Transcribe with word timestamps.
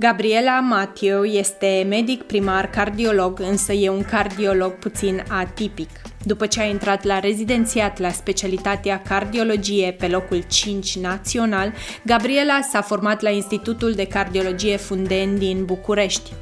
Gabriela 0.00 0.60
Matiu 0.60 1.24
este 1.24 1.86
medic 1.88 2.22
primar 2.22 2.70
cardiolog, 2.70 3.40
însă 3.40 3.72
e 3.72 3.88
un 3.88 4.02
cardiolog 4.02 4.72
puțin 4.72 5.24
atipic. 5.28 5.88
După 6.24 6.46
ce 6.46 6.60
a 6.60 6.64
intrat 6.64 7.04
la 7.04 7.18
rezidențiat 7.18 7.98
la 7.98 8.10
specialitatea 8.10 9.02
cardiologie 9.02 9.96
pe 9.98 10.08
locul 10.08 10.44
5 10.48 10.98
național, 10.98 11.72
Gabriela 12.04 12.60
s-a 12.60 12.80
format 12.80 13.20
la 13.20 13.30
Institutul 13.30 13.92
de 13.92 14.06
Cardiologie 14.06 14.76
Funden 14.76 15.38
din 15.38 15.64
București. 15.64 16.32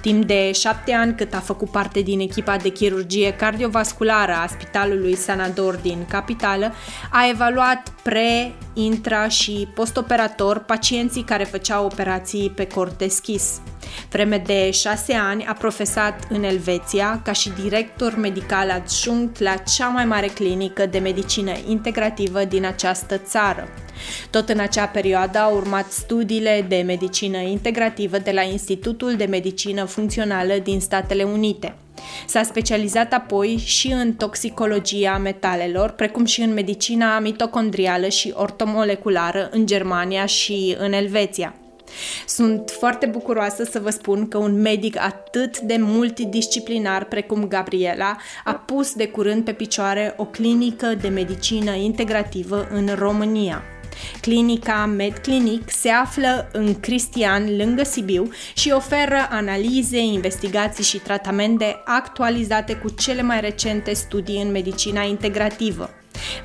Timp 0.00 0.24
de 0.24 0.52
șapte 0.52 0.92
ani 0.92 1.14
cât 1.14 1.34
a 1.34 1.38
făcut 1.38 1.70
parte 1.70 2.00
din 2.00 2.20
echipa 2.20 2.56
de 2.56 2.68
chirurgie 2.68 3.32
cardiovasculară 3.32 4.32
a 4.32 4.46
Spitalului 4.46 5.16
Sanador 5.16 5.74
din 5.74 6.06
capitală, 6.08 6.72
a 7.10 7.28
evaluat 7.28 7.92
pre, 8.02 8.54
intra 8.74 9.28
și 9.28 9.68
postoperator 9.74 10.58
pacienții 10.58 11.22
care 11.22 11.44
făceau 11.44 11.84
operații 11.84 12.50
pe 12.50 12.66
cort 12.66 12.98
deschis. 12.98 13.60
Vreme 14.10 14.42
de 14.46 14.70
șase 14.70 15.14
ani 15.14 15.44
a 15.44 15.52
profesat 15.52 16.26
în 16.28 16.42
Elveția 16.42 17.20
ca 17.24 17.32
și 17.32 17.52
director 17.62 18.16
medical 18.16 18.70
adjunct 18.70 19.38
la 19.38 19.54
cea 19.56 19.88
mai 19.88 20.04
mare 20.04 20.26
clinică 20.26 20.86
de 20.86 20.98
medicină 20.98 21.52
integrativă 21.68 22.44
din 22.44 22.64
această 22.64 23.18
țară. 23.18 23.68
Tot 24.30 24.48
în 24.48 24.58
acea 24.58 24.86
perioadă 24.86 25.38
au 25.38 25.56
urmat 25.56 25.90
studiile 25.90 26.64
de 26.68 26.82
medicină 26.86 27.38
integrativă 27.38 28.18
de 28.18 28.30
la 28.30 28.42
Institutul 28.42 29.14
de 29.14 29.24
Medicină 29.24 29.84
Funcțională 29.84 30.54
din 30.62 30.80
Statele 30.80 31.22
Unite. 31.22 31.74
S-a 32.26 32.42
specializat 32.42 33.12
apoi 33.12 33.62
și 33.64 33.92
în 33.92 34.12
toxicologia 34.12 35.18
metalelor, 35.18 35.90
precum 35.90 36.24
și 36.24 36.40
în 36.40 36.52
medicina 36.52 37.18
mitocondrială 37.18 38.08
și 38.08 38.32
ortomoleculară 38.36 39.48
în 39.52 39.66
Germania 39.66 40.26
și 40.26 40.76
în 40.78 40.92
Elveția. 40.92 41.54
Sunt 42.26 42.70
foarte 42.70 43.06
bucuroasă 43.06 43.64
să 43.64 43.80
vă 43.80 43.90
spun 43.90 44.28
că 44.28 44.38
un 44.38 44.60
medic 44.60 44.98
atât 44.98 45.58
de 45.58 45.76
multidisciplinar 45.80 47.04
precum 47.04 47.48
Gabriela 47.48 48.16
a 48.44 48.52
pus 48.52 48.94
de 48.94 49.08
curând 49.08 49.44
pe 49.44 49.52
picioare 49.52 50.14
o 50.16 50.24
clinică 50.24 50.86
de 51.00 51.08
medicină 51.08 51.74
integrativă 51.74 52.68
în 52.72 52.88
România. 52.94 53.62
Clinica 54.20 54.86
MedClinic 54.86 55.70
se 55.70 55.88
află 55.88 56.48
în 56.52 56.80
Cristian, 56.80 57.56
lângă 57.56 57.84
Sibiu, 57.84 58.30
și 58.54 58.70
oferă 58.70 59.28
analize, 59.30 59.98
investigații 59.98 60.84
și 60.84 60.98
tratamente 60.98 61.82
actualizate 61.84 62.74
cu 62.74 62.88
cele 62.88 63.22
mai 63.22 63.40
recente 63.40 63.92
studii 63.92 64.42
în 64.42 64.50
medicina 64.50 65.02
integrativă. 65.02 65.90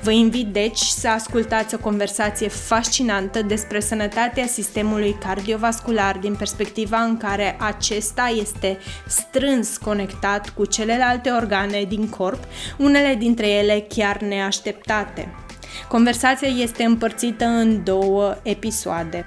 Vă 0.02 0.10
invit 0.10 0.46
deci 0.46 0.78
să 0.78 1.08
ascultați 1.08 1.74
o 1.74 1.78
conversație 1.78 2.48
fascinantă 2.48 3.42
despre 3.42 3.80
sănătatea 3.80 4.46
sistemului 4.46 5.16
cardiovascular 5.20 6.16
din 6.16 6.34
perspectiva 6.34 6.98
în 6.98 7.16
care 7.16 7.56
acesta 7.60 8.32
este 8.40 8.78
strâns 9.06 9.76
conectat 9.76 10.48
cu 10.48 10.64
celelalte 10.64 11.30
organe 11.30 11.84
din 11.88 12.08
corp, 12.08 12.44
unele 12.78 13.14
dintre 13.14 13.48
ele 13.48 13.86
chiar 13.88 14.20
neașteptate. 14.20 15.34
Conversația 15.88 16.48
este 16.48 16.84
împărțită 16.84 17.44
în 17.44 17.84
două 17.84 18.36
episoade. 18.42 19.24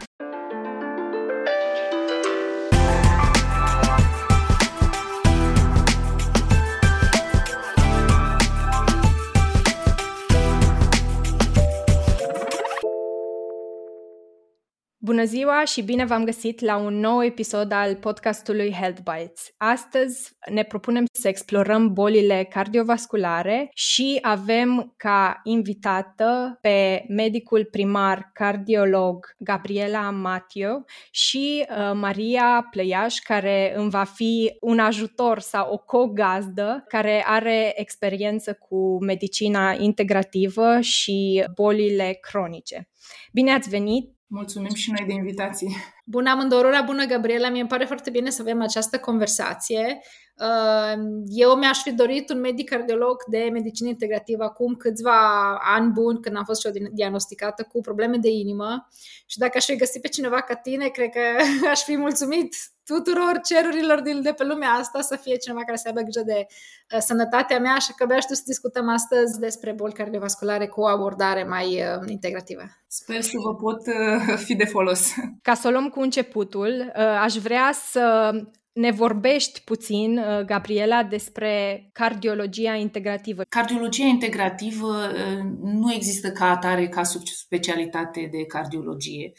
Bună 15.11 15.23
ziua 15.23 15.65
și 15.65 15.81
bine 15.81 16.05
v-am 16.05 16.23
găsit 16.23 16.59
la 16.59 16.77
un 16.77 16.99
nou 16.99 17.23
episod 17.23 17.71
al 17.71 17.95
podcastului 17.95 18.71
Health 18.71 18.99
Bites. 19.03 19.53
Astăzi 19.57 20.31
ne 20.49 20.63
propunem 20.63 21.05
să 21.11 21.27
explorăm 21.27 21.93
bolile 21.93 22.47
cardiovasculare 22.49 23.69
și 23.73 24.17
avem 24.21 24.93
ca 24.97 25.39
invitată 25.43 26.57
pe 26.61 27.05
medicul 27.07 27.65
primar 27.65 28.29
cardiolog 28.33 29.35
Gabriela 29.37 30.09
Matio 30.09 30.83
și 31.11 31.65
uh, 31.69 31.91
Maria 31.93 32.67
Pleiaș, 32.69 33.17
care 33.17 33.73
îmi 33.75 33.89
va 33.89 34.03
fi 34.03 34.57
un 34.61 34.79
ajutor 34.79 35.39
sau 35.39 35.73
o 35.73 35.77
co-gazdă 35.77 36.83
care 36.87 37.23
are 37.27 37.73
experiență 37.75 38.53
cu 38.53 39.03
medicina 39.03 39.75
integrativă 39.79 40.79
și 40.79 41.45
bolile 41.55 42.17
cronice. 42.21 42.89
Bine 43.31 43.53
ați 43.53 43.69
venit! 43.69 44.19
Mulțumim 44.33 44.73
și 44.73 44.91
noi 44.91 45.07
de 45.07 45.13
invitație. 45.13 45.69
Bună 46.05 46.29
amândorora, 46.29 46.81
bună 46.81 47.05
Gabriela, 47.05 47.49
mi-e 47.49 47.65
pare 47.65 47.85
foarte 47.85 48.09
bine 48.09 48.29
să 48.29 48.41
avem 48.41 48.61
această 48.61 48.99
conversație. 48.99 50.01
Uh, 50.35 51.01
eu 51.27 51.55
mi-aș 51.55 51.81
fi 51.81 51.91
dorit 51.91 52.29
un 52.29 52.39
medic 52.39 52.69
cardiolog 52.69 53.15
de 53.27 53.49
medicină 53.51 53.89
integrativă 53.89 54.43
acum 54.43 54.73
câțiva 54.73 55.57
ani 55.75 55.91
buni 55.91 56.19
când 56.19 56.35
am 56.35 56.43
fost 56.43 56.61
și 56.61 56.67
eu 56.67 56.73
diagnosticată 56.91 57.63
cu 57.63 57.81
probleme 57.81 58.17
de 58.17 58.29
inimă 58.29 58.87
și 59.25 59.37
dacă 59.37 59.51
aș 59.55 59.65
fi 59.65 59.75
găsit 59.75 60.01
pe 60.01 60.07
cineva 60.07 60.41
ca 60.41 60.55
tine, 60.55 60.87
cred 60.87 61.09
că 61.09 61.19
aș 61.73 61.83
fi 61.83 61.97
mulțumit 61.97 62.55
tuturor 62.85 63.39
cerurilor 63.43 64.01
de 64.01 64.33
pe 64.37 64.43
lumea 64.43 64.69
asta 64.69 65.01
să 65.01 65.15
fie 65.15 65.35
cineva 65.35 65.63
care 65.63 65.77
să 65.77 65.87
aibă 65.87 66.01
grijă 66.01 66.23
de 66.25 66.45
uh, 66.47 66.99
sănătatea 66.99 67.59
mea, 67.59 67.73
așa 67.73 67.93
că 67.95 68.03
abia 68.03 68.19
știu 68.19 68.35
să 68.35 68.41
discutăm 68.45 68.89
astăzi 68.89 69.39
despre 69.39 69.73
boli 69.73 69.93
cardiovasculare 69.93 70.67
cu 70.67 70.81
o 70.81 70.87
abordare 70.87 71.43
mai 71.43 71.67
uh, 71.67 72.09
integrativă. 72.09 72.61
Sper 72.87 73.21
să 73.21 73.37
vă 73.43 73.55
pot 73.55 73.81
uh, 73.87 74.37
fi 74.45 74.55
de 74.55 74.65
folos. 74.65 75.13
Ca 75.41 75.53
să 75.53 75.67
o 75.67 75.71
luăm 75.71 75.89
cu 75.93 75.99
începutul, 75.99 76.91
uh, 76.95 77.03
aș 77.21 77.33
vrea 77.33 77.71
să 77.73 78.31
ne 78.73 78.91
vorbești 78.91 79.61
puțin, 79.61 80.17
uh, 80.17 80.45
Gabriela, 80.45 81.03
despre 81.03 81.89
cardiologia 81.93 82.75
integrativă. 82.75 83.41
Cardiologia 83.49 84.05
integrativă 84.05 84.87
uh, 84.87 85.43
nu 85.61 85.93
există 85.93 86.31
ca 86.31 86.49
atare 86.49 86.87
ca 86.87 87.03
subspecialitate 87.03 88.29
de 88.31 88.45
cardiologie. 88.45 89.31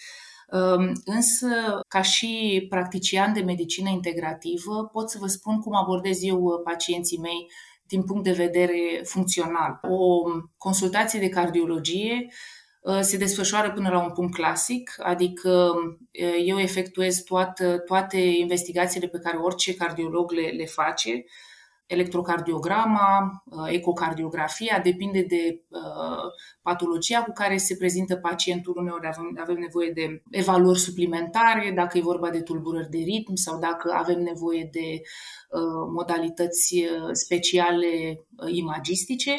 Um, 0.52 0.92
însă, 1.04 1.48
ca 1.88 2.02
și 2.02 2.66
practician 2.68 3.32
de 3.32 3.40
medicină 3.40 3.88
integrativă, 3.88 4.88
pot 4.92 5.10
să 5.10 5.18
vă 5.20 5.26
spun 5.26 5.60
cum 5.60 5.74
abordez 5.74 6.22
eu 6.22 6.42
uh, 6.42 6.60
pacienții 6.64 7.18
mei 7.18 7.50
din 7.86 8.02
punct 8.02 8.24
de 8.24 8.32
vedere 8.32 9.00
funcțional. 9.04 9.78
O 9.82 10.22
consultație 10.56 11.20
de 11.20 11.28
cardiologie 11.28 12.26
uh, 12.26 12.32
se 13.00 13.16
desfășoară 13.16 13.72
până 13.72 13.88
la 13.88 14.02
un 14.02 14.12
punct 14.12 14.34
clasic, 14.34 14.94
adică 14.98 15.72
uh, 16.12 16.42
eu 16.46 16.58
efectuez 16.58 17.22
toată, 17.22 17.78
toate 17.78 18.18
investigațiile 18.18 19.08
pe 19.08 19.18
care 19.18 19.36
orice 19.36 19.74
cardiolog 19.74 20.32
le, 20.32 20.46
le 20.46 20.66
face, 20.66 21.24
electrocardiograma, 21.92 23.42
ecocardiografia, 23.66 24.80
depinde 24.82 25.22
de 25.22 25.62
patologia 26.62 27.22
cu 27.22 27.32
care 27.32 27.56
se 27.56 27.76
prezintă 27.76 28.16
pacientul. 28.16 28.76
Uneori 28.76 29.06
avem, 29.06 29.38
avem 29.40 29.56
nevoie 29.56 29.90
de 29.90 30.22
evaluări 30.30 30.78
suplimentare, 30.78 31.72
dacă 31.74 31.98
e 31.98 32.00
vorba 32.00 32.30
de 32.30 32.40
tulburări 32.42 32.90
de 32.90 32.98
ritm 32.98 33.34
sau 33.34 33.58
dacă 33.58 33.94
avem 33.96 34.20
nevoie 34.20 34.68
de 34.72 35.00
uh, 35.00 35.88
modalități 35.94 36.74
uh, 36.74 37.08
speciale 37.12 38.20
uh, 38.36 38.52
imagistice. 38.52 39.34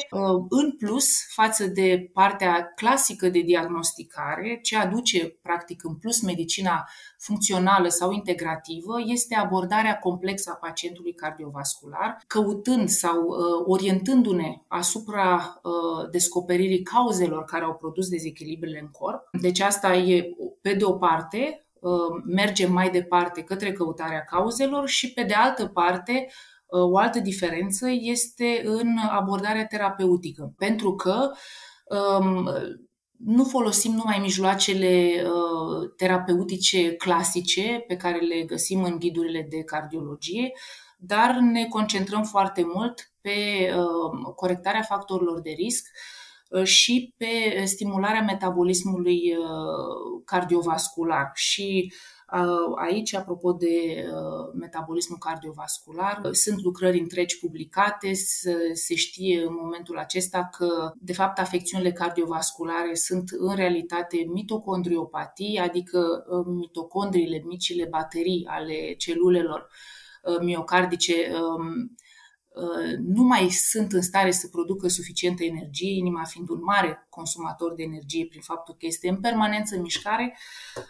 În 0.48 0.76
plus, 0.78 1.06
față 1.28 1.66
de 1.66 2.10
partea 2.12 2.72
clasică 2.76 3.28
de 3.28 3.40
diagnosticare, 3.40 4.58
ce 4.62 4.76
aduce 4.76 5.38
practic 5.42 5.84
în 5.84 5.96
plus 5.96 6.22
medicina 6.22 6.84
funcțională 7.24 7.88
sau 7.88 8.12
integrativă 8.12 8.94
este 9.04 9.34
abordarea 9.34 9.98
complexă 9.98 10.50
a 10.50 10.66
pacientului 10.66 11.14
cardiovascular, 11.14 12.18
căutând 12.26 12.88
sau 12.88 13.26
orientându-ne 13.66 14.62
asupra 14.68 15.60
descoperirii 16.10 16.82
cauzelor 16.82 17.24
cauzelor 17.24 17.44
care 17.44 17.64
au 17.64 17.74
produs 17.74 18.08
dezechilibrele 18.08 18.78
în 18.80 18.88
corp. 18.90 19.28
Deci 19.40 19.60
asta 19.60 19.94
e, 19.94 20.34
pe 20.60 20.74
de 20.74 20.84
o 20.84 20.92
parte, 20.92 21.66
uh, 21.80 22.22
mergem 22.26 22.72
mai 22.72 22.90
departe 22.90 23.42
către 23.42 23.72
căutarea 23.72 24.24
cauzelor 24.24 24.88
și, 24.88 25.12
pe 25.12 25.22
de 25.22 25.34
altă 25.34 25.66
parte, 25.66 26.26
uh, 26.66 26.82
o 26.82 26.98
altă 26.98 27.18
diferență 27.18 27.86
este 27.90 28.62
în 28.64 28.96
abordarea 29.10 29.66
terapeutică, 29.66 30.52
pentru 30.56 30.94
că 30.94 31.30
um, 32.18 32.48
nu 33.16 33.44
folosim 33.44 33.92
numai 33.92 34.18
mijloacele 34.18 35.22
uh, 35.24 35.90
terapeutice 35.96 36.94
clasice 36.94 37.84
pe 37.86 37.96
care 37.96 38.18
le 38.18 38.42
găsim 38.42 38.82
în 38.82 38.98
ghidurile 38.98 39.46
de 39.50 39.62
cardiologie, 39.62 40.52
dar 40.98 41.38
ne 41.38 41.66
concentrăm 41.66 42.22
foarte 42.22 42.64
mult 42.74 43.12
pe 43.20 43.70
corectarea 44.34 44.82
factorilor 44.82 45.40
de 45.40 45.50
risc, 45.50 45.86
Uh, 46.54 46.64
și 46.64 47.14
pe 47.16 47.62
stimularea 47.64 48.22
metabolismului 48.22 49.36
uh, 49.36 50.22
cardiovascular. 50.24 51.30
Și 51.34 51.92
Aici, 52.76 53.14
apropo 53.14 53.52
de 53.52 54.04
metabolismul 54.54 55.18
cardiovascular, 55.18 56.20
sunt 56.32 56.62
lucrări 56.62 56.98
întregi 56.98 57.38
publicate, 57.38 58.12
se 58.72 58.94
știe 58.94 59.42
în 59.42 59.54
momentul 59.62 59.98
acesta 59.98 60.48
că, 60.52 60.92
de 60.96 61.12
fapt, 61.12 61.38
afecțiunile 61.38 61.92
cardiovasculare 61.92 62.94
sunt 62.94 63.30
în 63.38 63.54
realitate 63.54 64.16
mitocondriopatii, 64.32 65.58
adică 65.58 66.24
mitocondriile, 66.46 67.42
micile 67.46 67.86
baterii 67.90 68.46
ale 68.48 68.94
celulelor 68.98 69.68
miocardice 70.40 71.32
nu 73.00 73.22
mai 73.22 73.48
sunt 73.48 73.92
în 73.92 74.02
stare 74.02 74.30
să 74.30 74.48
producă 74.48 74.88
suficientă 74.88 75.44
energie, 75.44 75.96
inima 75.96 76.24
fiind 76.24 76.48
un 76.48 76.60
mare 76.62 77.03
consumator 77.14 77.74
de 77.74 77.82
energie 77.82 78.26
prin 78.26 78.40
faptul 78.40 78.74
că 78.78 78.86
este 78.86 79.08
în 79.08 79.20
permanență 79.20 79.74
în 79.76 79.80
mișcare 79.80 80.36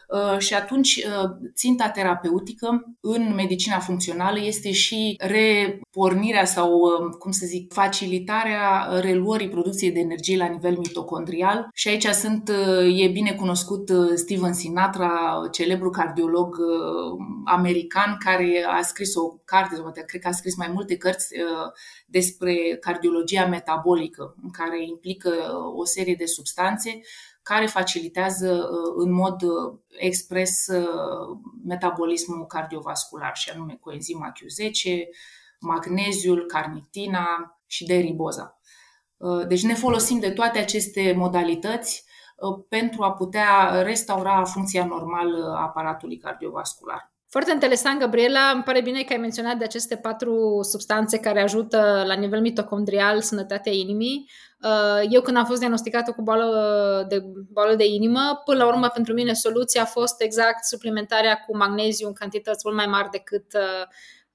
uh, 0.09 0.38
și 0.38 0.55
atunci 0.55 0.97
uh, 0.97 1.31
ținta 1.55 1.88
terapeutică 1.88 2.97
în 3.00 3.35
medicina 3.35 3.79
funcțională 3.79 4.38
este 4.41 4.73
și 4.73 5.21
repornirea 5.21 6.44
sau, 6.44 6.71
uh, 6.73 7.15
cum 7.19 7.31
să 7.31 7.47
zic, 7.47 7.73
facilitarea 7.73 8.88
reluării 9.00 9.49
producției 9.49 9.93
de 9.93 10.00
energie 10.00 10.37
la 10.37 10.47
nivel 10.47 10.76
mitocondrial. 10.79 11.69
Și 11.75 11.88
aici 11.88 12.06
sunt, 12.06 12.49
e 12.97 13.09
bine 13.09 13.32
cunoscut 13.32 13.91
Steven 14.15 14.53
Sinatra, 14.53 15.41
celebru 15.53 15.91
cardiolog 15.91 16.56
american 17.44 18.17
care 18.25 18.65
a 18.69 18.82
scris 18.82 19.15
o 19.15 19.29
carte, 19.44 19.75
sau 19.75 19.93
cred 20.06 20.23
că 20.23 20.29
a 20.29 20.32
scris 20.32 20.56
mai 20.56 20.71
multe 20.73 20.97
cărți 20.97 21.35
despre 22.06 22.76
cardiologia 22.81 23.47
metabolică, 23.47 24.35
în 24.43 24.50
care 24.50 24.87
implică 24.87 25.31
o 25.76 25.85
serie 25.85 26.13
de 26.14 26.25
substanțe 26.25 27.00
care 27.44 27.66
facilitează 27.66 28.52
uh, 28.52 28.93
în 28.96 29.12
mod 29.12 29.43
uh, 29.43 29.78
expres 29.88 30.66
uh, 30.66 31.38
metabolismul 31.64 32.46
cardiovascular, 32.46 33.37
și 33.37 33.50
anume 33.50 33.76
coenzima 33.81 34.32
Q10, 34.32 34.90
magneziul, 35.61 36.46
carnitina 36.46 37.26
și 37.66 37.84
de 37.84 37.94
riboza. 37.94 38.58
Deci 39.49 39.62
ne 39.62 39.75
folosim 39.75 40.19
de 40.19 40.31
toate 40.31 40.58
aceste 40.58 41.14
modalități 41.16 42.05
pentru 42.69 43.02
a 43.02 43.12
putea 43.12 43.82
restaura 43.82 44.44
funcția 44.44 44.84
normală 44.84 45.55
a 45.56 45.62
aparatului 45.62 46.16
cardiovascular. 46.16 47.13
Foarte 47.34 47.52
interesant, 47.52 48.00
Gabriela. 48.00 48.50
Îmi 48.54 48.62
pare 48.62 48.81
bine 48.81 49.02
că 49.02 49.12
ai 49.12 49.19
menționat 49.19 49.56
de 49.56 49.64
aceste 49.64 49.96
patru 49.96 50.60
substanțe 50.62 51.19
care 51.19 51.40
ajută 51.40 52.02
la 52.06 52.14
nivel 52.14 52.40
mitocondrial 52.40 53.20
sănătatea 53.20 53.72
inimii. 53.72 54.31
Uh, 54.62 55.06
eu 55.10 55.20
când 55.20 55.36
am 55.36 55.44
fost 55.44 55.58
diagnosticată 55.58 56.12
cu 56.12 56.22
boală 56.22 57.06
de, 57.08 57.22
boală 57.52 57.75
de 57.75 57.84
inimă, 57.86 58.42
până 58.44 58.58
la 58.58 58.66
urmă 58.66 58.88
pentru 58.88 59.14
mine 59.14 59.32
soluția 59.32 59.82
a 59.82 59.84
fost 59.84 60.22
exact 60.22 60.64
suplimentarea 60.64 61.34
cu 61.46 61.56
magneziu 61.56 62.06
în 62.06 62.12
cantități 62.12 62.60
mult 62.64 62.76
mai 62.76 62.86
mari 62.86 63.10
decât 63.10 63.46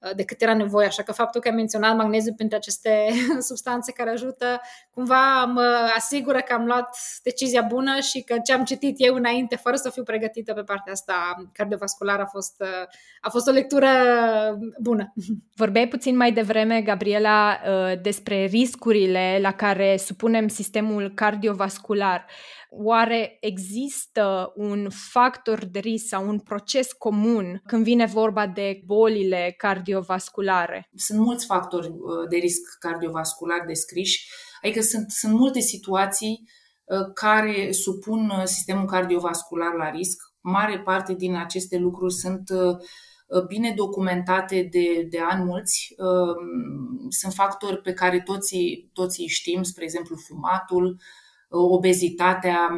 Uh, 0.00 0.10
de 0.16 0.24
cât 0.24 0.42
era 0.42 0.54
nevoie. 0.54 0.86
Așa 0.86 1.02
că 1.02 1.12
faptul 1.12 1.40
că 1.40 1.48
ai 1.48 1.54
menționat 1.54 1.96
magneziu 1.96 2.34
printre 2.34 2.56
aceste 2.56 3.08
substanțe 3.48 3.92
care 3.92 4.10
ajută, 4.10 4.60
cumva 4.90 5.44
mă 5.44 5.90
asigură 5.96 6.40
că 6.40 6.52
am 6.52 6.64
luat 6.64 6.96
decizia 7.22 7.62
bună 7.62 8.00
și 8.00 8.22
că 8.22 8.36
ce 8.44 8.52
am 8.52 8.64
citit 8.64 8.94
eu 8.98 9.14
înainte, 9.14 9.56
fără 9.56 9.76
să 9.76 9.90
fiu 9.90 10.02
pregătită 10.02 10.54
pe 10.54 10.62
partea 10.62 10.92
asta 10.92 11.34
cardiovasculară, 11.52 12.22
a 12.22 12.26
fost, 12.26 12.54
uh, 12.60 12.86
a 13.20 13.30
fost 13.30 13.48
o 13.48 13.50
lectură 13.50 13.88
bună. 14.80 15.12
Vorbeai 15.62 15.88
puțin 15.88 16.16
mai 16.16 16.32
devreme, 16.32 16.82
Gabriela, 16.82 17.58
uh, 17.66 18.00
despre 18.02 18.44
riscurile 18.44 19.38
la 19.40 19.52
care 19.52 19.96
supunem 19.96 20.48
sistemul 20.48 21.12
cardiovascular. 21.14 22.26
Oare 22.72 23.36
există 23.40 24.52
un 24.56 24.88
factor 24.90 25.64
de 25.64 25.78
risc 25.78 26.06
sau 26.06 26.28
un 26.28 26.38
proces 26.38 26.92
comun 26.92 27.62
când 27.66 27.84
vine 27.84 28.06
vorba 28.06 28.46
de 28.46 28.80
bolile 28.84 29.54
cardiovasculare? 29.56 29.89
Sunt 30.94 31.18
mulți 31.18 31.46
factori 31.46 31.86
uh, 31.86 32.28
de 32.28 32.36
risc 32.36 32.78
cardiovascular 32.78 33.64
descriși, 33.66 34.30
adică 34.62 34.80
sunt, 34.80 35.10
sunt 35.10 35.32
multe 35.32 35.60
situații 35.60 36.48
uh, 36.84 37.12
care 37.14 37.72
supun 37.72 38.30
uh, 38.30 38.42
sistemul 38.44 38.86
cardiovascular 38.86 39.74
la 39.74 39.90
risc. 39.90 40.18
Mare 40.40 40.80
parte 40.80 41.14
din 41.14 41.36
aceste 41.36 41.78
lucruri 41.78 42.14
sunt 42.14 42.50
bine 43.46 43.72
documentate 43.76 44.68
de, 44.70 45.06
de 45.10 45.18
ani 45.20 45.44
mulți. 45.44 45.94
Sunt 47.08 47.32
factori 47.32 47.80
pe 47.80 47.92
care 47.92 48.20
toți, 48.20 48.56
toți 48.92 49.22
știm, 49.22 49.62
spre 49.62 49.84
exemplu 49.84 50.16
fumatul, 50.16 51.00
obezitatea, 51.48 52.68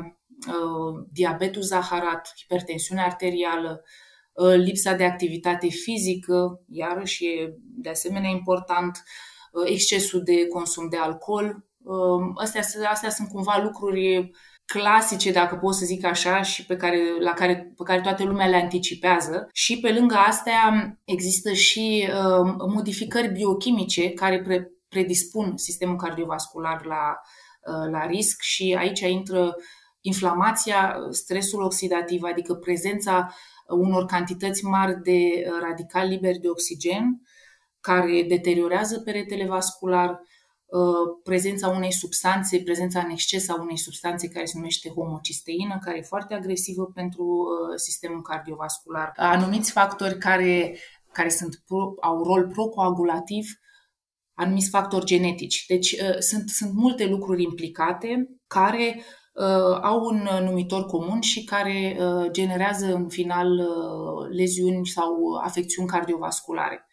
uh, 0.49 1.07
diabetul 1.13 1.63
zaharat, 1.63 2.33
hipertensiunea 2.37 3.05
arterială, 3.05 3.83
uh, 3.83 3.91
lipsa 4.57 4.93
de 4.93 5.05
activitate 5.05 5.69
fizică, 5.69 6.61
iarăși 6.69 7.25
e 7.27 7.55
de 7.61 7.89
asemenea 7.89 8.31
important, 8.31 9.03
uh, 9.53 9.71
excesul 9.71 10.23
de 10.23 10.47
consum 10.47 10.89
de 10.89 10.97
alcool. 10.97 11.65
Astea, 12.35 12.63
astea 12.91 13.11
sunt 13.11 13.29
cumva 13.29 13.61
lucruri 13.63 14.31
clasice, 14.65 15.33
dacă 15.33 15.57
pot 15.57 15.75
să 15.75 15.85
zic 15.85 16.05
așa, 16.05 16.43
și 16.43 16.67
pe 16.67 16.77
care, 16.77 16.99
la 17.21 17.33
care, 17.33 17.73
pe 17.77 17.83
care 17.85 18.01
toată 18.01 18.25
lumea 18.25 18.47
le 18.47 18.57
anticipează. 18.57 19.49
Și 19.53 19.81
pe 19.81 19.93
lângă 19.93 20.15
astea 20.15 20.99
există 21.05 21.53
și 21.53 22.09
uh, 22.09 22.55
modificări 22.75 23.33
biochimice 23.33 24.11
care 24.11 24.43
pre, 24.43 24.71
predispun 24.89 25.57
sistemul 25.57 25.97
cardiovascular 25.97 26.85
la 26.85 27.21
Uh, 27.67 27.91
la 27.91 28.07
risc 28.07 28.41
și 28.41 28.77
aici 28.79 29.01
intră 29.01 29.57
inflamația, 30.03 30.97
stresul 31.11 31.63
oxidativ, 31.63 32.23
adică 32.23 32.55
prezența 32.55 33.35
unor 33.69 34.05
cantități 34.05 34.65
mari 34.65 35.03
de 35.03 35.19
uh, 35.19 35.59
radicali 35.61 36.09
liberi 36.09 36.39
de 36.39 36.49
oxigen 36.49 37.21
care 37.81 38.25
deteriorează 38.29 39.01
peretele 39.01 39.47
vascular, 39.47 40.11
uh, 40.11 41.21
prezența 41.23 41.69
unei 41.69 41.93
substanțe, 41.93 42.61
prezența 42.61 43.01
în 43.01 43.11
exces 43.11 43.49
a 43.49 43.61
unei 43.61 43.79
substanțe 43.79 44.29
care 44.29 44.45
se 44.45 44.53
numește 44.57 44.89
homocisteină, 44.89 45.79
care 45.85 45.99
e 45.99 46.03
foarte 46.03 46.35
agresivă 46.35 46.91
pentru 46.95 47.47
sistemul 47.77 48.23
cardiovascular. 48.23 49.13
Anumiți 49.17 49.73
factori 49.73 50.19
care, 50.19 50.79
care 51.13 51.29
sunt 51.29 51.63
pro, 51.67 51.95
au 52.01 52.23
rol 52.23 52.49
procoagulativ 52.49 53.47
anumiți 54.35 54.69
factori 54.69 55.05
genetici. 55.05 55.67
Deci 55.67 55.93
uh, 55.93 56.19
sunt, 56.19 56.49
sunt 56.49 56.73
multe 56.73 57.07
lucruri 57.07 57.43
implicate 57.43 58.29
care 58.47 58.95
uh, 58.97 59.05
au 59.83 60.05
un 60.05 60.29
numitor 60.45 60.87
comun 60.87 61.21
și 61.21 61.45
care 61.45 61.97
uh, 62.01 62.31
generează 62.31 62.95
în 62.95 63.09
final 63.09 63.59
uh, 63.59 64.29
leziuni 64.31 64.87
sau 64.87 65.35
afecțiuni 65.43 65.89
cardiovasculare. 65.89 66.87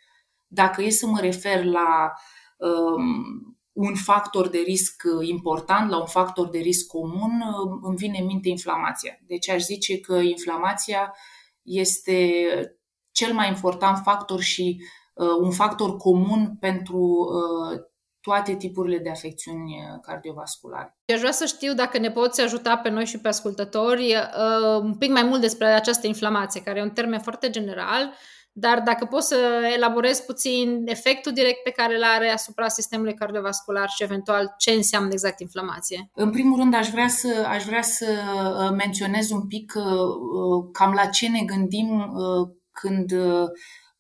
Dacă 0.48 0.82
e 0.82 0.90
să 0.90 1.08
mă 1.08 1.20
refer 1.20 1.64
la 1.64 2.14
um, 2.58 3.58
un 3.72 3.96
factor 3.96 4.48
de 4.48 4.58
risc 4.58 5.04
important, 5.22 5.90
la 5.90 6.00
un 6.00 6.08
factor 6.08 6.50
de 6.50 6.58
risc 6.58 6.88
comun, 6.88 7.32
uh, 7.42 7.80
îmi 7.82 7.98
vine 7.98 8.18
în 8.20 8.26
minte 8.26 8.50
inflamația. 8.50 9.20
Deci 9.28 9.50
aș 9.50 9.62
zice 9.62 10.00
că 10.00 10.16
inflamația 10.16 11.16
este 11.62 12.32
cel 13.12 13.34
mai 13.34 13.48
important 13.48 13.98
factor 14.04 14.42
și 14.42 14.82
Uh, 15.20 15.38
un 15.42 15.52
factor 15.52 15.98
comun 15.98 16.58
pentru 16.60 16.98
uh, 16.98 17.80
toate 18.30 18.56
tipurile 18.56 18.98
de 18.98 19.10
afecțiuni 19.10 19.72
uh, 19.78 20.00
cardiovasculare. 20.02 20.98
Aș 21.14 21.20
vrea 21.20 21.32
să 21.32 21.46
știu 21.46 21.74
dacă 21.74 21.98
ne 21.98 22.12
poți 22.12 22.42
ajuta 22.42 22.78
pe 22.78 22.90
noi 22.90 23.06
și 23.06 23.20
pe 23.20 23.28
ascultători 23.28 24.16
un 24.82 24.98
pic 24.98 25.12
mai 25.12 25.24
mult 25.24 25.42
despre 25.42 25.66
această 25.66 26.08
inflamație, 26.08 26.62
care 26.62 26.80
e 26.80 26.84
un 26.84 26.90
termen 26.90 27.20
foarte 27.20 27.50
general, 27.50 28.14
dar 28.52 28.82
dacă 28.82 29.06
poți 29.06 29.28
să 29.28 29.70
elaborezi 29.76 30.26
puțin 30.26 30.84
efectul 30.86 31.32
direct 31.32 31.64
pe 31.64 31.70
care 31.70 31.96
îl 31.96 32.04
are 32.04 32.30
asupra 32.30 32.68
sistemului 32.68 33.14
cardiovascular 33.14 33.90
și 33.90 34.04
eventual 34.04 34.54
ce 34.58 34.72
înseamnă 34.72 35.10
exact 35.12 35.40
inflamație. 35.40 36.10
În 36.14 36.32
primul 36.32 36.60
rând 36.60 36.74
aș 36.74 36.90
vrea 36.90 37.08
să, 37.08 37.46
aș 37.48 37.64
vrea 37.64 37.82
să 37.82 38.06
menționez 38.78 39.30
un 39.30 39.48
pic 39.48 39.74
cam 40.72 40.94
la 40.94 41.06
ce 41.06 41.30
ne 41.30 41.42
gândim 41.46 42.14
când 42.72 43.12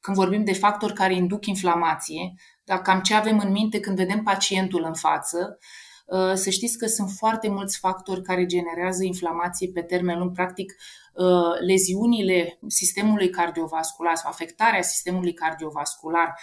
când 0.02 0.18
vorbim 0.18 0.44
de 0.44 0.54
factori 0.54 0.94
care 0.94 1.16
induc 1.16 1.46
inflamație, 1.46 2.34
dar 2.70 2.82
cam 2.82 3.02
ce 3.02 3.14
avem 3.14 3.40
în 3.40 3.52
minte 3.52 3.80
când 3.80 3.96
vedem 3.98 4.24
pacientul 4.24 4.84
în 4.84 4.94
față, 4.94 5.60
uh, 6.06 6.34
să 6.34 6.50
știți 6.50 6.78
că 6.78 6.86
sunt 6.86 7.10
foarte 7.10 7.50
mulți 7.50 7.78
factori 7.78 8.22
care 8.22 8.46
generează 8.46 9.04
inflamație 9.04 9.72
pe 9.74 9.82
termen 9.82 10.18
lung. 10.18 10.32
Practic, 10.32 10.76
uh, 11.14 11.60
leziunile 11.60 12.60
sistemului 12.68 13.30
cardiovascular 13.30 14.16
sau 14.16 14.32
afectarea 14.32 14.82
sistemului 14.82 15.34
cardiovascular 15.34 16.34
Um, 16.34 16.38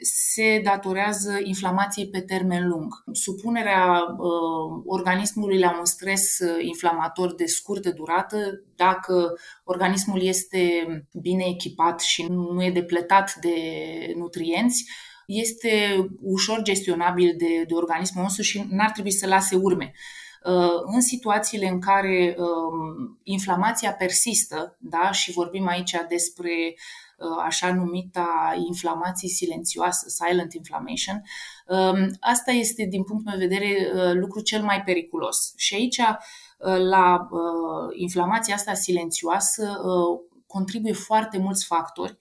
se 0.00 0.60
datorează 0.64 1.38
inflamației 1.42 2.08
pe 2.08 2.20
termen 2.20 2.68
lung. 2.68 2.94
Supunerea 3.12 4.00
uh, 4.18 4.82
organismului 4.86 5.58
la 5.58 5.78
un 5.78 5.84
stres 5.84 6.38
uh, 6.38 6.64
inflamator 6.64 7.34
de 7.34 7.46
scurtă 7.46 7.90
durată, 7.90 8.64
dacă 8.76 9.32
organismul 9.64 10.22
este 10.22 10.84
bine 11.12 11.44
echipat 11.46 12.00
și 12.00 12.26
nu 12.28 12.64
e 12.64 12.70
depletat 12.70 13.34
de 13.34 13.54
nutrienți, 14.16 14.90
este 15.26 16.06
ușor 16.20 16.62
gestionabil 16.62 17.34
de, 17.38 17.64
de 17.66 17.74
organismul 17.74 18.22
nostru 18.22 18.42
și 18.42 18.66
n-ar 18.70 18.90
trebui 18.90 19.10
să 19.10 19.26
lase 19.26 19.56
urme. 19.56 19.92
În 20.94 21.00
situațiile 21.00 21.68
în 21.68 21.80
care 21.80 22.36
inflamația 23.22 23.92
persistă, 23.92 24.76
da, 24.78 25.10
și 25.10 25.32
vorbim 25.32 25.66
aici 25.66 25.96
despre 26.08 26.74
așa 27.44 27.74
numita 27.74 28.54
inflamație 28.66 29.28
silențioasă, 29.28 30.08
silent 30.08 30.52
inflammation, 30.52 31.22
asta 32.20 32.50
este, 32.50 32.84
din 32.84 33.02
punctul 33.04 33.30
meu 33.30 33.38
de 33.38 33.46
vedere, 33.46 33.90
lucru 34.12 34.40
cel 34.40 34.62
mai 34.62 34.82
periculos. 34.82 35.52
Și 35.56 35.74
aici, 35.74 36.00
la 36.88 37.28
inflamația 37.92 38.54
asta 38.54 38.74
silențioasă, 38.74 39.80
contribuie 40.46 40.92
foarte 40.92 41.38
mulți 41.38 41.66
factori 41.66 42.18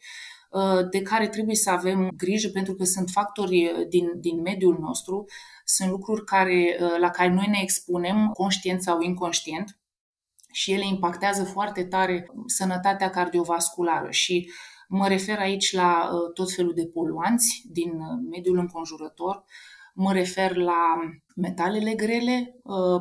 Uh, 0.50 0.90
de 0.90 1.02
care 1.02 1.28
trebuie 1.28 1.56
să 1.56 1.70
avem 1.70 2.10
grijă 2.18 2.50
pentru 2.50 2.74
că 2.74 2.84
sunt 2.84 3.10
factori 3.10 3.66
uh, 3.66 3.88
din, 3.88 4.20
din 4.20 4.42
mediul 4.42 4.78
nostru, 4.80 5.26
sunt 5.66 5.90
lucruri 5.90 6.24
care, 6.24 6.78
uh, 6.82 6.98
la 7.00 7.10
care 7.10 7.30
noi 7.30 7.48
ne 7.48 7.60
expunem, 7.62 8.30
conștient 8.34 8.82
sau 8.82 9.02
inconștient, 9.02 9.80
și 10.52 10.72
ele 10.72 10.86
impactează 10.86 11.44
foarte 11.44 11.84
tare 11.84 12.32
sănătatea 12.46 13.10
cardiovasculară 13.10 14.12
și 14.12 14.52
mă 14.90 15.08
refer 15.08 15.38
aici 15.38 15.74
la 15.74 16.10
tot 16.34 16.54
felul 16.54 16.74
de 16.74 16.86
poluanți 16.94 17.64
din 17.72 17.92
mediul 18.30 18.58
înconjurător, 18.58 19.44
mă 19.94 20.14
refer 20.14 20.56
la 20.56 21.00
metalele 21.36 21.94
grele 21.94 22.56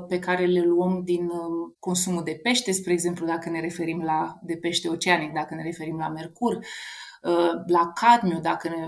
pe 0.09 0.19
care 0.19 0.45
le 0.47 0.61
luăm 0.61 1.03
din 1.05 1.31
consumul 1.79 2.23
de 2.23 2.41
pește, 2.43 2.73
spre 2.73 2.93
exemplu, 2.93 3.27
dacă 3.27 3.51
ne 3.51 3.61
referim 3.61 4.03
la 4.03 4.39
de 4.43 4.57
pește 4.57 4.89
oceanic, 4.89 5.33
dacă 5.33 5.55
ne 5.55 5.63
referim 5.63 5.97
la 5.99 6.09
mercur, 6.09 6.55
Uh, 6.55 6.67
la 7.67 7.93
cadmiu, 7.95 8.39
dacă 8.41 8.69
ne, 8.69 8.87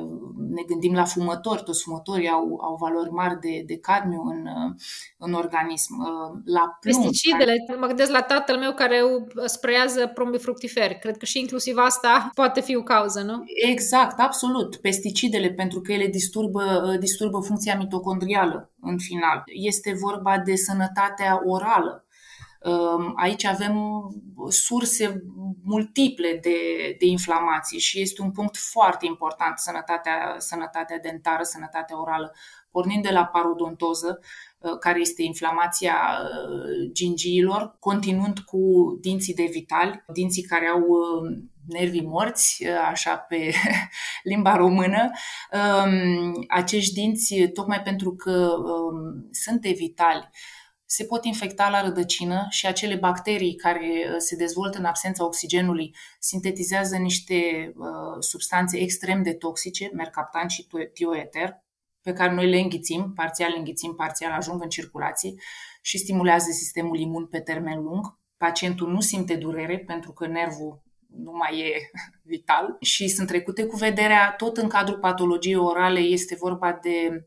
ne 0.54 0.62
gândim 0.66 0.94
la 0.94 1.04
fumători, 1.04 1.62
toți 1.62 1.82
fumătorii 1.82 2.28
au, 2.28 2.58
au 2.62 2.76
valori 2.80 3.10
mari 3.10 3.40
de, 3.40 3.62
de 3.66 3.78
cadmiu 3.78 4.22
în, 4.22 4.46
uh, 4.46 4.74
în 5.18 5.32
organism. 5.32 5.94
Uh, 5.98 6.40
la 6.44 6.78
plumb, 6.80 7.02
Pesticidele, 7.02 7.54
care... 7.66 7.78
mă 7.78 7.86
gândesc 7.86 8.10
la 8.10 8.22
tatăl 8.22 8.56
meu 8.58 8.72
care 8.72 9.00
spreiază 9.44 10.06
prombi 10.06 10.38
fructiferi. 10.38 10.98
Cred 10.98 11.16
că 11.16 11.24
și 11.24 11.38
inclusiv 11.38 11.76
asta 11.76 12.30
poate 12.34 12.60
fi 12.60 12.76
o 12.76 12.82
cauză, 12.82 13.22
nu? 13.22 13.42
Exact, 13.70 14.18
absolut. 14.20 14.76
Pesticidele, 14.76 15.50
pentru 15.50 15.80
că 15.80 15.92
ele 15.92 16.06
disturbă, 16.06 16.96
disturbă 16.98 17.38
funcția 17.40 17.76
mitocondrială 17.76 18.70
în 18.80 18.98
final. 18.98 19.42
Este 19.46 19.96
vorba 20.00 20.38
de 20.38 20.54
sănătatea 20.54 21.40
orală 21.44 22.04
Aici 23.16 23.44
avem 23.44 23.76
surse 24.48 25.22
multiple 25.64 26.38
de, 26.42 26.56
de 26.98 27.06
inflamații 27.06 27.78
și 27.78 28.00
este 28.00 28.22
un 28.22 28.30
punct 28.30 28.56
foarte 28.56 29.06
important, 29.06 29.58
sănătatea, 29.58 30.34
sănătatea 30.38 30.98
dentară, 30.98 31.42
sănătatea 31.42 32.00
orală, 32.00 32.32
pornind 32.70 33.02
de 33.02 33.10
la 33.10 33.24
parodontoză, 33.24 34.20
uh, 34.58 34.78
care 34.80 35.00
este 35.00 35.22
inflamația 35.22 35.96
uh, 36.22 36.90
gingiilor, 36.92 37.76
continuând 37.78 38.38
cu 38.38 38.58
dinții 39.00 39.34
de 39.34 39.48
vitali, 39.50 40.04
dinții 40.12 40.42
care 40.42 40.66
au 40.66 40.80
uh, 40.80 41.38
nervii 41.66 42.06
morți, 42.06 42.66
așa 42.66 43.16
pe 43.16 43.54
limba 44.30 44.56
română. 44.56 45.10
Um, 45.52 46.44
acești 46.48 46.94
dinți, 46.94 47.34
tocmai 47.54 47.82
pentru 47.82 48.14
că 48.14 48.54
um, 48.56 49.28
sunt 49.30 49.60
de 49.60 49.74
vitali, 49.76 50.28
se 50.92 51.04
pot 51.04 51.24
infecta 51.24 51.68
la 51.68 51.82
rădăcină 51.82 52.46
și 52.48 52.66
acele 52.66 52.94
bacterii 52.94 53.54
care 53.54 54.04
uh, 54.06 54.14
se 54.18 54.36
dezvoltă 54.36 54.78
în 54.78 54.84
absența 54.84 55.24
oxigenului 55.24 55.94
sintetizează 56.18 56.96
niște 56.96 57.72
uh, 57.76 58.16
substanțe 58.18 58.78
extrem 58.78 59.22
de 59.22 59.32
toxice, 59.32 59.90
mercaptan 59.94 60.48
și 60.48 60.66
tioeter, 60.92 61.62
pe 62.02 62.12
care 62.12 62.34
noi 62.34 62.48
le 62.48 62.58
înghițim, 62.58 63.12
parțial 63.14 63.50
le 63.50 63.58
înghițim, 63.58 63.94
parțial 63.94 64.32
ajung 64.32 64.62
în 64.62 64.68
circulație 64.68 65.34
și 65.82 65.98
stimulează 65.98 66.50
sistemul 66.50 66.98
imun 66.98 67.26
pe 67.26 67.40
termen 67.40 67.82
lung. 67.82 68.18
Pacientul 68.36 68.90
nu 68.90 69.00
simte 69.00 69.34
durere 69.34 69.78
pentru 69.78 70.12
că 70.12 70.26
nervul 70.26 70.82
nu 71.06 71.32
mai 71.32 71.58
e 71.58 71.90
vital 72.32 72.76
și 72.80 73.08
sunt 73.08 73.26
trecute 73.28 73.64
cu 73.64 73.76
vederea 73.76 74.34
tot 74.36 74.56
în 74.56 74.68
cadrul 74.68 74.98
patologiei 74.98 75.56
orale. 75.56 76.00
Este 76.00 76.34
vorba 76.34 76.78
de 76.82 77.26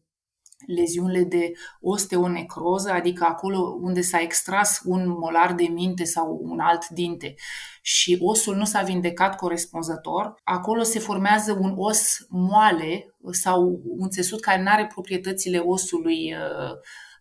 leziunile 0.67 1.23
de 1.23 1.51
osteonecroză, 1.81 2.91
adică 2.91 3.25
acolo 3.29 3.77
unde 3.81 4.01
s-a 4.01 4.19
extras 4.21 4.81
un 4.85 5.07
molar 5.07 5.53
de 5.53 5.63
minte 5.63 6.03
sau 6.03 6.39
un 6.43 6.59
alt 6.59 6.89
dinte. 6.89 7.35
Și 7.81 8.17
osul 8.21 8.55
nu 8.55 8.65
s-a 8.65 8.81
vindecat 8.81 9.35
corespunzător, 9.35 10.35
acolo 10.43 10.83
se 10.83 10.99
formează 10.99 11.57
un 11.61 11.73
os 11.77 12.25
moale 12.29 13.15
sau 13.31 13.81
un 13.97 14.09
țesut 14.09 14.41
care 14.41 14.61
nu 14.61 14.69
are 14.69 14.87
proprietățile 14.87 15.57
osului 15.57 16.33
uh, 16.33 16.71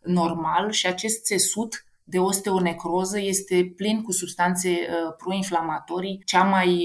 normal 0.02 0.70
și 0.70 0.86
acest 0.86 1.24
țesut 1.24 1.84
de 2.04 2.18
osteonecroză 2.18 3.20
este 3.20 3.72
plin 3.76 4.02
cu 4.02 4.12
substanțe 4.12 4.68
uh, 4.68 5.14
proinflamatorii. 5.16 6.22
Cea 6.24 6.42
mai 6.42 6.80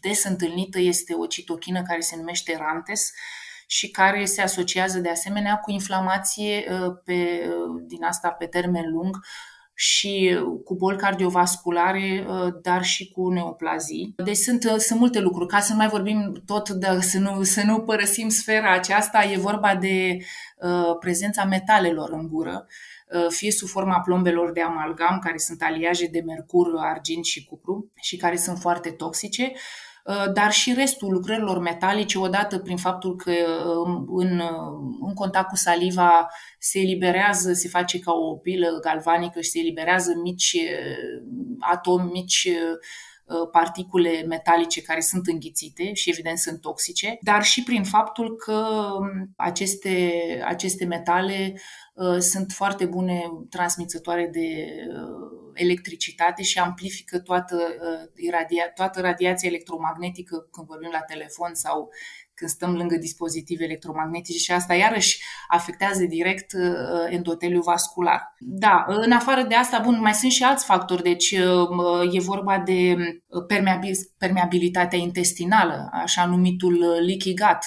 des 0.00 0.24
întâlnită 0.24 0.80
este 0.80 1.14
o 1.14 1.26
citochină 1.26 1.82
care 1.82 2.00
se 2.00 2.16
numește 2.16 2.56
rantes, 2.56 3.12
și 3.66 3.90
care 3.90 4.24
se 4.24 4.42
asociază 4.42 4.98
de 4.98 5.08
asemenea 5.08 5.56
cu 5.56 5.70
inflamație 5.70 6.64
uh, 6.70 6.92
pe, 7.04 7.12
uh, 7.12 7.82
din 7.86 8.04
asta 8.04 8.28
pe 8.28 8.46
termen 8.46 8.90
lung 8.90 9.16
și 9.78 10.38
cu 10.64 10.74
boli 10.74 10.96
cardiovasculare, 10.96 12.26
uh, 12.28 12.52
dar 12.62 12.84
și 12.84 13.10
cu 13.10 13.28
neoplazii. 13.28 14.14
Deci 14.16 14.36
sunt, 14.36 14.62
sunt 14.62 14.98
multe 14.98 15.20
lucruri. 15.20 15.48
Ca 15.48 15.60
să 15.60 15.72
nu 15.72 15.78
mai 15.78 15.88
vorbim 15.88 16.42
tot, 16.46 16.70
de, 16.70 16.98
să, 17.00 17.18
nu, 17.18 17.42
să 17.42 17.62
nu 17.64 17.80
părăsim 17.80 18.28
sfera 18.28 18.72
aceasta, 18.72 19.24
e 19.24 19.38
vorba 19.38 19.74
de 19.74 20.18
uh, 20.56 20.96
prezența 21.00 21.44
metalelor 21.44 22.10
în 22.12 22.28
gură, 22.28 22.66
uh, 23.12 23.26
fie 23.28 23.50
sub 23.50 23.68
forma 23.68 24.00
plombelor 24.00 24.52
de 24.52 24.60
amalgam, 24.60 25.18
care 25.18 25.38
sunt 25.38 25.62
aliaje 25.62 26.06
de 26.06 26.20
mercur, 26.20 26.66
argint 26.78 27.24
și 27.24 27.44
cupru 27.44 27.92
și 27.94 28.16
care 28.16 28.36
sunt 28.36 28.58
foarte 28.58 28.90
toxice, 28.90 29.42
Uh, 29.44 29.60
dar 30.32 30.52
și 30.52 30.72
restul 30.72 31.12
lucrărilor 31.12 31.58
metalice, 31.58 32.18
odată 32.18 32.58
prin 32.58 32.76
faptul 32.76 33.16
că 33.16 33.32
um, 33.84 34.06
în, 34.18 34.38
uh, 34.38 35.06
în 35.06 35.14
contact 35.14 35.48
cu 35.48 35.56
saliva 35.56 36.28
se 36.58 36.78
eliberează, 36.78 37.52
se 37.52 37.68
face 37.68 37.98
ca 37.98 38.12
o 38.12 38.36
pilă 38.36 38.78
galvanică 38.80 39.40
și 39.40 39.50
se 39.50 39.58
eliberează 39.58 40.12
mici 40.22 40.52
uh, 40.52 41.22
atomi, 41.58 42.10
mici 42.12 42.48
particule 43.50 44.22
metalice 44.22 44.82
care 44.82 45.00
sunt 45.00 45.26
înghițite 45.26 45.92
și 45.92 46.10
evident 46.10 46.38
sunt 46.38 46.60
toxice, 46.60 47.18
dar 47.20 47.42
și 47.42 47.62
prin 47.62 47.84
faptul 47.84 48.36
că 48.36 48.66
um, 48.98 49.32
aceste, 49.36 50.12
aceste 50.44 50.84
metale 50.84 51.54
Uh, 51.96 52.18
sunt 52.18 52.52
foarte 52.52 52.84
bune 52.84 53.30
transmițătoare 53.50 54.28
de 54.32 54.66
uh, 54.88 55.50
electricitate 55.54 56.42
și 56.42 56.58
amplifică 56.58 57.18
toată, 57.18 57.56
uh, 57.56 58.10
iradia, 58.14 58.70
toată 58.74 59.00
radiația 59.00 59.48
electromagnetică 59.48 60.48
când 60.50 60.66
vorbim 60.66 60.90
la 60.92 61.00
telefon 61.00 61.54
sau 61.54 61.90
când 62.36 62.50
stăm 62.50 62.74
lângă 62.74 62.96
dispozitive 62.96 63.64
electromagnetice 63.64 64.38
și 64.38 64.52
asta 64.52 64.74
iarăși 64.74 65.24
afectează 65.48 66.04
direct 66.04 66.52
uh, 66.52 67.06
endoteliul 67.08 67.62
vascular. 67.62 68.34
Da, 68.38 68.84
în 68.88 69.12
afară 69.12 69.42
de 69.42 69.54
asta, 69.54 69.78
bun, 69.84 70.00
mai 70.00 70.14
sunt 70.14 70.32
și 70.32 70.42
alți 70.42 70.64
factori, 70.64 71.02
deci 71.02 71.30
uh, 71.30 72.14
e 72.14 72.20
vorba 72.20 72.58
de 72.58 72.96
uh, 73.26 73.44
permeabilitatea 74.18 74.98
intestinală, 74.98 75.88
așa 75.92 76.26
numitul 76.26 76.78
leaky 77.06 77.34
gut. 77.34 77.58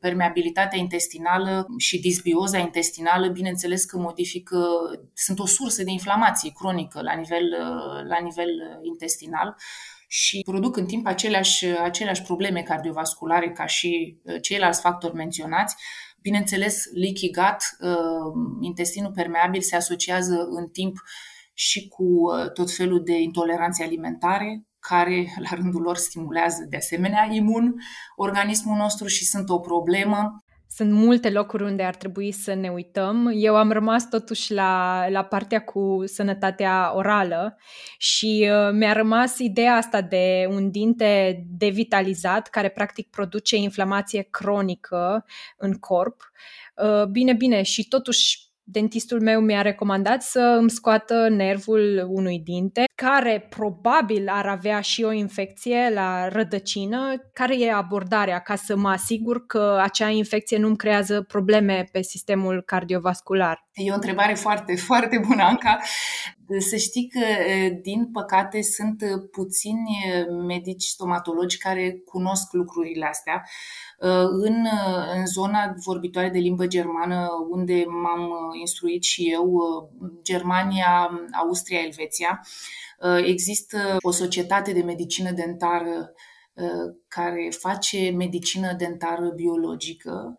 Permeabilitatea 0.00 0.78
intestinală 0.78 1.66
și 1.78 2.00
disbioza 2.00 2.58
intestinală, 2.58 3.28
bineînțeles 3.28 3.84
că 3.84 3.98
modifică, 3.98 4.66
sunt 5.14 5.38
o 5.38 5.46
sursă 5.46 5.84
de 5.84 5.90
inflamație 5.90 6.52
cronică 6.54 7.00
la 7.02 7.12
nivel, 7.12 7.44
la 8.08 8.18
nivel 8.22 8.50
intestinal 8.82 9.56
și 10.14 10.42
produc 10.44 10.76
în 10.76 10.86
timp 10.86 11.06
aceleași, 11.06 11.64
aceleași 11.64 12.22
probleme 12.22 12.62
cardiovasculare 12.62 13.50
ca 13.50 13.66
și 13.66 14.20
uh, 14.22 14.40
ceilalți 14.40 14.80
factori 14.80 15.14
menționați. 15.14 15.76
Bineînțeles, 16.20 16.84
leaky 16.94 17.30
gut, 17.30 17.90
uh, 17.90 18.32
intestinul 18.60 19.10
permeabil, 19.10 19.60
se 19.60 19.76
asociază 19.76 20.46
în 20.50 20.68
timp 20.68 20.96
și 21.52 21.88
cu 21.88 22.02
uh, 22.02 22.52
tot 22.52 22.70
felul 22.70 23.04
de 23.04 23.20
intoleranțe 23.20 23.82
alimentare, 23.82 24.66
care 24.78 25.34
la 25.38 25.56
rândul 25.56 25.82
lor 25.82 25.96
stimulează 25.96 26.66
de 26.68 26.76
asemenea 26.76 27.28
imun 27.30 27.74
organismul 28.16 28.76
nostru 28.76 29.06
și 29.06 29.24
sunt 29.24 29.48
o 29.48 29.58
problemă 29.58 30.44
sunt 30.74 30.92
multe 30.92 31.30
locuri 31.30 31.62
unde 31.62 31.82
ar 31.82 31.94
trebui 31.94 32.32
să 32.32 32.54
ne 32.54 32.68
uităm. 32.68 33.32
Eu 33.34 33.56
am 33.56 33.72
rămas 33.72 34.08
totuși 34.08 34.52
la, 34.52 35.04
la 35.08 35.24
partea 35.24 35.64
cu 35.64 36.02
sănătatea 36.06 36.92
orală 36.94 37.58
și 37.98 38.50
uh, 38.50 38.72
mi-a 38.72 38.92
rămas 38.92 39.38
ideea 39.38 39.74
asta 39.74 40.00
de 40.00 40.46
un 40.48 40.70
dinte 40.70 41.42
devitalizat 41.48 42.48
care 42.48 42.68
practic 42.68 43.10
produce 43.10 43.56
inflamație 43.56 44.28
cronică 44.30 45.24
în 45.56 45.72
corp. 45.72 46.30
Uh, 46.76 47.04
bine, 47.04 47.32
bine, 47.32 47.62
și 47.62 47.88
totuși 47.88 48.50
dentistul 48.62 49.20
meu 49.20 49.40
mi-a 49.40 49.62
recomandat 49.62 50.22
să 50.22 50.56
îmi 50.58 50.70
scoată 50.70 51.28
nervul 51.28 52.06
unui 52.08 52.38
dinte 52.38 52.84
care 53.02 53.46
probabil 53.48 54.28
ar 54.28 54.46
avea 54.46 54.80
și 54.80 55.02
o 55.02 55.12
infecție 55.12 55.90
la 55.94 56.28
rădăcină, 56.28 57.30
care 57.32 57.58
e 57.58 57.72
abordarea 57.72 58.38
ca 58.38 58.54
să 58.54 58.76
mă 58.76 58.88
asigur 58.88 59.46
că 59.46 59.78
acea 59.82 60.08
infecție 60.08 60.58
nu-mi 60.58 60.76
creează 60.76 61.22
probleme 61.22 61.88
pe 61.92 62.02
sistemul 62.02 62.62
cardiovascular? 62.66 63.66
E 63.72 63.90
o 63.90 63.94
întrebare 63.94 64.34
foarte, 64.34 64.76
foarte 64.76 65.22
bună, 65.26 65.42
Anca. 65.42 65.78
Să 66.58 66.76
știi 66.76 67.08
că, 67.12 67.20
din 67.82 68.10
păcate, 68.10 68.62
sunt 68.62 69.02
puțini 69.30 69.98
medici 70.46 70.82
stomatologi 70.84 71.58
care 71.58 72.02
cunosc 72.04 72.52
lucrurile 72.52 73.06
astea. 73.06 73.42
În, 74.30 74.66
în 75.14 75.26
zona 75.26 75.74
vorbitoare 75.84 76.28
de 76.28 76.38
limbă 76.38 76.66
germană, 76.66 77.28
unde 77.50 77.84
m-am 77.86 78.30
instruit 78.60 79.02
și 79.02 79.30
eu, 79.30 79.50
Germania, 80.22 81.10
Austria, 81.32 81.78
Elveția, 81.78 82.40
există 83.24 83.96
o 84.00 84.10
societate 84.10 84.72
de 84.72 84.82
medicină 84.82 85.30
dentară 85.30 86.12
care 87.08 87.48
face 87.58 88.10
medicină 88.10 88.72
dentară 88.72 89.32
biologică 89.36 90.36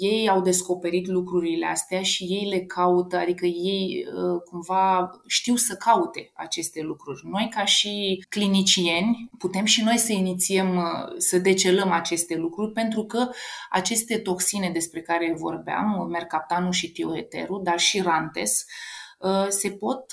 ei 0.00 0.28
au 0.28 0.40
descoperit 0.40 1.06
lucrurile 1.06 1.66
astea 1.66 2.02
și 2.02 2.24
ei 2.24 2.48
le 2.48 2.60
caută, 2.60 3.16
adică 3.16 3.46
ei 3.46 4.06
uh, 4.06 4.40
cumva 4.50 5.10
știu 5.26 5.56
să 5.56 5.74
caute 5.74 6.30
aceste 6.34 6.80
lucruri. 6.80 7.20
Noi, 7.24 7.48
ca 7.50 7.64
și 7.64 8.24
clinicieni, 8.28 9.30
putem 9.38 9.64
și 9.64 9.82
noi 9.82 9.98
să 9.98 10.12
inițiem, 10.12 10.76
uh, 10.76 11.14
să 11.16 11.38
decelăm 11.38 11.90
aceste 11.90 12.36
lucruri, 12.36 12.72
pentru 12.72 13.04
că 13.04 13.28
aceste 13.70 14.18
toxine 14.18 14.70
despre 14.70 15.00
care 15.00 15.34
vorbeam, 15.36 16.06
mercaptanul 16.10 16.72
și 16.72 16.92
tioeterul, 16.92 17.60
dar 17.62 17.78
și 17.78 18.00
rantes, 18.00 18.60
uh, 18.60 19.01
se 19.48 19.70
pot, 19.70 20.04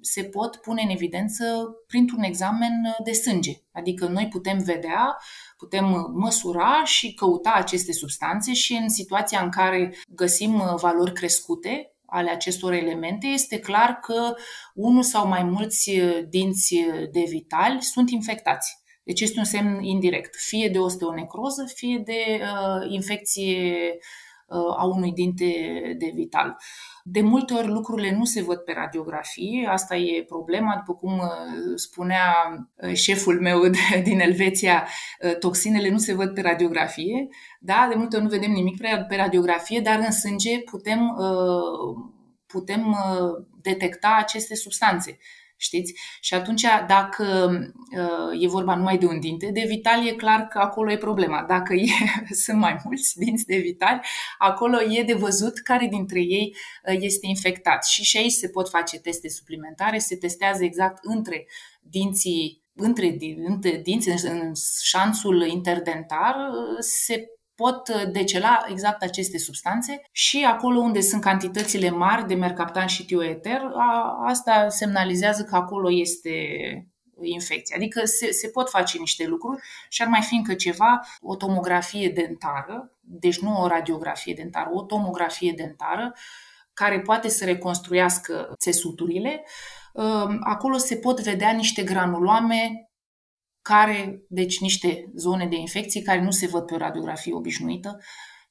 se 0.00 0.22
pot 0.22 0.56
pune 0.56 0.82
în 0.82 0.88
evidență 0.88 1.44
printr-un 1.86 2.22
examen 2.22 2.72
de 3.04 3.12
sânge. 3.12 3.52
Adică 3.72 4.06
noi 4.06 4.28
putem 4.28 4.58
vedea 4.58 5.16
putem 5.56 5.92
uh, 5.92 6.00
măsura 6.12 6.84
și 6.84 7.14
căuta 7.14 7.52
aceste 7.54 7.92
substanțe 7.92 8.52
și 8.52 8.72
în 8.72 8.88
situația 8.88 9.40
în 9.42 9.50
care 9.50 9.94
găsim 10.08 10.54
uh, 10.54 10.74
valori 10.80 11.12
crescute 11.12 11.90
ale 12.06 12.30
acestor 12.30 12.72
elemente, 12.72 13.26
este 13.26 13.58
clar 13.58 13.98
că 14.02 14.34
unul 14.74 15.02
sau 15.02 15.26
mai 15.26 15.42
mulți 15.42 15.98
uh, 15.98 16.18
dinți 16.28 16.74
de 17.12 17.24
vitali 17.28 17.82
sunt 17.82 18.10
infectați. 18.10 18.84
Deci 19.02 19.20
este 19.20 19.38
un 19.38 19.44
semn 19.44 19.82
indirect, 19.82 20.36
fie 20.36 20.68
de 20.68 20.78
osteonecroză, 20.78 21.64
fie 21.74 22.02
de 22.04 22.40
uh, 22.40 22.90
infecție 22.90 23.72
uh, 23.74 24.25
a 24.76 24.84
unui 24.84 25.12
dinte 25.12 25.44
de 25.98 26.12
vital. 26.14 26.56
De 27.04 27.20
multe 27.20 27.54
ori 27.54 27.66
lucrurile 27.66 28.16
nu 28.16 28.24
se 28.24 28.42
văd 28.42 28.56
pe 28.56 28.72
radiografie, 28.72 29.68
asta 29.70 29.96
e 29.96 30.24
problema, 30.24 30.76
după 30.76 30.98
cum 30.98 31.18
uh, 31.18 31.74
spunea 31.74 32.34
uh, 32.74 32.92
șeful 32.92 33.40
meu 33.40 33.60
din 34.08 34.20
Elveția, 34.20 34.86
uh, 35.22 35.38
toxinele 35.38 35.90
nu 35.90 35.98
se 35.98 36.14
văd 36.14 36.34
pe 36.34 36.40
radiografie, 36.40 37.28
da, 37.60 37.86
de 37.88 37.94
multe 37.94 38.16
ori 38.16 38.24
nu 38.24 38.30
vedem 38.30 38.50
nimic 38.50 38.80
pe 39.08 39.16
radiografie, 39.16 39.80
dar 39.80 39.98
în 39.98 40.12
sânge 40.12 40.60
putem, 40.60 41.16
putem 42.46 42.96
detecta 43.62 44.16
aceste 44.18 44.54
substanțe 44.54 45.18
știți? 45.56 45.94
Și 46.20 46.34
atunci, 46.34 46.64
dacă 46.86 47.50
uh, 47.96 48.42
e 48.42 48.48
vorba 48.48 48.74
numai 48.74 48.98
de 48.98 49.06
un 49.06 49.20
dinte 49.20 49.50
de 49.52 49.64
vital, 49.68 50.06
e 50.06 50.12
clar 50.12 50.46
că 50.46 50.58
acolo 50.58 50.90
e 50.90 50.96
problema. 50.96 51.44
Dacă 51.48 51.74
e, 51.74 51.86
sunt 52.44 52.58
mai 52.58 52.80
mulți 52.84 53.18
dinți 53.18 53.46
de 53.46 53.56
vital, 53.56 54.00
acolo 54.38 54.82
e 54.82 55.02
de 55.02 55.14
văzut 55.14 55.58
care 55.58 55.86
dintre 55.86 56.20
ei 56.20 56.56
uh, 56.88 56.96
este 57.00 57.26
infectat. 57.26 57.86
Și 57.86 58.04
și 58.04 58.16
aici 58.16 58.32
se 58.32 58.48
pot 58.48 58.68
face 58.68 58.98
teste 58.98 59.28
suplimentare, 59.28 59.98
se 59.98 60.16
testează 60.16 60.64
exact 60.64 61.04
între 61.04 61.46
dinții 61.80 62.64
între, 62.78 63.16
între 63.44 63.80
dinți, 63.82 64.08
în 64.08 64.52
șanțul 64.82 65.46
interdentar, 65.46 66.34
uh, 66.34 66.76
se 66.78 67.26
pot 67.56 67.88
uh, 67.88 68.02
decela 68.12 68.64
exact 68.68 69.02
aceste 69.02 69.38
substanțe 69.38 70.02
și 70.12 70.44
acolo 70.44 70.80
unde 70.80 71.00
sunt 71.00 71.22
cantitățile 71.22 71.90
mari 71.90 72.26
de 72.26 72.34
mercaptan 72.34 72.86
și 72.86 73.04
tioeter, 73.04 73.60
asta 74.24 74.68
semnalizează 74.68 75.42
că 75.44 75.56
acolo 75.56 75.90
este 75.92 76.30
infecție. 77.22 77.76
Adică 77.76 78.04
se, 78.04 78.30
se 78.30 78.48
pot 78.48 78.70
face 78.70 78.98
niște 78.98 79.26
lucruri 79.26 79.62
și 79.88 80.02
ar 80.02 80.08
mai 80.08 80.22
fi 80.22 80.34
încă 80.34 80.54
ceva, 80.54 81.06
o 81.20 81.36
tomografie 81.36 82.08
dentară, 82.08 82.92
deci 83.00 83.38
nu 83.38 83.60
o 83.60 83.66
radiografie 83.66 84.34
dentară, 84.34 84.70
o 84.72 84.82
tomografie 84.82 85.52
dentară, 85.56 86.14
care 86.72 87.00
poate 87.00 87.28
să 87.28 87.44
reconstruiască 87.44 88.54
țesuturile. 88.58 89.44
Um, 89.92 90.38
acolo 90.40 90.76
se 90.76 90.96
pot 90.96 91.20
vedea 91.20 91.50
niște 91.50 91.82
granuloame 91.82 92.85
care, 93.66 94.22
deci 94.28 94.60
niște 94.60 95.10
zone 95.14 95.46
de 95.46 95.56
infecții 95.56 96.02
care 96.02 96.22
nu 96.22 96.30
se 96.30 96.46
văd 96.46 96.66
pe 96.66 96.74
o 96.74 96.76
radiografie 96.76 97.34
obișnuită 97.34 97.98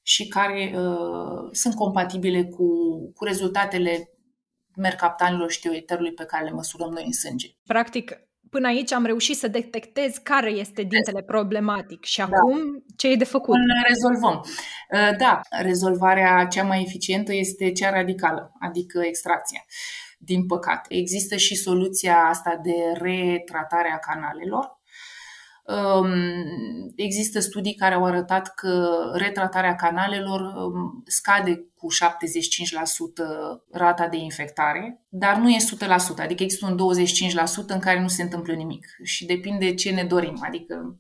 și 0.02 0.28
care 0.28 0.74
uh, 0.76 1.50
sunt 1.52 1.76
compatibile 1.76 2.44
cu, 2.44 2.68
cu 3.14 3.24
rezultatele 3.24 4.10
mercaptanilor 4.78 5.52
și 5.52 5.60
tioeterului 5.60 6.14
pe 6.14 6.26
care 6.26 6.44
le 6.44 6.52
măsurăm 6.52 6.92
noi 6.92 7.04
în 7.06 7.12
sânge. 7.12 7.48
Practic, 7.64 8.12
până 8.50 8.68
aici 8.68 8.92
am 8.92 9.06
reușit 9.06 9.38
să 9.38 9.48
detectez 9.48 10.18
care 10.18 10.50
este 10.50 10.82
dintele 10.82 11.22
problematic 11.26 12.04
și 12.04 12.18
da. 12.18 12.24
acum 12.24 12.84
ce 12.96 13.08
e 13.08 13.16
de 13.16 13.24
făcut? 13.24 13.56
Îl 13.56 13.86
rezolvăm. 13.88 14.42
Uh, 14.44 15.18
da, 15.18 15.40
rezolvarea 15.50 16.46
cea 16.46 16.64
mai 16.64 16.82
eficientă 16.82 17.34
este 17.34 17.72
cea 17.72 17.90
radicală, 17.90 18.52
adică 18.60 19.02
extracția. 19.04 19.66
Din 20.18 20.46
păcate. 20.46 20.96
Există 20.96 21.36
și 21.36 21.56
soluția 21.56 22.18
asta 22.18 22.60
de 22.64 22.76
retratare 22.94 23.92
a 23.92 24.12
canalelor, 24.12 24.75
Există 26.96 27.40
studii 27.40 27.76
care 27.76 27.94
au 27.94 28.06
arătat 28.06 28.54
că 28.54 28.88
retratarea 29.14 29.76
canalelor 29.76 30.54
scade 31.06 31.66
cu 31.76 31.88
75% 31.94 31.98
rata 33.72 34.08
de 34.08 34.18
infectare, 34.18 35.06
dar 35.10 35.38
nu 35.38 35.50
e 35.50 35.58
100%, 35.58 35.88
adică 36.18 36.44
există 36.44 36.66
un 36.66 36.78
25% 37.64 37.68
în 37.68 37.80
care 37.80 38.02
nu 38.02 38.08
se 38.08 38.22
întâmplă 38.22 38.54
nimic 38.54 38.86
și 39.04 39.26
depinde 39.26 39.74
ce 39.74 39.92
ne 39.92 40.04
dorim, 40.04 40.38
adică 40.42 40.98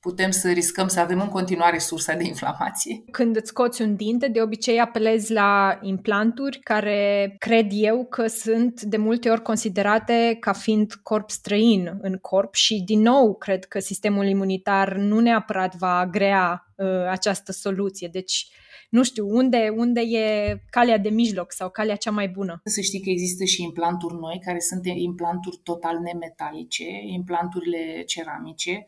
putem 0.00 0.30
să 0.30 0.50
riscăm 0.50 0.88
să 0.88 1.00
avem 1.00 1.20
în 1.20 1.28
continuare 1.28 1.78
sursa 1.78 2.14
de 2.14 2.24
inflamație. 2.24 3.04
Când 3.10 3.36
îți 3.36 3.48
scoți 3.48 3.82
un 3.82 3.96
dinte, 3.96 4.28
de 4.28 4.42
obicei 4.42 4.80
apelezi 4.80 5.32
la 5.32 5.78
implanturi 5.82 6.58
care 6.62 7.34
cred 7.38 7.66
eu 7.70 8.04
că 8.04 8.26
sunt 8.26 8.82
de 8.82 8.96
multe 8.96 9.30
ori 9.30 9.42
considerate 9.42 10.36
ca 10.40 10.52
fiind 10.52 10.92
corp 11.02 11.30
străin 11.30 11.98
în 12.00 12.16
corp 12.16 12.54
și 12.54 12.82
din 12.84 13.00
nou 13.00 13.34
cred 13.34 13.64
că 13.64 13.78
sistemul 13.78 14.26
imunitar 14.26 14.96
nu 14.96 15.20
neapărat 15.20 15.74
va 15.74 15.98
agrea 15.98 16.66
uh, 16.75 16.75
această 17.08 17.52
soluție. 17.52 18.08
Deci 18.08 18.48
nu 18.90 19.02
știu, 19.02 19.28
unde, 19.28 19.72
unde 19.76 20.00
e 20.00 20.56
calea 20.70 20.98
de 20.98 21.08
mijloc 21.08 21.52
sau 21.52 21.70
calea 21.70 21.96
cea 21.96 22.10
mai 22.10 22.28
bună? 22.28 22.60
Să 22.64 22.80
știi 22.80 23.00
că 23.00 23.10
există 23.10 23.44
și 23.44 23.62
implanturi 23.62 24.14
noi, 24.14 24.40
care 24.44 24.58
sunt 24.58 24.86
implanturi 24.86 25.60
total 25.62 25.98
nemetalice, 25.98 26.84
implanturile 27.06 28.02
ceramice, 28.02 28.84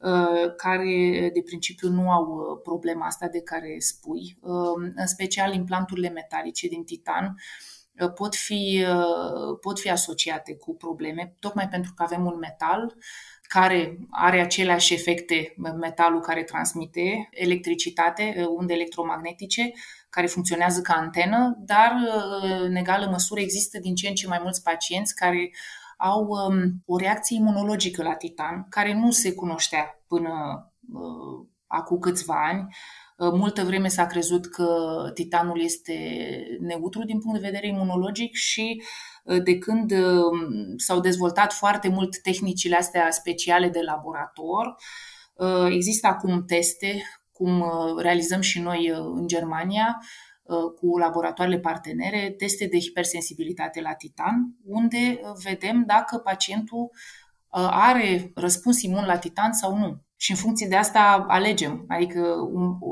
uh, 0.00 0.54
care 0.56 1.30
de 1.32 1.42
principiu 1.44 1.88
nu 1.88 2.10
au 2.10 2.24
uh, 2.24 2.60
problema 2.62 3.06
asta 3.06 3.28
de 3.28 3.40
care 3.42 3.76
spui. 3.78 4.38
Uh, 4.40 4.90
în 4.94 5.06
special 5.06 5.54
implanturile 5.54 6.08
metalice 6.08 6.68
din 6.68 6.84
titan, 6.84 7.34
pot 8.14 8.34
fi, 8.34 8.84
pot 9.60 9.78
fi 9.78 9.90
asociate 9.90 10.56
cu 10.56 10.74
probleme, 10.76 11.34
tocmai 11.38 11.68
pentru 11.68 11.92
că 11.96 12.02
avem 12.02 12.24
un 12.24 12.38
metal 12.38 12.94
care 13.52 13.98
are 14.10 14.40
aceleași 14.40 14.94
efecte, 14.94 15.54
metalul 15.80 16.20
care 16.20 16.42
transmite 16.42 17.28
electricitate, 17.30 18.34
uh, 18.36 18.46
unde 18.56 18.72
electromagnetice, 18.74 19.72
care 20.10 20.26
funcționează 20.26 20.80
ca 20.80 20.94
antenă, 20.94 21.56
dar 21.58 21.92
uh, 21.92 22.60
în 22.60 22.74
egală 22.74 23.06
măsură 23.10 23.40
există 23.40 23.78
din 23.78 23.94
ce 23.94 24.08
în 24.08 24.14
ce 24.14 24.26
mai 24.26 24.38
mulți 24.42 24.62
pacienți 24.62 25.14
care 25.14 25.50
au 25.96 26.26
um, 26.26 26.82
o 26.86 26.96
reacție 26.96 27.36
imunologică 27.36 28.02
la 28.02 28.14
titan, 28.14 28.66
care 28.68 28.94
nu 28.94 29.10
se 29.10 29.32
cunoștea 29.32 30.00
până 30.06 30.30
uh, 30.92 31.46
acum 31.66 31.98
câțiva 31.98 32.46
ani. 32.46 32.74
Multă 33.32 33.64
vreme 33.64 33.88
s-a 33.88 34.06
crezut 34.06 34.46
că 34.46 34.66
titanul 35.14 35.60
este 35.60 35.94
neutru 36.60 37.04
din 37.04 37.18
punct 37.18 37.40
de 37.40 37.46
vedere 37.46 37.66
imunologic 37.66 38.34
și 38.34 38.82
Uh, 39.24 39.42
de 39.42 39.58
când 39.58 39.90
uh, 39.90 40.76
s-au 40.76 41.00
dezvoltat 41.00 41.52
foarte 41.52 41.88
mult 41.88 42.22
tehnicile 42.22 42.76
astea 42.76 43.10
speciale 43.10 43.68
de 43.68 43.80
laborator. 43.80 44.74
Uh, 45.34 45.66
există 45.70 46.06
acum 46.06 46.44
teste, 46.44 47.02
cum 47.32 47.64
realizăm 47.98 48.40
și 48.40 48.60
noi 48.60 48.92
în 48.94 49.26
Germania, 49.26 49.98
cu 50.80 50.98
laboratoarele 50.98 51.58
partenere, 51.58 52.34
teste 52.38 52.66
de 52.66 52.78
hipersensibilitate 52.78 53.80
la 53.80 53.94
titan, 53.94 54.56
unde 54.64 55.20
vedem 55.42 55.84
dacă 55.86 56.18
pacientul 56.18 56.90
are 57.70 58.30
răspuns 58.34 58.82
imun 58.82 59.04
la 59.04 59.18
titan 59.18 59.52
sau 59.52 59.76
nu. 59.76 60.02
Și 60.20 60.30
în 60.30 60.36
funcție 60.36 60.68
de 60.68 60.76
asta 60.76 61.24
alegem. 61.28 61.84
Adică, 61.88 62.36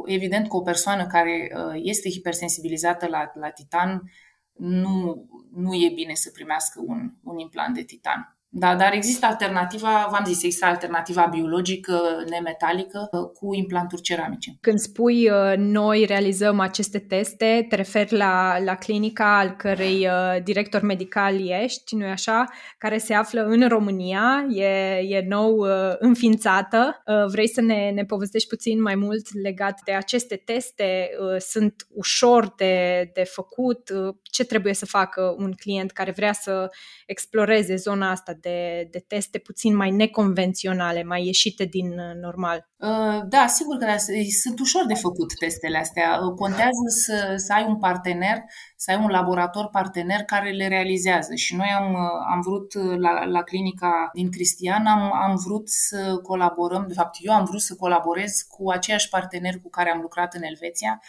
evident 0.05 0.49
că 0.49 0.57
o 0.57 0.63
persoană 0.63 1.07
care 1.07 1.53
este 1.75 2.11
hipersensibilizată 2.11 3.07
la, 3.07 3.33
la 3.35 3.51
titan 3.51 4.11
nu, 4.59 5.27
nu 5.53 5.75
e 5.75 5.93
bine 5.95 6.15
să 6.15 6.31
primească 6.31 6.83
un, 6.87 7.13
un 7.23 7.39
implant 7.39 7.75
de 7.75 7.83
titan. 7.83 8.38
Da, 8.51 8.75
dar 8.75 8.93
există 8.93 9.27
alternativa, 9.27 10.09
v-am 10.11 10.25
zis, 10.25 10.43
există 10.43 10.67
alternativa 10.67 11.27
biologică, 11.31 12.25
nemetalică, 12.31 13.09
cu 13.35 13.55
implanturi 13.55 14.03
ceramice. 14.03 14.57
Când 14.61 14.79
spui 14.79 15.31
uh, 15.31 15.53
noi 15.57 16.05
realizăm 16.05 16.61
aceste 16.61 16.99
teste, 16.99 17.67
te 17.69 17.77
referi 17.77 18.17
la, 18.17 18.59
la 18.65 18.75
clinica 18.75 19.39
al 19.39 19.51
cărei 19.51 20.07
uh, 20.07 20.43
director 20.43 20.83
medical 20.83 21.49
ești, 21.49 21.97
nu-i 21.97 22.11
așa, 22.11 22.45
care 22.79 22.99
se 22.99 23.15
află 23.15 23.43
în 23.43 23.69
România, 23.69 24.47
e, 24.51 24.65
e 25.09 25.25
nou 25.29 25.57
uh, 25.57 25.95
înființată. 25.99 27.03
Vrei 27.29 27.49
să 27.49 27.61
ne, 27.61 27.91
ne 27.91 28.05
povestești 28.05 28.49
puțin 28.49 28.83
mai 28.83 28.95
mult 28.95 29.43
legat 29.43 29.81
de 29.85 29.93
aceste 29.93 30.37
teste? 30.37 31.11
Sunt 31.39 31.87
ușor 31.95 32.55
de, 32.57 33.11
de 33.15 33.25
făcut? 33.25 33.91
Ce 34.23 34.45
trebuie 34.45 34.75
să 34.75 34.87
facă 34.87 35.35
un 35.39 35.53
client 35.53 35.91
care 35.91 36.11
vrea 36.11 36.33
să 36.33 36.71
exploreze 37.07 37.77
zona 37.77 38.11
asta 38.11 38.39
de, 38.49 38.89
de 38.91 39.05
teste 39.07 39.39
puțin 39.39 39.77
mai 39.77 39.91
neconvenționale, 39.91 41.03
mai 41.03 41.25
ieșite 41.25 41.65
din 41.65 41.89
uh, 41.89 42.15
normal? 42.21 42.69
Uh, 42.77 43.21
da, 43.29 43.47
sigur 43.47 43.77
că 43.77 43.85
da, 43.85 43.97
sunt 44.43 44.59
ușor 44.59 44.87
de 44.87 44.95
făcut 44.95 45.35
testele 45.39 45.79
astea. 45.79 46.21
Uh, 46.23 46.35
contează 46.35 46.87
să, 47.05 47.35
să 47.37 47.53
ai 47.53 47.65
un 47.69 47.79
partener, 47.79 48.37
să 48.77 48.91
ai 48.91 48.97
un 48.97 49.09
laborator 49.09 49.69
partener 49.69 50.21
care 50.21 50.51
le 50.51 50.69
realizează. 50.69 51.35
Și 51.35 51.57
noi 51.57 51.69
am, 51.79 51.97
am 52.33 52.41
vrut 52.41 52.75
la, 52.99 53.25
la 53.25 53.43
clinica 53.43 54.11
din 54.13 54.31
Cristian, 54.31 54.87
am, 54.87 55.13
am 55.13 55.37
vrut 55.45 55.69
să 55.69 56.19
colaborăm, 56.23 56.85
de 56.89 56.95
fapt 56.95 57.17
eu 57.21 57.33
am 57.33 57.45
vrut 57.45 57.61
să 57.61 57.75
colaborez 57.75 58.47
cu 58.49 58.71
aceiași 58.71 59.09
parteneri 59.09 59.61
cu 59.61 59.71
care 59.71 59.91
am 59.91 60.01
lucrat 60.01 60.35
în 60.35 60.43
Elveția, 60.43 61.01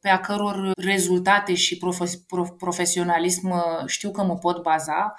pe 0.00 0.08
a 0.08 0.20
căror 0.20 0.70
rezultate 0.76 1.54
și 1.54 1.80
profesionalism 2.58 3.52
știu 3.86 4.10
că 4.10 4.22
mă 4.22 4.34
pot 4.34 4.62
baza. 4.62 5.14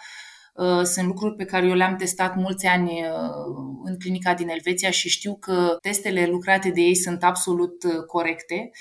Uh, 0.55 0.83
sunt 0.83 1.05
lucruri 1.07 1.35
pe 1.35 1.45
care 1.45 1.67
eu 1.67 1.73
le-am 1.73 1.95
testat 1.95 2.35
mulți 2.35 2.65
ani 2.65 2.91
uh, 2.91 3.79
în 3.83 3.97
clinica 3.99 4.33
din 4.33 4.49
Elveția 4.49 4.89
și 4.89 5.09
știu 5.09 5.37
că 5.39 5.77
testele 5.81 6.25
lucrate 6.25 6.69
de 6.69 6.81
ei 6.81 6.95
sunt 6.95 7.23
absolut 7.23 7.83
uh, 7.83 8.03
corecte 8.07 8.71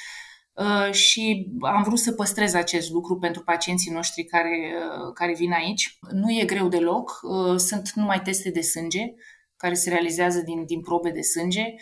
și 0.90 1.52
am 1.60 1.82
vrut 1.82 1.98
să 1.98 2.12
păstrez 2.12 2.54
acest 2.54 2.90
lucru 2.90 3.18
pentru 3.18 3.42
pacienții 3.42 3.92
noștri 3.92 4.24
care, 4.24 4.72
care 5.14 5.34
vin 5.34 5.52
aici. 5.52 5.98
Nu 6.10 6.30
e 6.30 6.44
greu 6.44 6.68
deloc, 6.68 7.20
sunt 7.56 7.90
numai 7.90 8.20
teste 8.20 8.50
de 8.50 8.60
sânge 8.60 9.12
care 9.56 9.74
se 9.74 9.90
realizează 9.90 10.40
din, 10.40 10.64
din 10.64 10.80
probe 10.80 11.10
de 11.10 11.20
sânge 11.20 11.74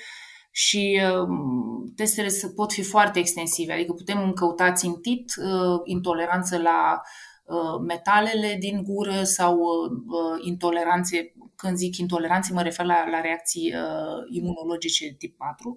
și 0.51 1.01
testele 1.97 2.29
pot 2.55 2.73
fi 2.73 2.83
foarte 2.83 3.19
extensive, 3.19 3.73
adică 3.73 3.93
putem 3.93 4.33
căuta 4.33 4.73
țintit 4.73 5.33
intoleranță 5.85 6.59
la 6.59 7.01
Uh, 7.01 7.32
metalele 7.87 8.57
din 8.59 8.83
gură 8.83 9.23
sau 9.23 9.59
uh, 9.59 9.91
uh, 9.91 10.47
intoleranțe, 10.47 11.33
când 11.57 11.77
zic 11.77 11.97
intoleranțe 11.97 12.53
mă 12.53 12.63
refer 12.63 12.87
la, 12.87 13.09
la 13.11 13.21
reacții 13.21 13.75
imunologice 14.31 15.07
de 15.07 15.15
tip 15.19 15.37
4, 15.37 15.77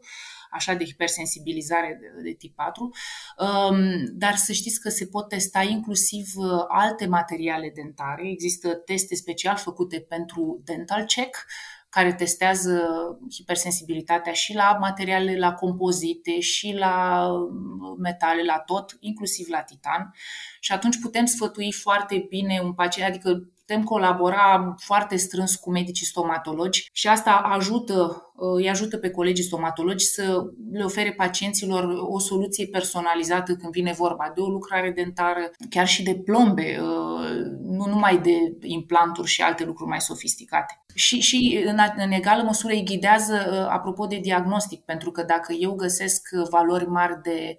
așa 0.52 0.74
de 0.74 0.86
hipersensibilizare 0.86 1.98
de, 2.02 2.22
de 2.24 2.36
tip 2.38 2.56
4, 2.56 2.90
um, 3.38 3.78
dar 4.14 4.36
să 4.36 4.52
știți 4.52 4.80
că 4.80 4.90
se 4.90 5.06
pot 5.06 5.28
testa 5.28 5.62
inclusiv 5.62 6.26
alte 6.68 7.08
materiale 7.08 7.72
dentare. 7.76 8.30
Există 8.30 8.70
teste 8.70 9.16
special 9.16 9.58
făcute 9.58 10.00
pentru 10.00 10.62
dental 10.64 11.04
check, 11.04 11.46
care 11.96 12.14
testează 12.14 12.82
hipersensibilitatea 13.32 14.34
și 14.34 14.56
la 14.56 14.78
materiale, 14.80 15.38
la 15.38 15.54
compozite, 15.54 16.40
și 16.40 16.76
la 16.78 17.28
metale, 17.98 18.44
la 18.44 18.60
tot, 18.66 18.98
inclusiv 19.00 19.48
la 19.50 19.62
titan. 19.62 20.14
Și 20.60 20.72
atunci 20.72 21.00
putem 21.02 21.26
sfătui 21.26 21.72
foarte 21.72 22.26
bine 22.30 22.62
un 22.64 22.74
pacient, 22.74 23.10
adică 23.10 23.50
putem 23.66 23.84
colabora 23.84 24.76
foarte 24.78 25.16
strâns 25.16 25.56
cu 25.56 25.72
medicii 25.72 26.06
stomatologi 26.06 26.90
și 26.94 27.08
asta 27.08 27.32
ajută, 27.32 28.22
îi 28.36 28.70
ajută 28.70 28.98
pe 28.98 29.10
colegii 29.10 29.44
stomatologi 29.44 30.06
să 30.06 30.44
le 30.72 30.84
ofere 30.84 31.12
pacienților 31.12 31.84
o 32.00 32.20
soluție 32.20 32.68
personalizată 32.68 33.56
când 33.56 33.72
vine 33.72 33.92
vorba 33.92 34.32
de 34.36 34.42
o 34.42 34.48
lucrare 34.48 34.92
dentară, 34.92 35.52
chiar 35.70 35.88
și 35.88 36.04
de 36.04 36.16
plombe, 36.16 36.80
nu 37.76 37.86
numai 37.86 38.18
de 38.18 38.58
implanturi 38.62 39.28
și 39.28 39.42
alte 39.42 39.66
lucruri 39.66 39.90
mai 39.90 40.02
sofisticate. 40.02 40.84
Și, 40.94 41.20
și 41.20 41.64
în, 41.66 41.78
în 41.96 42.12
egală 42.12 42.44
măsură 42.44 42.74
îi 42.74 42.84
ghidează 42.84 43.68
apropo 43.70 44.06
de 44.06 44.20
diagnostic, 44.20 44.82
pentru 44.82 45.12
că 45.12 45.24
dacă 45.24 45.54
eu 45.54 45.72
găsesc 45.72 46.22
valori 46.50 46.88
mari 46.88 47.22
de 47.22 47.58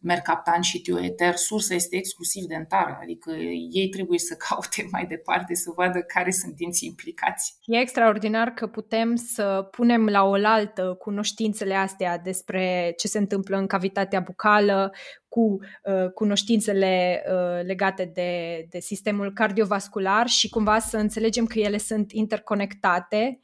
mercaptan 0.00 0.60
și 0.60 0.80
tioeter, 0.80 1.34
sursa 1.34 1.74
este 1.74 1.96
exclusiv 1.96 2.44
dentară, 2.44 2.98
adică 3.02 3.30
ei 3.70 3.88
trebuie 3.88 4.18
să 4.18 4.34
caute 4.48 4.88
mai 4.90 5.06
departe 5.06 5.54
să 5.54 5.72
vadă 5.76 5.98
care 5.98 6.30
sunt 6.30 6.54
dinții 6.54 6.88
implicați. 6.88 7.56
E 7.64 7.78
extraordinar 7.78 8.48
că 8.48 8.66
putem 8.66 9.14
să 9.14 9.68
punem 9.70 10.06
la 10.06 10.24
oaltă 10.24 10.96
cunoștințele 10.98 11.74
astea 11.74 12.18
despre 12.18 12.94
ce 12.96 13.08
se 13.08 13.18
întâmplă 13.18 13.56
în 13.56 13.66
cavitatea 13.66 14.20
bucală 14.20 14.92
cu 15.28 15.40
uh, 15.40 16.10
cunoștințele 16.14 17.22
uh, 17.26 17.66
legate 17.66 18.10
de, 18.14 18.66
de 18.70 18.78
sistemul 18.78 19.32
cardiovascular 19.32 20.26
și 20.26 20.48
cumva 20.48 20.78
să 20.78 20.96
înțelegem 20.96 21.46
că 21.46 21.58
ele 21.58 21.78
sunt 21.78 22.12
interconectate 22.12 23.40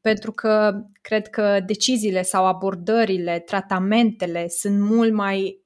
pentru 0.00 0.32
că 0.32 0.82
cred 1.00 1.28
că 1.28 1.60
deciziile 1.66 2.22
sau 2.22 2.46
abordările, 2.46 3.38
tratamentele 3.38 4.48
sunt 4.48 4.80
mult 4.80 5.12
mai 5.12 5.65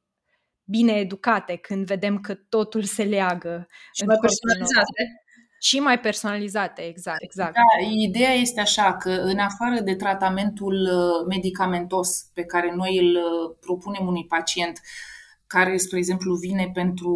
bine 0.70 0.92
educate 0.92 1.56
când 1.56 1.87
vedem 1.87 2.20
că 2.20 2.35
totul 2.35 2.83
se 2.83 3.02
leagă. 3.02 3.66
Și 3.92 4.04
mai 4.04 4.16
personalizate. 4.20 5.24
Și 5.62 5.78
mai 5.78 6.00
personalizate, 6.00 6.83
exact, 6.83 7.22
exact. 7.22 7.54
Da, 7.54 7.87
ideea 7.88 8.33
este 8.33 8.61
așa 8.61 8.96
că 8.96 9.11
în 9.11 9.38
afară 9.38 9.80
de 9.80 9.94
tratamentul 9.94 10.74
uh, 10.74 11.26
medicamentos 11.28 12.22
pe 12.35 12.44
care 12.44 12.72
noi 12.74 12.98
îl 12.98 13.16
uh, 13.16 13.56
propunem 13.61 14.06
unui 14.06 14.26
pacient, 14.26 14.80
care, 15.46 15.76
spre 15.76 15.98
exemplu, 15.98 16.35
vine 16.35 16.70
pentru, 16.74 17.11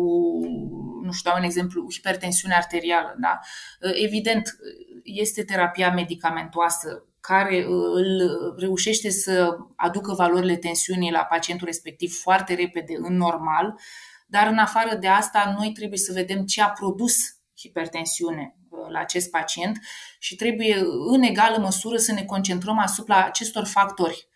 nu 1.02 1.12
știu, 1.12 1.30
dau 1.30 1.38
un 1.38 1.44
exemplu, 1.44 1.86
hipertensiune 1.90 2.54
arterială, 2.54 3.16
da? 3.18 3.38
Uh, 3.80 3.92
evident, 4.04 4.56
este 5.02 5.44
terapia 5.44 5.90
medicamentoasă 5.90 7.04
care 7.26 7.66
uh, 7.68 7.90
îl 7.94 8.30
reușește 8.58 9.10
să 9.10 9.56
aducă 9.76 10.12
valorile 10.12 10.56
tensiunii 10.56 11.10
la 11.10 11.24
pacientul 11.24 11.66
respectiv 11.66 12.12
foarte 12.12 12.54
repede 12.54 12.94
în 12.96 13.16
normal, 13.16 13.80
dar 14.26 14.46
în 14.46 14.58
afară 14.58 14.96
de 14.96 15.06
asta 15.06 15.54
noi 15.58 15.72
trebuie 15.72 15.98
să 15.98 16.12
vedem 16.12 16.44
ce 16.44 16.62
a 16.62 16.68
produs 16.70 17.14
hipertensiune 17.58 18.56
uh, 18.68 18.90
la 18.90 18.98
acest 18.98 19.30
pacient 19.30 19.78
și 20.18 20.36
trebuie 20.36 20.82
în 21.06 21.22
egală 21.22 21.58
măsură 21.58 21.96
să 21.96 22.12
ne 22.12 22.24
concentrăm 22.24 22.78
asupra 22.78 23.24
acestor 23.24 23.64
factori 23.64 24.28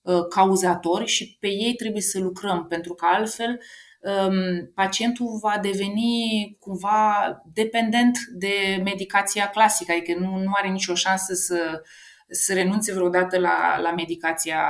uh, 0.00 0.26
cauzatori 0.28 1.06
și 1.06 1.36
pe 1.40 1.48
ei 1.48 1.74
trebuie 1.74 2.02
să 2.02 2.18
lucrăm, 2.18 2.66
pentru 2.66 2.94
că 2.94 3.06
altfel 3.12 3.60
um, 4.00 4.72
pacientul 4.74 5.38
va 5.42 5.58
deveni 5.62 6.56
cumva 6.60 7.40
dependent 7.52 8.18
de 8.38 8.80
medicația 8.84 9.48
clasică, 9.48 9.92
adică 9.92 10.18
nu, 10.18 10.36
nu 10.36 10.50
are 10.52 10.68
nicio 10.68 10.94
șansă 10.94 11.34
să 11.34 11.82
să 12.30 12.54
renunțe 12.54 12.92
vreodată 12.92 13.38
la, 13.38 13.78
la, 13.82 13.92
medicația, 13.92 14.62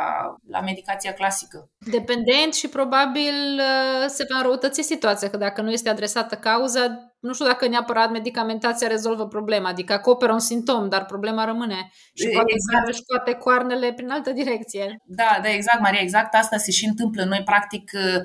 la 0.49 0.61
medicația 0.61 1.13
clasică. 1.13 1.71
Dependent 1.79 2.55
și 2.55 2.69
probabil 2.69 3.35
uh, 3.59 4.07
se 4.09 4.27
va 4.29 4.37
înrăutăți 4.37 4.83
situația, 4.83 5.31
că 5.31 5.37
dacă 5.37 5.63
nu 5.63 5.71
este 5.71 5.89
adresată 5.89 6.35
cauza, 6.35 7.13
nu 7.21 7.33
știu 7.33 7.47
dacă 7.47 7.69
neapărat 7.69 8.11
medicamentația 8.11 8.89
rezolvă 8.89 9.27
problema, 9.27 9.69
adică 9.69 9.93
acoperă 9.93 10.33
un 10.33 10.39
simptom, 10.39 10.89
dar 10.89 11.05
problema 11.05 11.45
rămâne 11.45 11.91
și 12.15 12.29
poate 12.29 12.53
exact. 12.53 12.95
să 12.95 13.03
scoate 13.03 13.33
coarnele 13.33 13.93
prin 13.93 14.11
altă 14.11 14.31
direcție. 14.31 14.97
Da, 15.05 15.39
da, 15.43 15.53
exact, 15.53 15.81
Maria, 15.81 16.01
exact 16.01 16.35
asta 16.35 16.57
se 16.57 16.71
și 16.71 16.87
întâmplă. 16.87 17.25
Noi, 17.25 17.43
practic, 17.45 17.91
uh, 17.95 18.23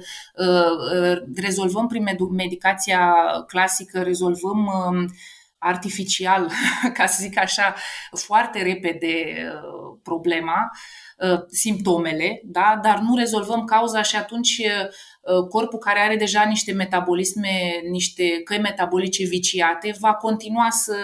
uh, 0.47 1.17
rezolvăm 1.35 1.87
prin 1.87 2.03
medicația 2.31 3.13
clasică, 3.47 4.01
rezolvăm 4.01 4.65
um, 4.65 5.07
artificial, 5.65 6.51
ca 6.97 7.05
să 7.05 7.17
zic 7.21 7.37
așa, 7.39 7.75
foarte 8.11 8.61
repede 8.61 9.13
uh, 9.15 9.97
problema, 10.03 10.71
uh, 11.17 11.39
simptomele, 11.47 12.41
da? 12.43 12.79
dar 12.83 12.99
nu 12.99 13.15
rezolvăm 13.15 13.65
cauza 13.65 14.01
și 14.01 14.15
atunci 14.15 14.57
uh, 14.57 15.47
corpul 15.49 15.79
care 15.79 15.99
are 15.99 16.15
deja 16.15 16.43
niște 16.43 16.71
metabolisme, 16.71 17.81
niște 17.89 18.41
căi 18.43 18.59
metabolice 18.59 19.25
viciate, 19.25 19.95
va 19.99 20.13
continua 20.13 20.69
să 20.69 20.95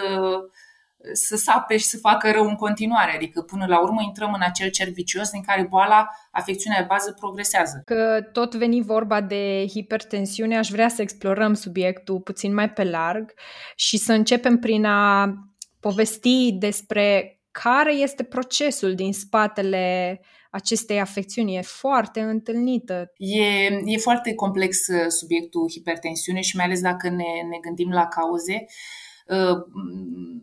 să 1.12 1.36
sape 1.36 1.76
și 1.76 1.84
să 1.84 1.98
facă 1.98 2.30
rău 2.30 2.44
în 2.44 2.54
continuare. 2.54 3.14
Adică 3.14 3.40
până 3.40 3.66
la 3.66 3.82
urmă 3.82 4.02
intrăm 4.02 4.32
în 4.32 4.42
acel 4.42 4.70
cerc 4.70 4.92
vicios 4.92 5.30
în 5.32 5.42
care 5.42 5.66
boala, 5.70 6.08
afecțiunea 6.30 6.80
de 6.80 6.86
bază 6.88 7.16
progresează. 7.18 7.82
Că 7.84 8.20
tot 8.32 8.54
veni 8.54 8.82
vorba 8.82 9.20
de 9.20 9.64
hipertensiune, 9.68 10.58
aș 10.58 10.68
vrea 10.68 10.88
să 10.88 11.02
explorăm 11.02 11.54
subiectul 11.54 12.20
puțin 12.20 12.54
mai 12.54 12.70
pe 12.70 12.84
larg 12.84 13.32
și 13.76 13.96
să 13.96 14.12
începem 14.12 14.58
prin 14.58 14.84
a 14.84 15.34
povesti 15.80 16.52
despre 16.52 17.36
care 17.50 17.94
este 17.94 18.22
procesul 18.22 18.94
din 18.94 19.12
spatele 19.12 20.20
acestei 20.50 21.00
afecțiuni. 21.00 21.56
E 21.56 21.60
foarte 21.60 22.20
întâlnită. 22.20 23.12
E, 23.16 23.42
e 23.84 23.96
foarte 23.98 24.34
complex 24.34 24.86
uh, 24.86 25.06
subiectul 25.08 25.70
hipertensiune 25.70 26.40
și 26.40 26.56
mai 26.56 26.64
ales 26.64 26.80
dacă 26.80 27.08
ne, 27.08 27.32
ne 27.50 27.58
gândim 27.62 27.90
la 27.90 28.06
cauze. 28.06 28.52
Uh, 28.52 29.01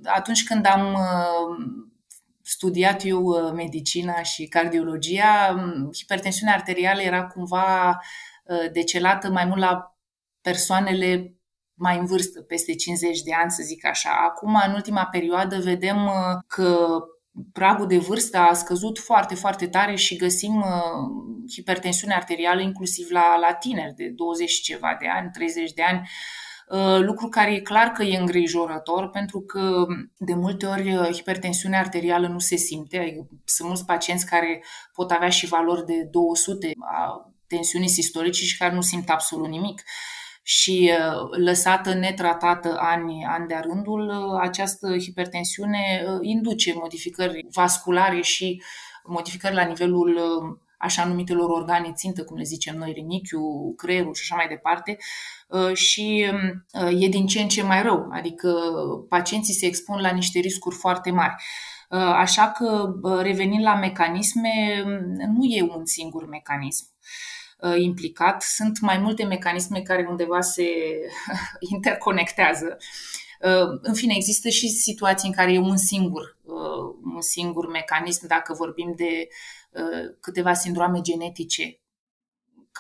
Atunci 0.03 0.43
când 0.43 0.65
am 0.65 0.97
studiat 2.41 3.05
eu 3.05 3.51
medicina 3.53 4.21
și 4.21 4.47
cardiologia, 4.47 5.55
hipertensiunea 5.93 6.53
arterială 6.53 7.01
era 7.01 7.25
cumva 7.27 7.99
decelată 8.71 9.29
mai 9.29 9.45
mult 9.45 9.59
la 9.59 9.97
persoanele 10.41 11.39
mai 11.79 11.97
în 11.97 12.05
vârstă, 12.05 12.41
peste 12.41 12.75
50 12.75 13.21
de 13.21 13.33
ani, 13.33 13.51
să 13.51 13.63
zic 13.63 13.85
așa. 13.85 14.09
Acum, 14.29 14.61
în 14.67 14.73
ultima 14.73 15.05
perioadă, 15.05 15.59
vedem 15.59 16.05
uh, 16.05 16.13
că 16.47 16.87
pragul 17.53 17.87
de 17.87 17.97
vârstă 17.97 18.37
a 18.37 18.53
scăzut 18.53 18.99
foarte, 18.99 19.35
foarte 19.35 19.67
tare 19.67 19.95
și 19.95 20.15
găsim 20.15 20.55
uh, 20.55 21.51
hipertensiune 21.53 22.13
arterială 22.13 22.61
inclusiv 22.61 23.09
la, 23.09 23.37
la 23.37 23.53
tineri 23.53 23.93
de 23.95 24.07
20 24.07 24.51
ceva 24.51 24.97
de 24.99 25.07
ani, 25.07 25.29
30 25.31 25.73
de 25.73 25.81
ani, 25.81 25.99
uh, 25.99 26.07
lucru 26.99 27.27
care 27.27 27.53
e 27.53 27.59
clar 27.59 27.87
că 27.87 28.03
e 28.03 28.17
îngrijorător 28.17 29.09
pentru 29.09 29.39
că 29.41 29.85
de 30.17 30.33
multe 30.33 30.65
ori 30.65 31.13
hipertensiunea 31.13 31.79
arterială 31.79 32.27
nu 32.27 32.39
se 32.39 32.55
simte. 32.55 32.99
Adică 32.99 33.27
sunt 33.45 33.67
mulți 33.67 33.85
pacienți 33.85 34.25
care 34.25 34.63
pot 34.93 35.11
avea 35.11 35.29
și 35.29 35.47
valori 35.47 35.85
de 35.85 36.03
200 36.11 36.71
a 36.79 37.31
tensiunii 37.47 37.89
sistolice 37.89 38.43
și 38.43 38.57
care 38.57 38.73
nu 38.73 38.81
simt 38.81 39.09
absolut 39.09 39.47
nimic 39.47 39.83
și 40.43 40.91
uh, 40.91 41.37
lăsată 41.37 41.93
netratată 41.93 42.75
ani, 42.79 43.25
ani 43.25 43.47
de-a 43.47 43.59
rândul, 43.59 44.07
uh, 44.07 44.39
această 44.41 44.97
hipertensiune 44.97 46.03
uh, 46.05 46.17
induce 46.21 46.73
modificări 46.73 47.45
vasculare 47.53 48.21
și 48.21 48.63
modificări 49.03 49.55
la 49.55 49.63
nivelul 49.63 50.19
așa 50.77 51.05
numitelor 51.05 51.49
organe 51.49 51.91
țintă, 51.93 52.23
cum 52.23 52.37
le 52.37 52.43
zicem 52.43 52.77
noi, 52.77 52.91
rinichiul, 52.91 53.73
creierul 53.77 54.13
și 54.13 54.21
așa 54.23 54.35
mai 54.35 54.47
departe, 54.47 54.97
și 55.73 56.25
e 56.99 57.07
din 57.07 57.27
ce 57.27 57.41
în 57.41 57.47
ce 57.47 57.63
mai 57.63 57.81
rău, 57.81 58.07
adică 58.11 58.53
pacienții 59.09 59.53
se 59.53 59.65
expun 59.65 60.01
la 60.01 60.11
niște 60.11 60.39
riscuri 60.39 60.75
foarte 60.75 61.11
mari. 61.11 61.33
Așa 62.15 62.51
că, 62.51 62.93
revenind 63.21 63.63
la 63.63 63.75
mecanisme, 63.75 64.83
nu 65.27 65.43
e 65.43 65.61
un 65.61 65.85
singur 65.85 66.27
mecanism. 66.27 66.85
Uh, 67.61 67.75
implicat. 67.77 68.41
Sunt 68.41 68.79
mai 68.79 68.97
multe 68.97 69.23
mecanisme 69.23 69.81
care 69.81 70.05
undeva 70.09 70.41
se 70.41 70.67
interconectează. 71.73 72.77
Uh, 73.41 73.79
în 73.81 73.93
fine, 73.93 74.13
există 74.15 74.49
și 74.49 74.67
situații 74.69 75.27
în 75.27 75.33
care 75.33 75.53
e 75.53 75.59
un 75.59 75.77
singur, 75.77 76.37
uh, 76.43 76.95
un 77.15 77.21
singur 77.21 77.67
mecanism, 77.67 78.27
dacă 78.27 78.53
vorbim 78.53 78.93
de 78.95 79.27
câteva 80.19 80.53
sindroame 80.53 81.01
genetice 81.01 81.79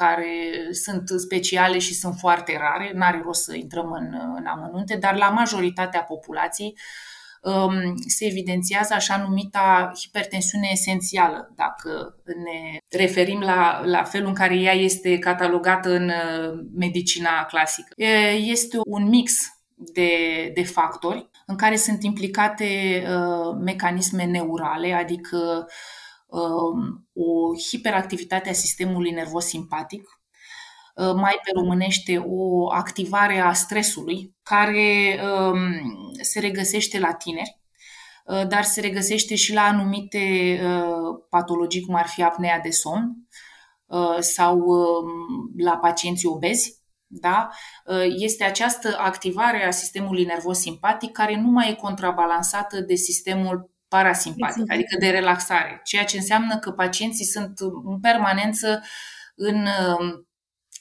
care 0.05 0.51
sunt 0.71 1.09
speciale 1.19 1.77
și 1.77 1.93
sunt 1.93 2.15
foarte 2.17 2.57
rare, 2.57 2.91
n-are 2.93 3.21
rost 3.23 3.43
să 3.43 3.55
intrăm 3.55 3.91
în, 3.91 4.13
în 4.35 4.45
amănunte, 4.45 4.95
dar 4.95 5.15
la 5.15 5.29
majoritatea 5.29 6.01
populației 6.01 6.75
Um, 7.41 7.93
se 8.07 8.25
evidențiază 8.25 8.93
așa 8.93 9.17
numita 9.27 9.91
hipertensiune 9.99 10.67
esențială, 10.71 11.51
dacă 11.55 12.15
ne 12.25 12.77
referim 12.97 13.39
la, 13.39 13.81
la 13.85 14.03
felul 14.03 14.27
în 14.27 14.33
care 14.33 14.55
ea 14.55 14.73
este 14.73 15.17
catalogată 15.17 15.89
în 15.89 16.09
uh, 16.09 16.59
medicina 16.75 17.45
clasică. 17.45 17.93
Este 18.37 18.77
un 18.85 19.07
mix 19.07 19.33
de, 19.75 20.11
de 20.53 20.63
factori 20.63 21.29
în 21.45 21.55
care 21.55 21.75
sunt 21.75 22.03
implicate 22.03 23.03
uh, 23.07 23.57
mecanisme 23.59 24.23
neurale, 24.23 24.93
adică 24.93 25.65
uh, 25.67 25.73
o 27.13 27.55
hiperactivitate 27.69 28.49
a 28.49 28.53
sistemului 28.53 29.11
nervos 29.11 29.45
simpatic, 29.45 30.19
Uh, 30.99 31.13
mai 31.13 31.39
pe 31.43 31.51
românește 31.53 32.23
o 32.27 32.71
activare 32.71 33.39
a 33.39 33.53
stresului 33.53 34.35
care 34.43 35.19
um, 35.23 35.61
se 36.21 36.39
regăsește 36.39 36.99
la 36.99 37.13
tineri, 37.13 37.59
uh, 38.25 38.47
dar 38.47 38.63
se 38.63 38.81
regăsește 38.81 39.35
și 39.35 39.53
la 39.53 39.61
anumite 39.61 40.19
uh, 40.63 41.23
patologii, 41.29 41.85
cum 41.85 41.95
ar 41.95 42.07
fi 42.07 42.23
apnea 42.23 42.59
de 42.59 42.69
somn 42.69 43.27
sau 44.19 44.57
um, 44.57 45.53
la 45.57 45.77
pacienții 45.77 46.27
obezi. 46.27 46.77
Da? 47.07 47.49
Este 48.17 48.43
această 48.43 48.97
activare 48.97 49.65
a 49.65 49.71
sistemului 49.71 50.23
nervos 50.23 50.59
simpatic 50.59 51.11
care 51.11 51.35
nu 51.35 51.47
mai 51.47 51.69
e 51.69 51.73
contrabalansată 51.73 52.79
de 52.79 52.95
sistemul 52.95 53.71
parasimpatic, 53.89 54.71
adică 54.71 54.97
de 54.99 55.09
relaxare, 55.09 55.81
ceea 55.83 56.03
ce 56.03 56.17
înseamnă 56.17 56.59
că 56.59 56.71
pacienții 56.71 57.25
sunt 57.25 57.59
în 57.83 57.99
permanență 57.99 58.83
în 59.35 59.55
um, 59.55 60.27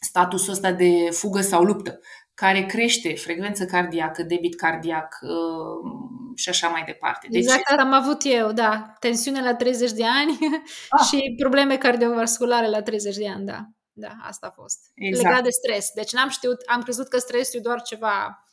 statusul 0.01 0.53
ăsta 0.53 0.73
de 0.73 1.09
fugă 1.11 1.41
sau 1.41 1.63
luptă, 1.63 2.01
care 2.35 2.67
crește 2.67 3.15
frecvență 3.15 3.65
cardiacă, 3.65 4.23
debit 4.23 4.57
cardiac 4.57 5.19
uh, 5.23 5.91
și 6.35 6.49
așa 6.49 6.69
mai 6.69 6.83
departe. 6.87 7.27
Deci, 7.31 7.43
exact 7.43 7.63
asta 7.71 7.83
am 7.83 7.93
avut 7.93 8.21
eu, 8.25 8.53
da. 8.53 8.95
Tensiune 9.01 9.43
la 9.43 9.55
30 9.55 9.93
de 9.93 10.05
ani 10.05 10.39
ah. 10.89 11.05
și 11.09 11.35
probleme 11.39 11.77
cardiovasculare 11.77 12.69
la 12.69 12.83
30 12.83 13.17
de 13.17 13.29
ani, 13.29 13.47
da. 13.47 13.65
Da, 13.93 14.17
asta 14.23 14.47
a 14.47 14.61
fost. 14.63 14.79
Exact. 14.95 15.29
Legat 15.29 15.43
de 15.43 15.51
stres. 15.51 15.91
Deci 15.95 16.13
n-am 16.13 16.29
știut, 16.29 16.57
am 16.67 16.83
crezut 16.83 17.09
că 17.09 17.19
stresul 17.19 17.59
e 17.59 17.63
doar 17.63 17.83
ceva, 17.83 18.45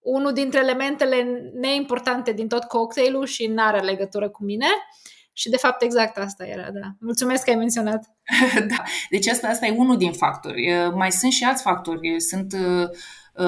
unul 0.00 0.32
dintre 0.32 0.58
elementele 0.58 1.50
neimportante 1.54 2.32
din 2.32 2.48
tot 2.48 2.64
cocktailul 2.64 3.26
și 3.26 3.46
n-are 3.46 3.80
legătură 3.80 4.28
cu 4.28 4.44
mine. 4.44 4.66
Și 5.32 5.48
de 5.48 5.56
fapt 5.56 5.82
exact 5.82 6.18
asta 6.18 6.46
era, 6.46 6.70
da. 6.70 6.88
Mulțumesc 7.00 7.44
că 7.44 7.50
ai 7.50 7.56
menționat. 7.56 8.04
da, 8.70 8.82
deci 9.10 9.28
asta, 9.28 9.48
asta 9.48 9.66
e 9.66 9.74
unul 9.76 9.96
din 9.96 10.12
factori. 10.12 10.90
Mai 10.94 11.12
sunt 11.12 11.32
și 11.32 11.44
alți 11.44 11.62
factori. 11.62 12.20
Sunt, 12.20 12.56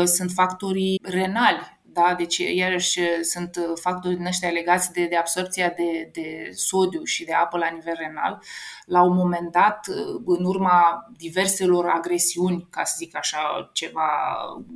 sunt 0.05 0.31
factorii 0.31 1.01
renali 1.03 1.81
da? 1.93 2.15
Deci, 2.19 2.39
iarăși, 2.39 3.01
sunt 3.23 3.57
factori 3.81 4.17
din 4.17 4.27
ăștia 4.27 4.51
legați 4.51 4.93
de, 4.93 5.07
de 5.07 5.17
absorpția 5.17 5.69
de, 5.69 6.11
de 6.13 6.51
sodiu 6.55 7.05
și 7.05 7.25
de 7.25 7.33
apă 7.33 7.59
la 7.59 7.69
nivel 7.69 7.95
renal. 7.97 8.43
La 8.85 9.03
un 9.03 9.15
moment 9.17 9.53
dat, 9.53 9.87
în 10.25 10.45
urma 10.45 11.07
diverselor 11.17 11.87
agresiuni, 11.87 12.67
ca 12.71 12.85
să 12.85 12.95
zic 12.99 13.17
așa, 13.17 13.71
ceva 13.73 14.09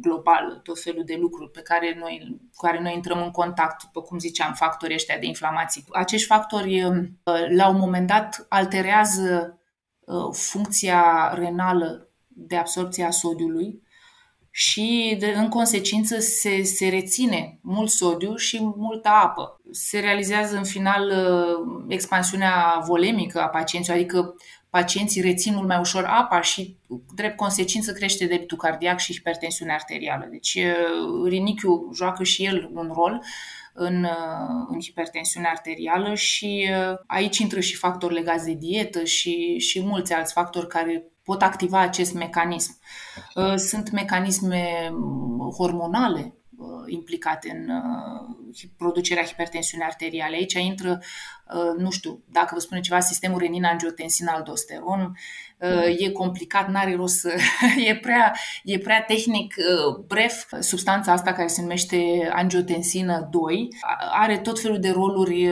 global, 0.00 0.60
tot 0.62 0.80
felul 0.80 1.04
de 1.04 1.16
lucruri 1.20 1.50
pe 1.50 1.62
care 1.62 1.96
noi, 1.98 2.40
cu 2.54 2.66
care 2.66 2.80
noi 2.80 2.94
intrăm 2.94 3.22
în 3.22 3.30
contact, 3.30 3.82
după 3.82 4.02
cum 4.02 4.18
ziceam, 4.18 4.52
factorii 4.52 4.94
ăștia 4.94 5.18
de 5.18 5.26
inflamații. 5.26 5.84
Acești 5.92 6.26
factori, 6.26 6.82
la 7.48 7.68
un 7.68 7.78
moment 7.78 8.06
dat, 8.06 8.46
alterează 8.48 9.58
uh, 10.00 10.32
funcția 10.32 11.32
renală 11.34 12.08
de 12.28 12.56
absorpție 12.56 13.04
a 13.04 13.10
sodiului, 13.10 13.82
și 14.58 15.16
de, 15.18 15.34
în 15.36 15.48
consecință 15.48 16.18
se, 16.18 16.62
se 16.62 16.88
reține 16.88 17.58
mult 17.60 17.90
sodiu 17.90 18.36
și 18.36 18.58
multă 18.76 19.08
apă. 19.08 19.60
Se 19.70 19.98
realizează 19.98 20.56
în 20.56 20.64
final 20.64 21.08
uh, 21.08 21.84
expansiunea 21.88 22.82
volemică 22.86 23.40
a 23.40 23.46
pacienților, 23.48 23.96
adică 23.98 24.34
pacienții 24.70 25.20
rețin 25.20 25.54
mult 25.54 25.66
mai 25.66 25.78
ușor 25.78 26.04
apa 26.04 26.40
și, 26.40 26.76
drept 27.14 27.36
consecință, 27.36 27.92
crește 27.92 28.26
debitul 28.26 28.56
cardiac 28.56 28.98
și 28.98 29.12
hipertensiunea 29.12 29.74
arterială. 29.74 30.26
Deci, 30.30 30.54
uh, 30.54 31.28
rinichiul 31.28 31.90
joacă 31.94 32.22
și 32.22 32.44
el 32.44 32.70
un 32.74 32.90
rol 32.94 33.24
în, 33.78 34.04
uh, 34.04 34.66
în 34.68 34.80
hipertensiunea 34.80 35.50
arterială 35.50 36.14
și 36.14 36.70
aici 37.06 37.38
intră 37.38 37.60
și 37.60 37.76
factori 37.76 38.14
legați 38.14 38.44
de 38.44 38.52
dietă 38.52 39.04
și, 39.04 39.58
și 39.58 39.82
mulți 39.84 40.12
alți 40.12 40.32
factori 40.32 40.68
care 40.68 41.04
pot 41.24 41.42
activa 41.42 41.80
acest 41.80 42.14
mecanism. 42.14 42.78
Uh, 43.34 43.54
sunt 43.56 43.90
mecanisme 43.90 44.88
mm, 44.92 45.50
hormonale 45.56 46.34
uh, 46.56 46.84
implicate 46.86 47.50
în 47.50 47.68
uh, 47.68 48.68
producerea 48.76 49.24
hipertensiunii 49.24 49.86
arteriale. 49.86 50.36
Aici 50.36 50.52
intră, 50.52 51.02
nu 51.76 51.90
știu, 51.90 52.22
dacă 52.30 52.50
vă 52.52 52.60
spune 52.60 52.80
ceva, 52.80 53.00
sistemul 53.00 53.38
renin-angiotensin-aldosteron. 53.38 55.18
E 55.98 56.10
complicat, 56.10 56.68
n-are 56.68 56.94
rost 56.94 57.18
să... 57.18 57.34
e, 57.88 57.96
prea, 57.96 58.36
e 58.64 58.78
prea 58.78 59.02
tehnic. 59.02 59.54
Bref, 60.06 60.52
substanța 60.60 61.12
asta 61.12 61.32
care 61.32 61.46
se 61.46 61.60
numește 61.60 62.30
angiotensină 62.32 63.28
2 63.30 63.68
are 64.12 64.38
tot 64.38 64.60
felul 64.60 64.80
de 64.80 64.90
roluri 64.90 65.48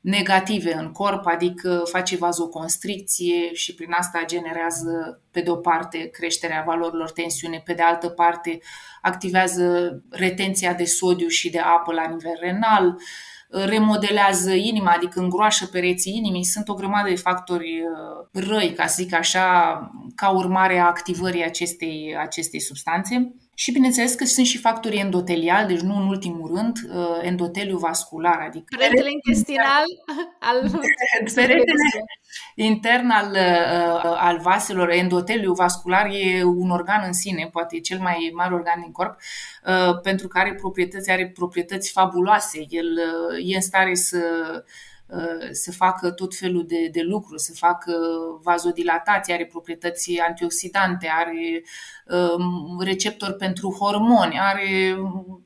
negative 0.00 0.74
în 0.74 0.92
corp, 0.92 1.26
adică 1.26 1.82
face 1.90 2.16
vazoconstricție 2.16 3.52
și 3.52 3.74
prin 3.74 3.92
asta 3.92 4.22
generează, 4.26 5.20
pe 5.30 5.40
de 5.40 5.50
o 5.50 5.56
parte, 5.56 5.98
creșterea 5.98 6.62
valorilor 6.66 7.10
tensiune, 7.10 7.62
pe 7.64 7.72
de 7.72 7.82
altă 7.82 8.08
parte, 8.08 8.58
activează 9.02 9.96
retenția 10.10 10.74
de 10.74 10.84
sodiu 10.84 11.28
și 11.28 11.50
de 11.50 11.58
apă 11.58 11.92
la 11.92 12.08
nivel 12.08 12.36
renal, 12.40 12.96
remodelează 13.50 14.52
inima, 14.52 14.92
adică 14.92 15.20
îngroașă 15.20 15.66
pereții 15.66 16.16
inimii. 16.16 16.44
Sunt 16.44 16.68
o 16.68 16.74
grămadă 16.74 17.08
de 17.08 17.14
factori 17.14 17.80
uh, 17.80 18.44
răi, 18.48 18.72
ca 18.72 18.86
să 18.86 19.02
zic 19.02 19.14
așa, 19.14 19.80
ca 20.14 20.30
urmare 20.30 20.78
a 20.78 20.86
activării 20.86 21.44
acestei, 21.44 22.16
acestei 22.18 22.60
substanțe. 22.60 23.34
Și 23.60 23.72
bineînțeles 23.72 24.14
că 24.14 24.24
sunt 24.24 24.46
și 24.46 24.58
factori 24.58 24.96
endoteliali, 24.96 25.66
deci 25.66 25.80
nu 25.80 25.96
în 25.96 26.08
ultimul 26.08 26.54
rând, 26.54 26.76
uh, 26.94 27.18
endoteliu 27.22 27.78
vascular, 27.78 28.40
adică 28.40 28.76
peretele 28.78 29.10
intestinal 29.10 29.84
al 30.48 30.70
peretele, 31.34 32.04
intern 32.54 33.10
al, 33.10 33.36
al 34.16 34.38
vaselor, 34.38 34.90
endoteliul 34.90 35.54
vascular 35.54 36.06
e 36.12 36.42
un 36.44 36.70
organ 36.70 37.02
în 37.06 37.12
sine, 37.12 37.48
poate 37.52 37.76
e 37.76 37.80
cel 37.80 37.98
mai 37.98 38.30
mare 38.34 38.54
organ 38.54 38.80
din 38.80 38.92
corp, 38.92 39.16
pentru 40.02 40.28
că 40.28 40.38
are 40.38 40.54
proprietăți, 40.54 41.10
are 41.10 41.28
proprietăți 41.28 41.90
fabuloase. 41.90 42.64
El 42.68 42.86
e 43.44 43.54
în 43.54 43.60
stare 43.60 43.94
să 43.94 44.18
Uh, 45.12 45.48
să 45.50 45.72
facă 45.72 46.10
tot 46.10 46.34
felul 46.34 46.66
de, 46.66 46.88
de 46.92 47.00
lucruri, 47.00 47.40
să 47.40 47.52
facă 47.52 47.92
vazodilatație, 48.42 49.34
are 49.34 49.46
proprietăți 49.46 50.18
antioxidante, 50.18 51.08
are 51.12 51.62
um, 52.10 52.80
receptor 52.80 53.32
pentru 53.32 53.76
hormoni, 53.78 54.38
are 54.38 54.96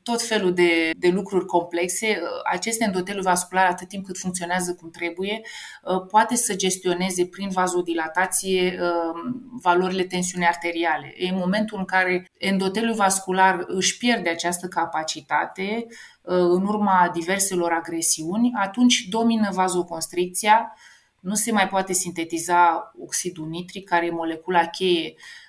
tot 0.02 0.22
felul 0.22 0.54
de, 0.54 0.90
de 0.96 1.08
lucruri 1.08 1.46
complexe. 1.46 2.22
Acest 2.44 2.80
endoteliu 2.82 3.22
vascular, 3.22 3.66
atât 3.66 3.88
timp 3.88 4.06
cât 4.06 4.18
funcționează 4.18 4.74
cum 4.74 4.90
trebuie, 4.90 5.40
uh, 5.84 6.06
poate 6.10 6.34
să 6.34 6.56
gestioneze 6.56 7.26
prin 7.26 7.48
vazodilatație 7.48 8.78
um, 8.80 9.58
valorile 9.62 10.02
tensiunii 10.02 10.48
arteriale. 10.48 11.14
În 11.30 11.36
momentul 11.36 11.78
în 11.78 11.84
care 11.84 12.30
endoteliul 12.38 12.94
vascular 12.94 13.64
își 13.66 13.96
pierde 13.96 14.28
această 14.28 14.66
capacitate, 14.66 15.86
în 16.26 16.66
urma 16.66 17.10
diverselor 17.12 17.72
agresiuni, 17.72 18.52
atunci 18.54 19.06
domină 19.08 19.48
vazoconstricția, 19.52 20.74
nu 21.20 21.34
se 21.34 21.52
mai 21.52 21.68
poate 21.68 21.92
sintetiza 21.92 22.92
oxidul 22.98 23.48
nitric, 23.48 23.88
care 23.88 24.06
e 24.06 24.10
molecula 24.10 24.66
cheie, 24.66 25.14
uh, 25.14 25.43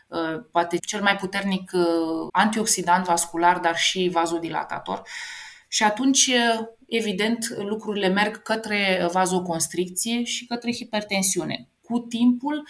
poate 0.52 0.78
cel 0.78 1.02
mai 1.02 1.16
puternic 1.16 1.72
uh, 1.74 2.28
antioxidant 2.32 3.06
vascular, 3.06 3.60
dar 3.60 3.76
și 3.76 4.10
vazodilatator. 4.14 5.02
Și 5.68 5.84
atunci, 5.84 6.28
uh, 6.28 6.66
evident, 6.88 7.48
lucrurile 7.58 8.08
merg 8.08 8.42
către 8.42 9.08
vazoconstricție 9.12 10.24
și 10.24 10.46
către 10.46 10.74
hipertensiune 10.74 11.70
cu 11.86 12.00
timpul, 12.00 12.68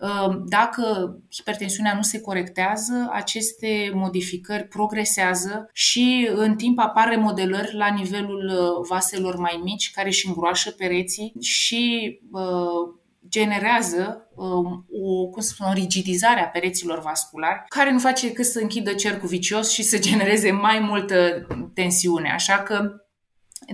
uh, 0.00 0.36
dacă 0.46 1.16
hipertensiunea 1.34 1.94
nu 1.94 2.02
se 2.02 2.20
corectează, 2.20 3.08
aceste 3.12 3.90
modificări 3.94 4.64
progresează 4.64 5.68
și 5.72 6.28
în 6.34 6.56
timp 6.56 6.78
apar 6.78 7.08
remodelări 7.08 7.74
la 7.74 7.88
nivelul 7.88 8.50
uh, 8.54 8.86
vaselor 8.88 9.36
mai 9.36 9.60
mici 9.62 9.90
care 9.90 10.08
își 10.08 10.26
îngroașă 10.26 10.70
pereții 10.70 11.32
și 11.40 12.18
uh, 12.32 12.96
generează 13.28 14.30
um, 14.34 14.86
o, 14.90 15.28
cum 15.28 15.42
să 15.42 15.52
spun, 15.52 15.66
o 15.66 15.72
rigidizare 15.72 16.40
a 16.40 16.48
pereților 16.48 17.00
vasculari, 17.00 17.64
care 17.68 17.92
nu 17.92 17.98
face 17.98 18.26
decât 18.26 18.44
să 18.44 18.58
închidă 18.58 18.92
cercul 18.92 19.28
vicios 19.28 19.70
și 19.70 19.82
să 19.82 19.98
genereze 20.08 20.50
mai 20.50 20.78
multă 20.78 21.46
tensiune. 21.74 22.30
Așa 22.30 22.58
că 22.58 23.02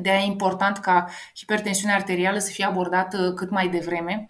de 0.01 0.11
aia 0.11 0.21
e 0.21 0.27
important 0.27 0.79
ca 0.79 1.09
hipertensiunea 1.37 1.97
arterială 1.97 2.39
să 2.39 2.51
fie 2.51 2.65
abordată 2.65 3.33
cât 3.33 3.51
mai 3.51 3.69
devreme 3.69 4.27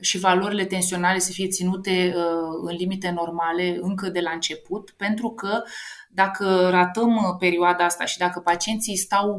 și 0.00 0.18
valorile 0.18 0.64
tensionale 0.64 1.18
să 1.18 1.32
fie 1.32 1.48
ținute 1.48 2.14
uh, 2.16 2.22
în 2.62 2.76
limite 2.76 3.10
normale 3.10 3.78
încă 3.80 4.08
de 4.08 4.20
la 4.20 4.30
început, 4.30 4.90
pentru 4.96 5.30
că 5.30 5.62
dacă 6.10 6.68
ratăm 6.70 7.16
uh, 7.16 7.22
perioada 7.38 7.84
asta 7.84 8.04
și 8.04 8.18
dacă 8.18 8.40
pacienții 8.40 8.96
stau 8.96 9.38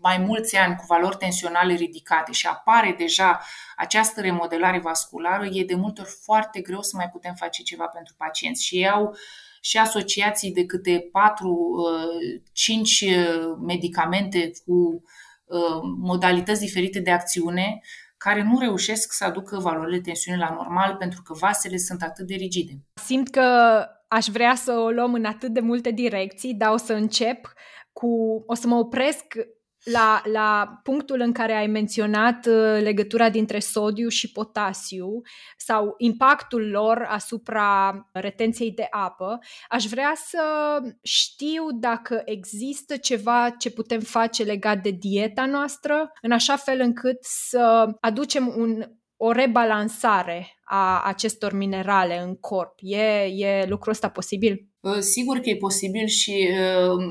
mai 0.00 0.18
mulți 0.18 0.56
ani 0.56 0.76
cu 0.76 0.84
valori 0.88 1.16
tensionale 1.16 1.74
ridicate 1.74 2.32
și 2.32 2.46
apare 2.46 2.94
deja 2.98 3.40
această 3.76 4.20
remodelare 4.20 4.78
vasculară, 4.78 5.44
e 5.44 5.64
de 5.64 5.74
multe 5.74 6.00
ori 6.00 6.16
foarte 6.22 6.60
greu 6.60 6.82
să 6.82 6.96
mai 6.96 7.08
putem 7.08 7.34
face 7.34 7.62
ceva 7.62 7.86
pentru 7.86 8.14
pacienți 8.18 8.64
și 8.64 8.76
ei 8.76 8.88
au 8.88 9.16
și 9.60 9.78
asociații 9.78 10.52
de 10.52 10.66
câte 10.66 11.10
4-5 11.10 11.10
uh, 13.16 13.56
medicamente 13.66 14.50
cu 14.66 15.02
modalități 15.98 16.60
diferite 16.60 17.00
de 17.00 17.10
acțiune 17.10 17.80
care 18.16 18.42
nu 18.42 18.58
reușesc 18.58 19.12
să 19.12 19.24
aducă 19.24 19.58
valorile 19.58 20.00
tensiunii 20.00 20.40
la 20.40 20.54
normal 20.54 20.94
pentru 20.94 21.22
că 21.22 21.34
vasele 21.34 21.76
sunt 21.76 22.02
atât 22.02 22.26
de 22.26 22.34
rigide. 22.34 22.72
Simt 22.94 23.28
că 23.28 23.42
aș 24.08 24.26
vrea 24.26 24.54
să 24.54 24.72
o 24.72 24.90
luăm 24.90 25.14
în 25.14 25.24
atât 25.24 25.52
de 25.52 25.60
multe 25.60 25.90
direcții, 25.90 26.54
dar 26.54 26.72
o 26.72 26.76
să 26.76 26.92
încep 26.92 27.52
cu... 27.92 28.08
o 28.46 28.54
să 28.54 28.66
mă 28.66 28.74
opresc 28.76 29.24
la, 29.92 30.22
la 30.32 30.80
punctul 30.82 31.20
în 31.20 31.32
care 31.32 31.52
ai 31.52 31.66
menționat 31.66 32.46
uh, 32.46 32.78
legătura 32.82 33.30
dintre 33.30 33.58
sodiu 33.58 34.08
și 34.08 34.32
potasiu 34.32 35.20
sau 35.56 35.94
impactul 35.98 36.70
lor 36.70 37.06
asupra 37.08 38.08
retenției 38.12 38.70
de 38.70 38.86
apă, 38.90 39.38
aș 39.68 39.84
vrea 39.84 40.12
să 40.16 40.42
știu 41.02 41.62
dacă 41.72 42.22
există 42.24 42.96
ceva 42.96 43.50
ce 43.58 43.70
putem 43.70 44.00
face 44.00 44.42
legat 44.42 44.82
de 44.82 44.90
dieta 44.90 45.46
noastră, 45.46 46.12
în 46.22 46.32
așa 46.32 46.56
fel 46.56 46.80
încât 46.80 47.16
să 47.20 47.86
aducem 48.00 48.52
un, 48.56 48.84
o 49.16 49.32
rebalansare 49.32 50.58
a 50.64 51.02
acestor 51.02 51.52
minerale 51.52 52.20
în 52.20 52.34
corp. 52.34 52.78
E, 52.80 53.22
e 53.22 53.66
lucrul 53.68 53.92
ăsta 53.92 54.08
posibil? 54.08 54.68
Uh, 54.80 54.98
sigur 54.98 55.38
că 55.38 55.48
e 55.48 55.56
posibil 55.56 56.06
și 56.06 56.48
uh, 56.50 57.04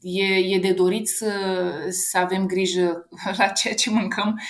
e, 0.00 0.24
e 0.24 0.58
de 0.58 0.72
dorit 0.72 1.08
să, 1.08 1.32
să 1.88 2.18
avem 2.18 2.46
grijă 2.46 3.08
la 3.38 3.46
ceea 3.46 3.74
ce 3.74 3.90
mâncăm, 3.90 4.40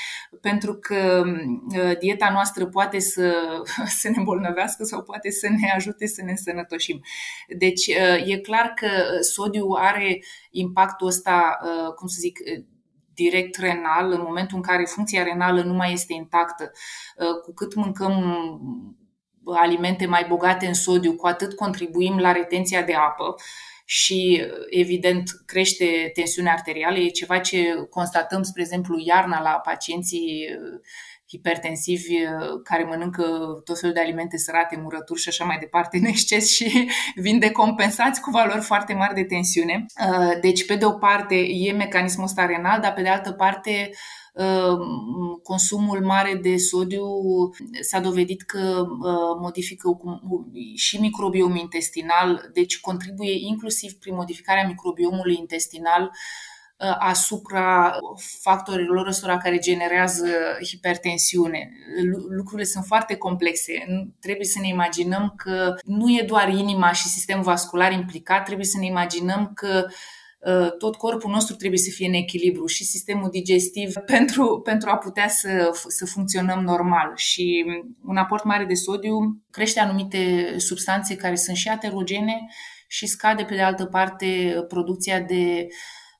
pentru 0.40 0.74
că 0.74 1.24
uh, 1.26 1.98
dieta 1.98 2.30
noastră 2.32 2.66
poate 2.66 2.98
să, 2.98 3.34
să 4.00 4.08
ne 4.08 4.14
îmbolnăvească 4.16 4.84
sau 4.84 5.02
poate 5.02 5.30
să 5.30 5.48
ne 5.48 5.72
ajute 5.74 6.06
să 6.06 6.22
ne 6.22 6.30
însănătoșim. 6.30 7.00
Deci 7.56 7.86
e 8.24 8.38
clar 8.38 8.72
că 8.74 8.88
sodiu 9.20 9.66
are 9.76 10.24
impactul 10.50 11.06
ăsta, 11.06 11.58
cum 11.96 12.06
să 12.06 12.16
zic, 12.20 12.38
direct 13.14 13.56
renal, 13.56 14.12
în 14.12 14.22
momentul 14.22 14.56
în 14.56 14.62
care 14.62 14.84
funcția 14.84 15.22
renală 15.22 15.62
nu 15.62 15.72
mai 15.72 15.92
este 15.92 16.12
intactă. 16.12 16.70
Cu 17.42 17.52
cât 17.54 17.74
mâncăm 17.74 18.14
alimente 19.44 20.06
mai 20.06 20.24
bogate 20.28 20.66
în 20.66 20.74
sodiu, 20.74 21.12
cu 21.12 21.26
atât 21.26 21.54
contribuim 21.54 22.18
la 22.18 22.32
retenția 22.32 22.82
de 22.82 22.94
apă 22.94 23.34
și, 23.84 24.42
evident, 24.70 25.30
crește 25.46 26.10
tensiunea 26.14 26.52
arterială. 26.52 26.98
E 26.98 27.08
ceva 27.08 27.38
ce 27.38 27.86
constatăm, 27.90 28.42
spre 28.42 28.62
exemplu, 28.62 29.02
iarna 29.06 29.42
la 29.42 29.50
pacienții 29.50 30.46
uh, 30.50 30.80
hipertensivi 31.28 32.14
uh, 32.14 32.60
care 32.64 32.84
mănâncă 32.84 33.22
tot 33.64 33.78
felul 33.78 33.94
de 33.94 34.00
alimente 34.00 34.36
sărate, 34.36 34.76
murături 34.82 35.20
și 35.20 35.28
așa 35.28 35.44
mai 35.44 35.58
departe 35.58 35.96
în 35.96 36.04
exces 36.04 36.54
și 36.54 36.88
vin 37.24 37.38
decompensați 37.38 38.20
cu 38.20 38.30
valori 38.30 38.60
foarte 38.60 38.92
mari 38.92 39.14
de 39.14 39.24
tensiune. 39.24 39.86
Uh, 40.08 40.40
deci, 40.40 40.66
pe 40.66 40.74
de 40.74 40.84
o 40.84 40.92
parte, 40.92 41.34
e 41.34 41.72
mecanismul 41.72 42.24
ăsta 42.24 42.46
renal, 42.46 42.80
dar 42.80 42.92
pe 42.92 43.02
de 43.02 43.08
altă 43.08 43.32
parte, 43.32 43.70
Ehm, 43.80 44.21
consumul 45.42 46.00
mare 46.04 46.34
de 46.34 46.56
sodiu 46.56 47.04
s-a 47.80 48.00
dovedit 48.00 48.42
că 48.42 48.58
ehm, 48.58 49.40
modifică 49.40 50.00
și 50.74 51.00
microbiomul 51.00 51.56
intestinal, 51.56 52.50
deci 52.52 52.80
contribuie 52.80 53.46
inclusiv 53.46 53.92
prin 53.92 54.14
modificarea 54.14 54.66
microbiomului 54.66 55.36
intestinal 55.38 56.02
ehm, 56.02 56.96
asupra 56.98 57.98
factorilor 58.40 59.06
ăstora 59.06 59.38
care 59.38 59.58
generează 59.58 60.26
hipertensiune. 60.66 61.70
Lucrurile 62.28 62.66
sunt 62.66 62.84
foarte 62.84 63.16
complexe. 63.16 63.72
Trebuie 64.20 64.46
să 64.46 64.58
ne 64.60 64.68
imaginăm 64.68 65.32
că 65.36 65.74
nu 65.84 66.10
e 66.10 66.24
doar 66.26 66.48
inima 66.48 66.92
și 66.92 67.08
sistemul 67.08 67.44
vascular 67.44 67.92
implicat, 67.92 68.44
trebuie 68.44 68.66
să 68.66 68.78
ne 68.78 68.86
imaginăm 68.86 69.52
că 69.54 69.86
Uh, 69.86 69.92
tot 70.78 70.96
corpul 70.96 71.30
nostru 71.30 71.56
trebuie 71.56 71.78
să 71.78 71.90
fie 71.90 72.06
în 72.06 72.12
echilibru 72.12 72.66
și 72.66 72.84
sistemul 72.84 73.30
digestiv 73.30 73.92
pentru, 74.14 74.60
pentru 74.64 74.90
a 74.90 74.96
putea 74.96 75.28
să, 75.28 75.70
să 75.88 76.06
funcționăm 76.06 76.62
normal. 76.62 77.12
Și 77.16 77.64
un 78.04 78.16
aport 78.16 78.44
mare 78.44 78.64
de 78.64 78.74
sodiu 78.74 79.42
crește 79.50 79.80
anumite 79.80 80.54
substanțe 80.58 81.16
care 81.16 81.34
sunt 81.34 81.56
și 81.56 81.68
aterogene 81.68 82.48
și 82.88 83.06
scade, 83.06 83.44
pe 83.44 83.54
de 83.54 83.62
altă 83.62 83.84
parte, 83.84 84.54
producția 84.68 85.20
de 85.20 85.66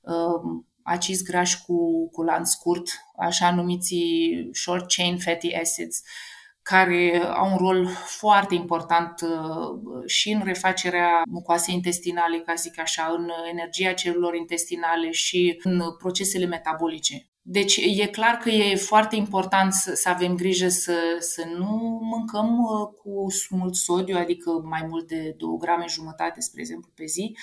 uh, 0.00 0.62
acizi 0.82 1.24
grași 1.24 1.62
cu, 1.62 2.08
cu 2.11 2.22
lanț 2.22 2.48
scurt, 2.48 2.88
așa 3.16 3.54
numiții 3.54 4.48
short 4.52 4.92
chain 4.94 5.18
fatty 5.18 5.54
acids. 5.54 5.98
Uh, 5.98 6.31
care 6.62 7.22
au 7.35 7.51
un 7.51 7.57
rol 7.57 7.88
foarte 8.05 8.55
important 8.55 9.20
uh, 9.20 10.07
și 10.07 10.31
în 10.31 10.42
refacerea 10.44 11.22
mucoasei 11.31 11.75
intestinale, 11.75 12.38
ca 12.38 12.55
zic 12.55 12.81
așa, 12.81 13.14
în 13.18 13.31
energia 13.51 13.92
celulelor 13.92 14.35
intestinale 14.35 15.11
și 15.11 15.61
în 15.62 15.83
procesele 15.98 16.46
metabolice. 16.46 17.27
Deci 17.44 17.77
e 17.77 18.07
clar 18.07 18.35
că 18.35 18.51
e 18.51 18.77
foarte 18.77 19.16
important 19.16 19.72
să, 19.72 19.94
să 19.94 20.09
avem 20.09 20.35
grijă 20.35 20.68
să, 20.68 21.16
să 21.18 21.44
nu 21.57 22.01
mâncăm 22.03 22.59
uh, 22.59 22.88
cu 23.03 23.27
mult 23.48 23.75
sodiu, 23.75 24.16
adică 24.16 24.51
mai 24.51 24.87
mult 24.88 25.07
de 25.07 25.35
2 25.37 25.57
grame 25.59 25.85
jumătate, 25.88 26.40
spre 26.40 26.61
exemplu, 26.61 26.90
pe 26.94 27.05
zi, 27.05 27.37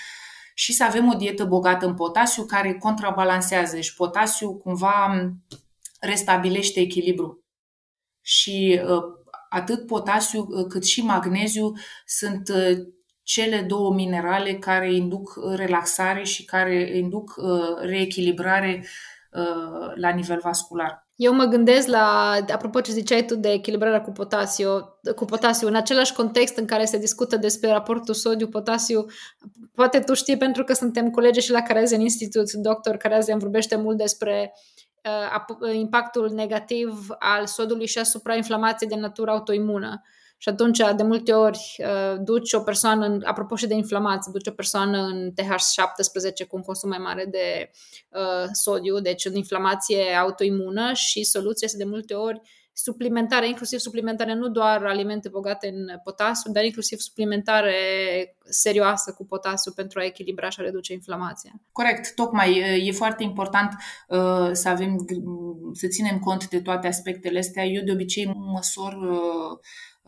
și 0.53 0.73
să 0.73 0.83
avem 0.83 1.07
o 1.07 1.13
dietă 1.13 1.45
bogată 1.45 1.85
în 1.85 1.93
potasiu 1.93 2.45
care 2.45 2.73
contrabalansează. 2.73 3.79
Și 3.79 3.95
potasiu 3.95 4.53
cumva 4.53 5.29
restabilește 5.99 6.79
echilibru 6.79 7.43
și 8.29 8.81
uh, 8.83 9.03
atât 9.49 9.85
potasiu 9.85 10.47
uh, 10.49 10.65
cât 10.67 10.85
și 10.85 11.01
magneziu 11.01 11.73
sunt 12.05 12.49
uh, 12.49 12.77
cele 13.23 13.61
două 13.61 13.93
minerale 13.93 14.53
care 14.53 14.93
induc 14.93 15.39
relaxare 15.55 16.23
și 16.23 16.45
care 16.45 16.97
induc 16.97 17.33
reechilibrare 17.79 18.85
la 19.95 20.09
nivel 20.09 20.39
vascular. 20.43 21.07
Eu 21.15 21.33
mă 21.33 21.43
gândesc 21.43 21.87
la, 21.87 22.37
apropo 22.53 22.81
ce 22.81 22.91
ziceai 22.91 23.25
tu 23.25 23.35
de 23.35 23.51
echilibrarea 23.51 24.01
cu 24.01 24.11
potasiu, 24.11 24.99
cu 25.15 25.25
potasiu, 25.25 25.67
în 25.67 25.75
același 25.75 26.13
context 26.13 26.57
în 26.57 26.65
care 26.65 26.85
se 26.85 26.97
discută 26.97 27.37
despre 27.37 27.69
raportul 27.69 28.13
sodiu-potasiu, 28.13 29.05
poate 29.75 29.99
tu 29.99 30.13
știi 30.13 30.37
pentru 30.37 30.63
că 30.63 30.73
suntem 30.73 31.09
colegi 31.09 31.39
și 31.39 31.51
la 31.51 31.61
Carazian 31.61 32.01
Institute, 32.01 32.57
doctor 32.57 32.95
Carazian 32.95 33.39
vorbește 33.39 33.75
mult 33.75 33.97
despre 33.97 34.53
uh, 34.53 34.78
impactul 35.73 36.29
negativ 36.31 37.07
al 37.19 37.45
sodului 37.45 37.87
și 37.87 37.99
asupra 37.99 38.35
inflamației 38.35 38.89
de 38.89 38.95
natură 38.95 39.31
autoimună. 39.31 40.01
Și 40.41 40.49
atunci, 40.49 40.77
de 40.95 41.03
multe 41.03 41.33
ori, 41.33 41.75
uh, 41.77 42.17
duci 42.19 42.53
o 42.53 42.59
persoană, 42.59 43.05
în, 43.05 43.21
apropo 43.25 43.55
și 43.55 43.67
de 43.67 43.73
inflamație, 43.73 44.31
duci 44.33 44.47
o 44.47 44.51
persoană 44.51 44.97
în 45.01 45.31
TH17 45.31 46.47
cu 46.47 46.55
un 46.55 46.61
consum 46.61 46.89
mai 46.89 46.97
mare 46.97 47.25
de 47.25 47.71
uh, 48.09 48.49
sodiu, 48.51 48.99
deci 48.99 49.25
în 49.25 49.35
inflamație 49.35 50.15
autoimună 50.15 50.93
și 50.93 51.23
soluția 51.23 51.67
este 51.67 51.83
de 51.83 51.89
multe 51.89 52.13
ori 52.13 52.41
suplimentare, 52.83 53.47
inclusiv 53.47 53.79
suplimentare, 53.79 54.33
nu 54.33 54.49
doar 54.49 54.83
alimente 54.83 55.29
bogate 55.29 55.67
în 55.67 55.99
potasiu, 56.03 56.51
dar 56.51 56.63
inclusiv 56.63 56.99
suplimentare 56.99 57.73
serioasă 58.43 59.13
cu 59.13 59.25
potasiu 59.25 59.71
pentru 59.71 59.99
a 59.99 60.05
echilibra 60.05 60.49
și 60.49 60.59
a 60.59 60.63
reduce 60.63 60.93
inflamația. 60.93 61.51
Corect, 61.71 62.15
tocmai 62.15 62.57
e 62.87 62.91
foarte 62.91 63.23
important 63.23 63.73
uh, 64.07 64.49
să 64.51 64.69
avem, 64.69 65.05
să 65.73 65.87
ținem 65.87 66.19
cont 66.19 66.49
de 66.49 66.61
toate 66.61 66.87
aspectele 66.87 67.39
astea. 67.39 67.65
Eu 67.65 67.83
de 67.83 67.91
obicei 67.91 68.25
măsor 68.25 68.93
uh, 68.93 69.59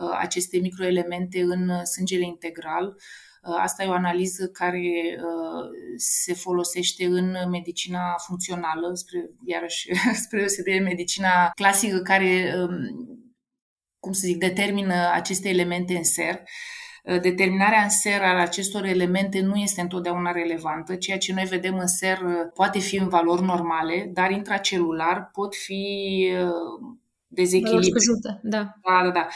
Uh, 0.01 0.17
aceste 0.19 0.57
microelemente 0.57 1.41
în 1.41 1.69
uh, 1.69 1.81
sângele 1.83 2.25
integral. 2.25 2.85
Uh, 2.85 2.93
asta 3.41 3.83
e 3.83 3.87
o 3.87 3.91
analiză 3.91 4.47
care 4.47 5.17
se 5.95 6.33
folosește 6.33 7.05
în 7.05 7.35
medicina 7.49 8.15
funcțională, 8.17 8.91
spre, 8.93 9.29
iarăși 9.45 9.89
spre 10.23 10.37
deosebire 10.37 10.79
medicina 10.79 11.49
clasică 11.55 11.97
care, 11.97 12.53
um, 12.57 13.29
cum 13.99 14.11
să 14.11 14.21
zic, 14.25 14.37
determină 14.37 15.11
aceste 15.13 15.49
elemente 15.49 15.95
în 15.95 16.03
ser. 16.03 16.43
Determinarea 17.21 17.83
în 17.83 17.89
ser 17.89 18.21
al 18.21 18.37
acestor 18.37 18.85
elemente 18.85 19.39
nu 19.39 19.55
este 19.55 19.81
întotdeauna 19.81 20.31
relevantă. 20.31 20.95
Ceea 20.95 21.17
ce 21.17 21.33
noi 21.33 21.45
vedem 21.45 21.77
în 21.77 21.87
ser 21.87 22.19
poate 22.53 22.79
fi 22.79 22.95
în 22.95 23.07
valori 23.07 23.43
normale, 23.43 24.09
dar 24.13 24.31
intracelular 24.31 25.29
pot 25.33 25.55
fi 25.55 26.27
dezechilibru. 27.31 27.99
Da. 28.41 28.57
da, 28.81 29.03
da, 29.03 29.11
da. 29.11 29.27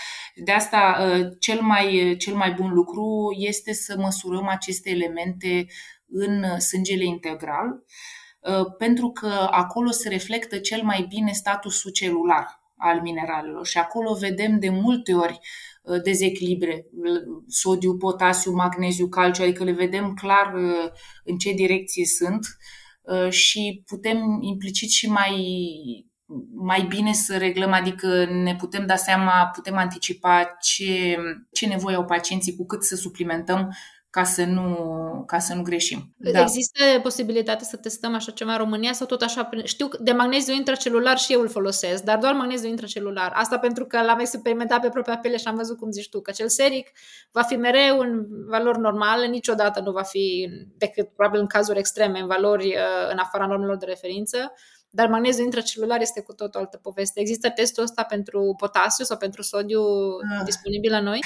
De 0.44 0.52
asta 0.52 0.98
uh, 1.00 1.28
cel 1.40 1.62
mai, 1.62 2.16
cel 2.18 2.36
mai 2.36 2.52
bun 2.52 2.74
lucru 2.74 3.36
este 3.38 3.74
să 3.74 3.96
măsurăm 3.98 4.48
aceste 4.48 4.90
elemente 4.90 5.66
în 6.08 6.60
sângele 6.60 7.06
integral, 7.06 7.84
uh, 8.40 8.66
pentru 8.78 9.10
că 9.10 9.48
acolo 9.52 9.92
se 9.92 10.10
reflectă 10.10 10.58
cel 10.58 10.84
mai 10.84 11.06
bine 11.10 11.32
statusul 11.32 11.92
celular 11.92 12.64
al 12.78 13.02
mineralelor 13.02 13.66
și 13.66 13.78
acolo 13.78 14.14
vedem 14.14 14.60
de 14.60 14.70
multe 14.70 15.14
ori 15.14 15.40
uh, 15.84 16.02
dezechilibre, 16.02 16.86
sodiu, 17.48 17.98
potasiu, 17.98 18.52
magneziu, 18.52 19.08
calciu, 19.08 19.42
adică 19.44 19.64
le 19.64 19.72
vedem 19.72 20.14
clar 20.14 20.54
în 21.24 21.38
ce 21.38 21.52
direcție 21.52 22.06
sunt 22.06 22.46
și 23.30 23.84
putem 23.86 24.38
implicit 24.42 24.90
și 24.90 25.10
mai 25.10 25.46
mai 26.56 26.82
bine 26.82 27.14
să 27.14 27.38
reglăm, 27.38 27.72
adică 27.72 28.26
ne 28.26 28.56
putem 28.56 28.86
da 28.86 28.96
seama, 28.96 29.50
putem 29.54 29.78
anticipa 29.78 30.58
ce, 30.62 31.18
ce 31.52 31.68
nevoie 31.68 31.96
au 31.96 32.06
pacienții 32.06 32.56
cu 32.56 32.66
cât 32.66 32.84
să 32.84 32.96
suplimentăm 32.96 33.76
ca 34.16 34.24
să 34.24 34.44
nu, 34.44 35.24
ca 35.26 35.40
să 35.40 35.54
nu 35.54 35.62
greșim. 35.62 36.14
Da. 36.18 36.42
Există 36.42 36.84
posibilitatea 37.02 37.66
să 37.66 37.78
testăm 37.78 38.14
așa 38.14 38.32
ceva 38.32 38.52
în 38.52 38.58
România 38.58 38.94
sau 38.94 39.08
tot 39.08 39.22
așa? 39.22 39.50
Știu 39.64 39.88
că 39.88 39.98
de 40.02 40.12
magneziu 40.12 40.54
intracelular 40.54 41.18
și 41.18 41.34
eu 41.34 41.42
îl 41.42 41.50
folosesc, 41.50 42.04
dar 42.04 42.18
doar 42.18 42.34
magneziu 42.34 42.70
intracelular. 42.70 43.32
Asta 43.36 43.58
pentru 43.58 43.86
că 43.86 44.02
l-am 44.02 44.20
experimentat 44.20 44.82
pe 44.82 44.90
propria 44.90 45.18
piele 45.18 45.38
și 45.38 45.48
am 45.48 45.56
văzut 45.56 45.78
cum 45.78 45.92
zici 45.92 46.10
tu, 46.10 46.22
că 46.22 46.32
cel 46.32 46.50
seric 46.50 46.92
va 47.32 47.42
fi 47.42 47.56
mereu 47.56 48.00
în 48.00 48.26
valori 48.48 48.80
normale, 48.80 49.26
niciodată 49.26 49.80
nu 49.80 49.92
va 49.92 50.04
fi, 50.04 50.50
decât 50.78 51.10
probabil 51.16 51.40
în 51.40 51.48
cazuri 51.48 51.80
extreme, 51.80 52.20
în 52.20 52.28
valori 52.28 52.68
uh, 52.68 53.12
în 53.12 53.18
afara 53.18 53.48
normelor 53.48 53.78
de 53.78 53.86
referință 53.86 54.54
dar 54.96 55.08
magneziul 55.08 55.46
intracelular 55.46 56.02
este 56.02 56.22
cu 56.22 56.34
tot 56.34 56.56
o 56.56 56.60
altă 56.60 56.78
poveste. 56.78 57.20
Există 57.20 57.50
testul 57.50 57.84
ăsta 57.84 58.04
pentru 58.04 58.56
potasiu 58.58 59.06
sau 59.06 59.18
pentru 59.18 59.42
sodiu 59.42 59.82
uh. 59.82 60.44
disponibil 60.46 60.92
la 60.92 61.00
noi? 61.00 61.20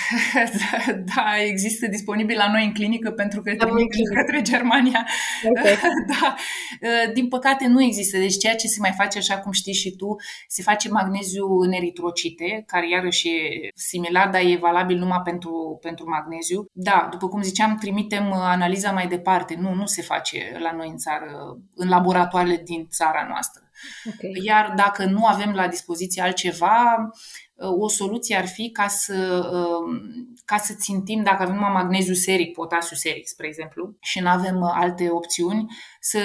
da, 1.15 1.25
există 1.43 1.87
disponibil 1.87 2.37
la 2.37 2.51
noi 2.51 2.65
în 2.65 2.73
clinică 2.73 3.11
pentru 3.11 3.41
că 3.41 3.55
trimit 3.55 3.87
către 4.15 4.41
Germania. 4.41 5.07
Okay. 5.49 5.77
da. 6.13 6.35
Uh, 6.81 7.13
din 7.13 7.27
păcate 7.27 7.67
nu 7.67 7.83
există. 7.83 8.17
Deci 8.17 8.37
ceea 8.37 8.55
ce 8.55 8.67
se 8.67 8.77
mai 8.79 8.93
face, 8.97 9.17
așa 9.17 9.37
cum 9.37 9.51
știi 9.51 9.73
și 9.73 9.95
tu, 9.95 10.15
se 10.47 10.61
face 10.61 10.89
magneziu 10.89 11.47
în 11.59 11.71
eritrocite, 11.71 12.63
care 12.67 12.89
iarăși 12.89 13.27
e 13.27 13.69
similar, 13.75 14.29
dar 14.29 14.41
e 14.41 14.57
valabil 14.57 14.97
numai 14.97 15.21
pentru, 15.23 15.77
pentru 15.81 16.09
magneziu. 16.09 16.65
Da, 16.71 17.07
după 17.11 17.27
cum 17.27 17.41
ziceam, 17.41 17.77
trimitem 17.77 18.29
uh, 18.29 18.35
analiza 18.39 18.91
mai 18.91 19.07
departe. 19.07 19.55
Nu, 19.59 19.73
nu 19.73 19.85
se 19.85 20.01
face 20.01 20.57
la 20.59 20.71
noi 20.71 20.89
în 20.89 20.97
țară, 20.97 21.57
în 21.75 21.89
laboratoarele 21.89 22.61
din 22.65 22.87
țara 22.89 23.25
noastră. 23.29 23.58
Okay. 24.05 24.31
Iar 24.43 24.73
dacă 24.75 25.05
nu 25.05 25.25
avem 25.25 25.51
la 25.53 25.67
dispoziție 25.67 26.21
altceva, 26.21 27.09
o 27.59 27.87
soluție 27.87 28.35
ar 28.35 28.47
fi 28.47 28.71
ca 28.71 28.87
să, 28.87 29.49
um, 29.51 30.01
ca 30.45 30.57
să 30.57 30.73
țintim, 30.73 31.23
dacă 31.23 31.41
avem 31.41 31.55
numai 31.55 31.71
magneziu 31.71 32.13
seric, 32.13 32.53
potasiu 32.53 32.95
seric, 32.95 33.27
spre 33.27 33.47
exemplu, 33.47 33.95
și 33.99 34.19
nu 34.19 34.29
avem 34.29 34.61
uh, 34.61 34.71
alte 34.73 35.09
opțiuni, 35.09 35.65
să 35.99 36.19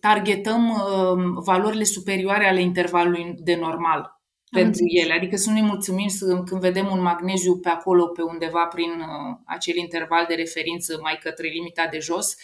targetăm 0.00 0.68
um, 0.68 1.42
valorile 1.42 1.84
superioare 1.84 2.48
ale 2.48 2.60
intervalului 2.60 3.34
de 3.38 3.56
normal 3.56 4.14
pentru 4.50 4.82
ele. 4.84 5.12
Adică 5.12 5.36
să 5.36 5.50
nu 5.50 5.54
ne 5.54 5.66
mulțumim 5.66 6.08
să, 6.08 6.42
când 6.44 6.60
vedem 6.60 6.90
un 6.90 7.02
magneziu 7.02 7.58
pe 7.58 7.68
acolo, 7.68 8.06
pe 8.06 8.22
undeva 8.22 8.64
prin 8.64 8.90
uh, 8.90 9.38
acel 9.46 9.76
interval 9.76 10.24
de 10.28 10.34
referință 10.34 10.98
mai 11.02 11.18
către 11.22 11.48
limita 11.48 11.86
de 11.90 11.98
jos, 11.98 12.36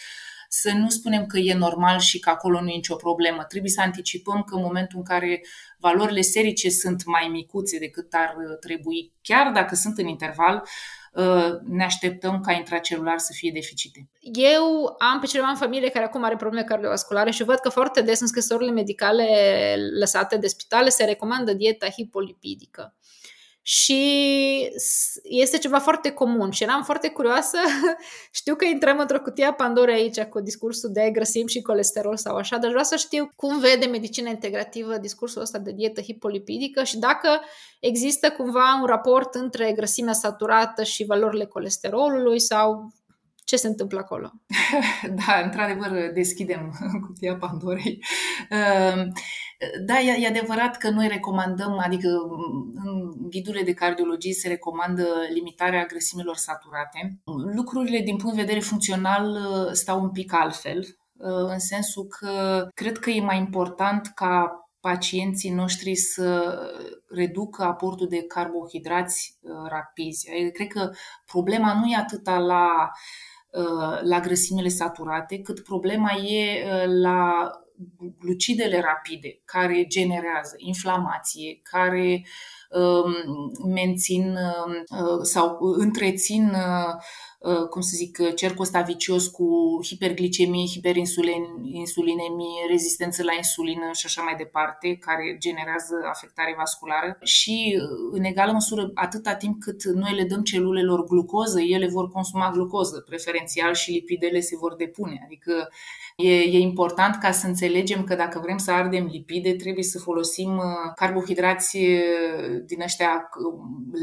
să 0.55 0.71
nu 0.71 0.89
spunem 0.89 1.25
că 1.25 1.37
e 1.37 1.53
normal 1.53 1.99
și 1.99 2.19
că 2.19 2.29
acolo 2.29 2.61
nu 2.61 2.69
e 2.69 2.73
nicio 2.73 2.95
problemă. 2.95 3.43
Trebuie 3.43 3.71
să 3.71 3.81
anticipăm 3.81 4.43
că 4.43 4.55
în 4.55 4.61
momentul 4.61 4.97
în 4.97 5.03
care 5.03 5.41
valorile 5.77 6.21
serice 6.21 6.69
sunt 6.69 7.05
mai 7.05 7.27
micuțe 7.31 7.79
decât 7.79 8.13
ar 8.13 8.35
trebui, 8.59 9.13
chiar 9.21 9.51
dacă 9.51 9.75
sunt 9.75 9.97
în 9.97 10.07
interval, 10.07 10.63
uh, 11.13 11.59
ne 11.63 11.83
așteptăm 11.83 12.41
ca 12.41 12.51
intracelular 12.51 13.17
să 13.17 13.31
fie 13.35 13.51
deficite. 13.53 14.09
Eu 14.33 14.95
am 15.11 15.19
pe 15.19 15.25
cineva 15.25 15.47
în 15.47 15.55
familie 15.55 15.89
care 15.89 16.05
acum 16.05 16.23
are 16.23 16.35
probleme 16.35 16.65
cardiovasculare 16.65 17.31
și 17.31 17.43
văd 17.43 17.59
că 17.59 17.69
foarte 17.69 18.01
des 18.01 18.19
în 18.19 18.27
scrisorile 18.27 18.71
medicale 18.71 19.25
lăsate 19.99 20.37
de 20.37 20.47
spitale 20.47 20.89
se 20.89 21.03
recomandă 21.03 21.53
dieta 21.53 21.89
hipolipidică 21.89 22.93
și 23.65 24.69
este 25.23 25.57
ceva 25.57 25.79
foarte 25.79 26.11
comun 26.11 26.51
și 26.51 26.63
eram 26.63 26.83
foarte 26.83 27.09
curioasă. 27.09 27.57
știu 28.31 28.55
că 28.55 28.65
intrăm 28.65 28.99
într-o 28.99 29.19
cutie 29.19 29.45
a 29.45 29.53
Pandorei 29.53 29.95
aici 29.95 30.21
cu 30.21 30.39
discursul 30.39 30.89
de 30.91 31.09
grăsimi 31.13 31.49
și 31.49 31.61
colesterol 31.61 32.17
sau 32.17 32.35
așa, 32.35 32.57
dar 32.57 32.69
vreau 32.69 32.83
să 32.83 32.95
știu 32.95 33.29
cum 33.35 33.59
vede 33.59 33.85
medicina 33.85 34.29
integrativă 34.29 34.97
discursul 34.97 35.41
ăsta 35.41 35.57
de 35.57 35.71
dietă 35.71 36.01
hipolipidică 36.01 36.83
și 36.83 36.97
dacă 36.97 37.41
există 37.79 38.29
cumva 38.29 38.79
un 38.81 38.85
raport 38.85 39.35
între 39.35 39.71
grăsimea 39.71 40.13
saturată 40.13 40.83
și 40.83 41.05
valorile 41.05 41.45
colesterolului 41.45 42.39
sau 42.39 42.93
ce 43.45 43.55
se 43.55 43.67
întâmplă 43.67 43.99
acolo? 43.99 44.31
da, 45.25 45.41
într-adevăr, 45.43 46.11
deschidem 46.13 46.73
cutia 47.07 47.35
Pandorei. 47.35 48.03
Ehm, 48.49 49.13
da, 49.85 49.99
e 49.99 50.27
adevărat 50.27 50.77
că 50.77 50.89
noi 50.89 51.07
recomandăm, 51.07 51.77
adică 51.79 52.07
în 52.73 53.29
ghidurile 53.29 53.63
de 53.63 53.73
cardiologie 53.73 54.33
se 54.33 54.47
recomandă 54.47 55.07
limitarea 55.33 55.85
grăsimilor 55.85 56.35
saturate. 56.35 57.19
Lucrurile 57.55 57.99
din 57.99 58.17
punct 58.17 58.35
de 58.35 58.41
vedere 58.41 58.59
funcțional 58.59 59.39
stau 59.71 60.01
un 60.01 60.11
pic 60.11 60.33
altfel, 60.33 60.97
în 61.47 61.59
sensul 61.59 62.05
că 62.05 62.67
cred 62.73 62.97
că 62.97 63.09
e 63.09 63.21
mai 63.21 63.37
important 63.37 64.11
ca 64.15 64.57
pacienții 64.79 65.51
noștri 65.51 65.95
să 65.95 66.59
reducă 67.09 67.63
aportul 67.63 68.07
de 68.07 68.23
carbohidrați 68.23 69.39
rapizi. 69.69 70.29
Adică 70.31 70.49
cred 70.49 70.67
că 70.67 70.91
problema 71.25 71.79
nu 71.79 71.85
e 71.85 71.95
atâta 71.95 72.37
la 72.37 72.91
Uh, 73.53 73.99
la 74.01 74.19
grăsimile 74.19 74.67
saturate, 74.67 75.41
cât 75.41 75.63
problema 75.63 76.11
e 76.11 76.65
uh, 76.65 76.83
la 77.01 77.49
glucidele 78.19 78.79
rapide 78.79 79.41
care 79.45 79.85
generează 79.87 80.55
inflamație, 80.57 81.59
care 81.63 82.25
um, 82.69 83.13
mențin 83.73 84.27
um, 84.27 84.83
uh, 84.99 85.21
sau 85.21 85.57
întrețin 85.59 86.51
Uh, 86.53 86.93
cum 87.69 87.81
să 87.81 87.91
zic, 87.95 88.35
cercul 88.35 88.61
ăsta 88.63 88.81
vicios 88.81 89.27
cu 89.27 89.79
hiperglicemie, 89.83 90.65
hiperinsulinemie, 90.65 92.61
rezistență 92.69 93.23
la 93.23 93.33
insulină 93.33 93.89
și 93.93 94.05
așa 94.05 94.21
mai 94.21 94.35
departe, 94.35 94.97
care 94.99 95.35
generează 95.39 95.95
afectare 96.09 96.53
vasculară 96.57 97.17
și, 97.23 97.79
uh, 97.79 98.09
în 98.11 98.23
egală 98.23 98.51
măsură, 98.51 98.91
atâta 98.93 99.35
timp 99.35 99.61
cât 99.61 99.83
noi 99.83 100.15
le 100.15 100.23
dăm 100.23 100.41
celulelor 100.43 101.03
glucoză, 101.03 101.61
ele 101.61 101.87
vor 101.87 102.09
consuma 102.09 102.51
glucoză 102.51 103.03
preferențial 103.07 103.73
și 103.73 103.91
lipidele 103.91 104.39
se 104.39 104.55
vor 104.57 104.75
depune. 104.75 105.21
Adică 105.25 105.69
E, 106.15 106.29
e 106.29 106.59
important 106.59 107.15
ca 107.15 107.31
să 107.31 107.47
înțelegem 107.47 108.03
că 108.03 108.15
dacă 108.15 108.39
vrem 108.43 108.57
să 108.57 108.71
ardem 108.71 109.05
lipide, 109.05 109.53
trebuie 109.53 109.83
să 109.83 109.99
folosim 109.99 110.57
uh, 110.57 110.63
carbohidrați 110.95 111.77
din 112.65 112.81
ăștia 112.81 113.29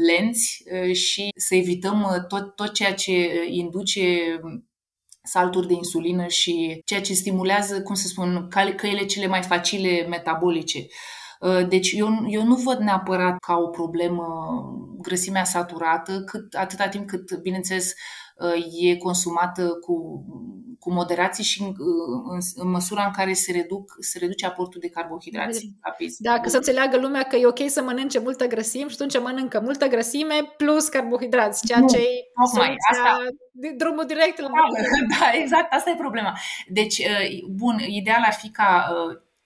lenți 0.07 0.63
și 0.91 1.29
să 1.35 1.55
evităm 1.55 2.25
tot, 2.27 2.55
tot 2.55 2.73
ceea 2.73 2.93
ce 2.93 3.30
induce 3.49 4.39
salturi 5.23 5.67
de 5.67 5.73
insulină 5.73 6.27
și 6.27 6.81
ceea 6.85 7.01
ce 7.01 7.13
stimulează, 7.13 7.81
cum 7.81 7.95
să 7.95 8.07
spun, 8.07 8.47
căile 8.75 9.05
cele 9.05 9.27
mai 9.27 9.41
facile 9.41 10.07
metabolice. 10.07 10.87
Uh, 11.39 11.67
deci 11.67 11.91
eu, 11.91 12.09
eu 12.27 12.43
nu 12.43 12.55
văd 12.55 12.77
neapărat 12.77 13.37
ca 13.39 13.57
o 13.57 13.67
problemă 13.67 14.25
grăsimea 15.01 15.43
saturată, 15.43 16.23
cât, 16.23 16.53
atâta 16.53 16.87
timp 16.87 17.07
cât, 17.07 17.41
bineînțeles, 17.41 17.93
uh, 18.35 18.89
e 18.89 18.97
consumată 18.97 19.67
cu, 19.67 20.25
cu 20.81 20.91
moderație 20.91 21.43
și 21.43 21.61
în, 21.61 21.73
în, 22.29 22.39
în 22.55 22.69
măsura 22.69 23.03
în 23.05 23.11
care 23.11 23.33
se, 23.33 23.51
reduc, 23.51 23.95
se 23.99 24.19
reduce 24.19 24.45
aportul 24.45 24.79
de 24.79 24.89
carbohidrați 24.89 25.71
rapizi. 25.81 26.21
Da, 26.21 26.39
că 26.39 26.49
să 26.49 26.55
înțeleagă 26.57 26.97
lumea 26.97 27.23
că 27.23 27.35
e 27.35 27.45
ok 27.45 27.59
să 27.67 27.81
mănânce 27.81 28.19
multă 28.19 28.47
grăsime 28.47 28.87
și 28.89 28.95
atunci 28.99 29.19
mănâncă 29.19 29.59
multă 29.59 29.87
grăsime 29.87 30.53
plus 30.57 30.87
carbohidrați, 30.87 31.65
ceea 31.65 31.79
nu, 31.79 31.87
ce 31.87 31.97
e 31.97 32.31
tocmai, 32.43 32.75
asta, 32.91 33.17
drumul 33.77 34.05
direct 34.07 34.39
la 34.39 34.47
da, 34.47 34.63
da, 35.19 35.31
exact, 35.41 35.73
asta 35.73 35.89
e 35.89 35.95
problema. 35.95 36.37
Deci, 36.67 36.97
uh, 36.97 37.43
bun, 37.49 37.79
ideal 37.79 38.21
ar 38.25 38.33
fi 38.33 38.49
ca 38.49 38.87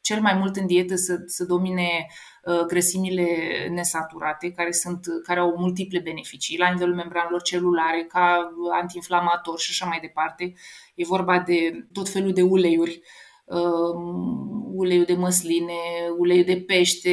cel 0.06 0.22
mai 0.22 0.34
mult 0.34 0.56
în 0.56 0.66
dietă 0.66 0.96
să, 0.96 1.24
să 1.26 1.46
domine 1.46 2.08
uh, 2.44 2.60
grăsimile 2.60 3.28
nesaturate, 3.72 4.52
care, 4.52 4.72
sunt, 4.72 5.06
care 5.24 5.40
au 5.40 5.56
multiple 5.58 6.00
beneficii 6.00 6.58
la 6.58 6.70
nivelul 6.70 6.96
membranelor 6.96 7.42
celulare, 7.42 8.04
ca 8.04 8.52
antiinflamator 8.82 9.60
și 9.60 9.70
așa 9.70 9.86
mai 9.86 10.00
departe. 10.02 10.54
E 10.96 11.04
vorba 11.06 11.40
de 11.40 11.88
tot 11.92 12.10
felul 12.10 12.34
de 12.34 12.42
uleiuri, 12.42 13.02
um, 13.46 14.72
uleiul 14.74 15.06
de 15.06 15.14
măsline, 15.14 15.74
uleiul 16.18 16.46
de 16.46 16.64
pește, 16.68 17.12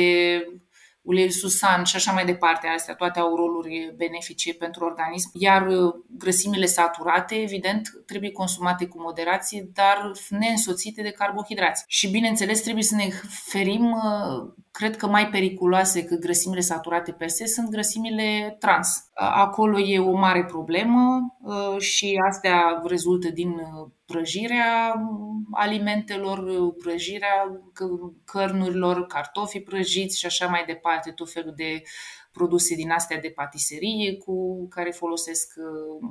uleiul 1.03 1.31
susan 1.31 1.85
și 1.85 1.97
așa 1.97 2.13
mai 2.13 2.25
departe. 2.25 2.67
Astea 2.67 2.95
toate 2.95 3.19
au 3.19 3.37
roluri 3.37 3.95
benefice 3.97 4.55
pentru 4.55 4.85
organism. 4.85 5.31
Iar 5.33 5.67
uh, 5.67 5.95
grăsimile 6.09 6.67
saturate, 6.67 7.35
evident, 7.35 7.89
trebuie 8.07 8.31
consumate 8.31 8.87
cu 8.87 9.01
moderație, 9.01 9.69
dar 9.73 10.13
neînsoțite 10.29 11.03
de 11.03 11.11
carbohidrați. 11.11 11.85
Și 11.87 12.11
bineînțeles, 12.11 12.61
trebuie 12.61 12.85
să 12.85 12.95
ne 12.95 13.09
ferim, 13.29 13.91
uh, 13.91 14.53
cred 14.73 14.97
că 14.97 15.07
mai 15.07 15.29
periculoase 15.29 16.01
decât 16.01 16.20
grăsimile 16.20 16.61
saturate 16.61 17.12
per 17.12 17.29
se 17.29 17.47
sunt 17.47 17.68
grăsimile 17.70 18.57
trans. 18.59 19.11
Acolo 19.14 19.79
e 19.79 19.99
o 19.99 20.12
mare 20.12 20.45
problemă 20.45 21.20
uh, 21.41 21.79
și 21.79 22.20
astea 22.29 22.83
rezultă 22.85 23.29
din 23.29 23.55
prăjirea 24.07 24.95
alimentelor, 25.53 26.73
prăjirea 26.83 27.62
cărnurilor, 28.25 29.07
cartofi 29.07 29.61
prăjiți 29.61 30.18
și 30.18 30.27
așa 30.27 30.47
mai 30.47 30.64
departe, 30.66 31.11
tot 31.11 31.33
felul 31.33 31.53
de 31.57 31.83
produse 32.33 32.75
din 32.75 32.91
astea 32.91 33.18
de 33.20 33.29
patiserie 33.29 34.16
cu 34.16 34.68
care 34.68 34.91
folosesc 34.91 35.53
uh, 35.57 36.11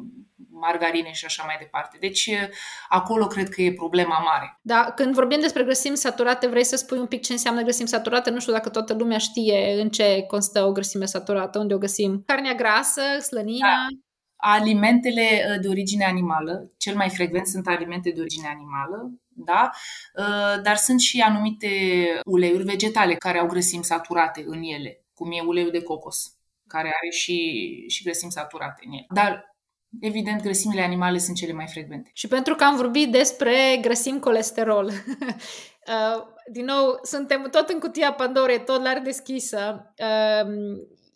margarine 0.51 1.11
și 1.11 1.25
așa 1.25 1.43
mai 1.45 1.55
departe. 1.59 1.97
Deci 1.99 2.25
uh, 2.25 2.49
acolo 2.89 3.27
cred 3.27 3.49
că 3.49 3.61
e 3.61 3.73
problema 3.73 4.17
mare. 4.19 4.59
Da, 4.61 4.91
când 4.95 5.13
vorbim 5.13 5.39
despre 5.39 5.63
grăsimi 5.63 5.97
saturate, 5.97 6.47
vrei 6.47 6.63
să 6.63 6.75
spui 6.75 6.97
un 6.97 7.07
pic 7.07 7.21
ce 7.21 7.31
înseamnă 7.31 7.61
grăsimi 7.61 7.87
saturate? 7.87 8.29
Nu 8.29 8.39
știu 8.39 8.53
dacă 8.53 8.69
toată 8.69 8.93
lumea 8.93 9.17
știe 9.17 9.81
în 9.81 9.89
ce 9.89 10.23
constă 10.27 10.63
o 10.63 10.71
grăsime 10.71 11.05
saturată, 11.05 11.59
unde 11.59 11.73
o 11.73 11.77
găsim. 11.77 12.23
Carnea 12.25 12.53
grasă, 12.53 13.01
slănina... 13.21 13.67
Da 13.67 13.95
alimentele 14.41 15.21
uh, 15.21 15.59
de 15.61 15.67
origine 15.67 16.05
animală, 16.05 16.71
cel 16.77 16.95
mai 16.95 17.09
frecvent 17.09 17.47
sunt 17.47 17.67
alimente 17.67 18.09
de 18.09 18.19
origine 18.19 18.47
animală, 18.47 19.11
da? 19.27 19.69
Uh, 20.17 20.61
dar 20.63 20.75
sunt 20.75 20.99
și 20.99 21.19
anumite 21.19 21.69
uleiuri 22.25 22.63
vegetale 22.63 23.13
care 23.13 23.39
au 23.39 23.47
grăsimi 23.47 23.83
saturate 23.83 24.43
în 24.45 24.61
ele, 24.61 25.05
cum 25.13 25.31
e 25.31 25.39
uleiul 25.39 25.71
de 25.71 25.83
cocos, 25.83 26.37
care 26.67 26.87
are 26.87 27.09
și, 27.09 27.39
și 27.87 28.03
grăsimi 28.03 28.31
saturate 28.31 28.81
în 28.85 28.91
el. 28.91 29.05
Dar 29.13 29.50
Evident, 29.99 30.41
grăsimile 30.41 30.81
animale 30.81 31.17
sunt 31.17 31.35
cele 31.37 31.53
mai 31.53 31.67
frecvente. 31.67 32.09
Și 32.13 32.27
pentru 32.27 32.55
că 32.55 32.63
am 32.63 32.75
vorbit 32.75 33.11
despre 33.11 33.77
grăsimi 33.81 34.19
colesterol, 34.19 34.85
uh, 35.87 36.23
din 36.51 36.65
nou, 36.65 36.99
suntem 37.03 37.47
tot 37.51 37.69
în 37.69 37.79
cutia 37.79 38.13
Pandorei, 38.13 38.63
tot 38.63 38.83
la 38.83 38.99
deschisă 38.99 39.93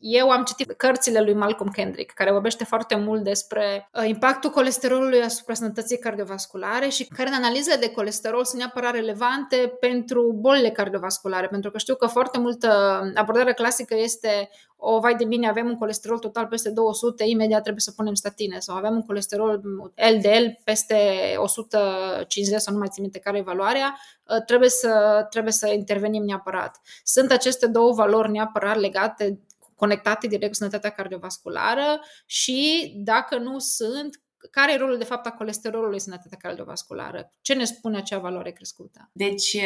eu 0.08 0.30
am 0.30 0.44
citit 0.44 0.72
cărțile 0.72 1.22
lui 1.22 1.34
Malcolm 1.34 1.70
Kendrick, 1.70 2.14
care 2.14 2.32
vorbește 2.32 2.64
foarte 2.64 2.96
mult 2.96 3.24
despre 3.24 3.90
uh, 3.94 4.08
impactul 4.08 4.50
colesterolului 4.50 5.22
asupra 5.22 5.54
sănătății 5.54 6.00
cardiovasculare 6.00 6.88
și 6.90 7.06
care 7.06 7.30
în 7.30 7.36
analizele 7.36 7.76
de 7.76 7.92
colesterol 7.92 8.46
sunt 8.46 8.60
neapărat 8.60 8.94
relevante 8.94 9.78
pentru 9.80 10.38
bolile 10.40 10.70
cardiovasculare, 10.70 11.48
pentru 11.48 11.72
că 11.72 11.78
știu 11.78 11.96
că 11.96 12.08
foarte 12.08 12.40
multă 12.40 12.68
abordare 13.16 13.54
clasică 13.54 13.96
este 13.98 14.50
o, 14.78 15.00
vai 15.00 15.16
de 15.16 15.26
bine, 15.26 15.48
avem 15.48 15.66
un 15.66 15.78
colesterol 15.78 16.20
total 16.20 16.46
peste 16.46 16.70
200, 16.70 17.24
imediat 17.28 17.62
trebuie 17.62 17.82
să 17.82 17.92
punem 17.92 18.14
statine 18.14 18.60
sau 18.60 18.76
avem 18.76 18.94
un 18.94 19.06
colesterol 19.06 19.62
LDL 19.96 20.62
peste 20.64 20.98
150 21.38 22.62
sau 22.62 22.74
nu 22.74 22.80
mai 22.80 22.90
țin 22.92 23.02
minte 23.04 23.20
care 23.20 23.38
e 23.38 23.42
valoarea, 23.42 24.00
uh, 24.30 24.44
trebuie 24.46 24.70
să, 24.70 25.26
trebuie 25.30 25.54
să 25.54 25.68
intervenim 25.68 26.24
neapărat. 26.24 26.82
Sunt 27.04 27.32
aceste 27.32 27.68
două 27.68 27.94
valori 27.94 28.32
neapărat 28.32 28.80
legate 28.80 29.40
conectate 29.76 30.28
direct 30.28 30.52
cu 30.52 30.58
sănătatea 30.58 30.90
cardiovasculară 30.90 32.00
și 32.26 32.92
dacă 32.98 33.38
nu 33.38 33.60
sunt, 33.60 34.20
care 34.52 34.74
e 34.74 34.78
rolul 34.78 34.98
de 34.98 35.04
fapt 35.04 35.26
a 35.26 35.32
colesterolului 35.32 35.94
în 35.94 36.00
sănătatea 36.00 36.38
cardiovasculară? 36.42 37.34
Ce 37.42 37.54
ne 37.54 37.64
spune 37.64 37.98
acea 37.98 38.20
valoare 38.20 38.52
crescută? 38.52 39.10
Deci, 39.12 39.58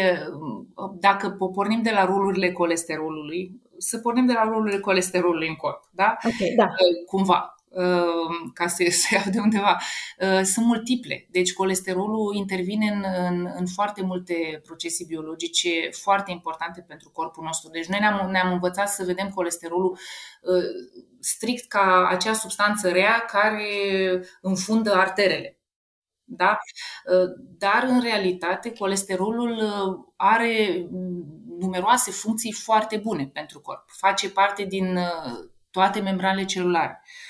dacă 1.00 1.30
pornim 1.30 1.82
de 1.82 1.92
la 1.92 2.06
rolurile 2.06 2.52
colesterolului, 2.52 3.62
să 3.78 3.98
pornim 3.98 4.26
de 4.26 4.34
la 4.34 4.44
rolurile 4.44 4.80
colesterolului 4.80 5.48
în 5.48 5.56
corp, 5.56 5.84
da? 5.92 6.18
Okay, 6.18 6.54
da. 6.56 6.68
Cumva. 7.06 7.54
Ehm, 7.72 8.52
ca 8.54 8.68
să 8.68 8.84
se 8.90 9.16
iau 9.16 9.24
de 9.32 9.40
undeva, 9.40 9.78
ehm, 10.18 10.44
sunt 10.44 10.66
multiple. 10.66 11.28
Deci 11.32 11.54
colesterolul 11.54 12.36
intervine 12.36 12.90
în, 12.92 13.06
în, 13.28 13.52
în 13.56 13.68
foarte 13.68 14.02
multe 14.02 14.62
procese 14.66 15.04
biologice 15.08 15.90
foarte 15.92 16.32
importante 16.32 16.82
pentru 16.88 17.10
corpul 17.10 17.44
nostru. 17.44 17.70
Deci 17.70 17.86
noi 17.86 18.00
ne-am, 18.00 18.30
ne-am 18.30 18.52
învățat 18.52 18.90
să 18.90 19.04
vedem 19.04 19.30
colesterolul 19.30 19.98
ehm, 20.44 21.18
strict 21.20 21.68
ca 21.68 22.08
acea 22.10 22.34
substanță 22.34 22.90
rea 22.90 23.26
care 23.28 23.70
înfundă 24.42 24.94
arterele. 24.94 25.54
Da? 26.32 26.58
Dar, 27.58 27.84
în 27.88 28.02
realitate, 28.02 28.74
colesterolul 28.74 29.62
are 30.16 30.86
numeroase 31.60 32.12
funcții 32.12 32.52
foarte 32.52 32.98
bune 32.98 33.30
pentru 33.34 33.60
corp. 33.60 33.84
Face 33.88 34.30
parte 34.30 34.64
din 34.64 35.00
toate 35.72 36.00
membranele 36.00 36.46
celulare. 36.46 37.02
Uh, 37.04 37.29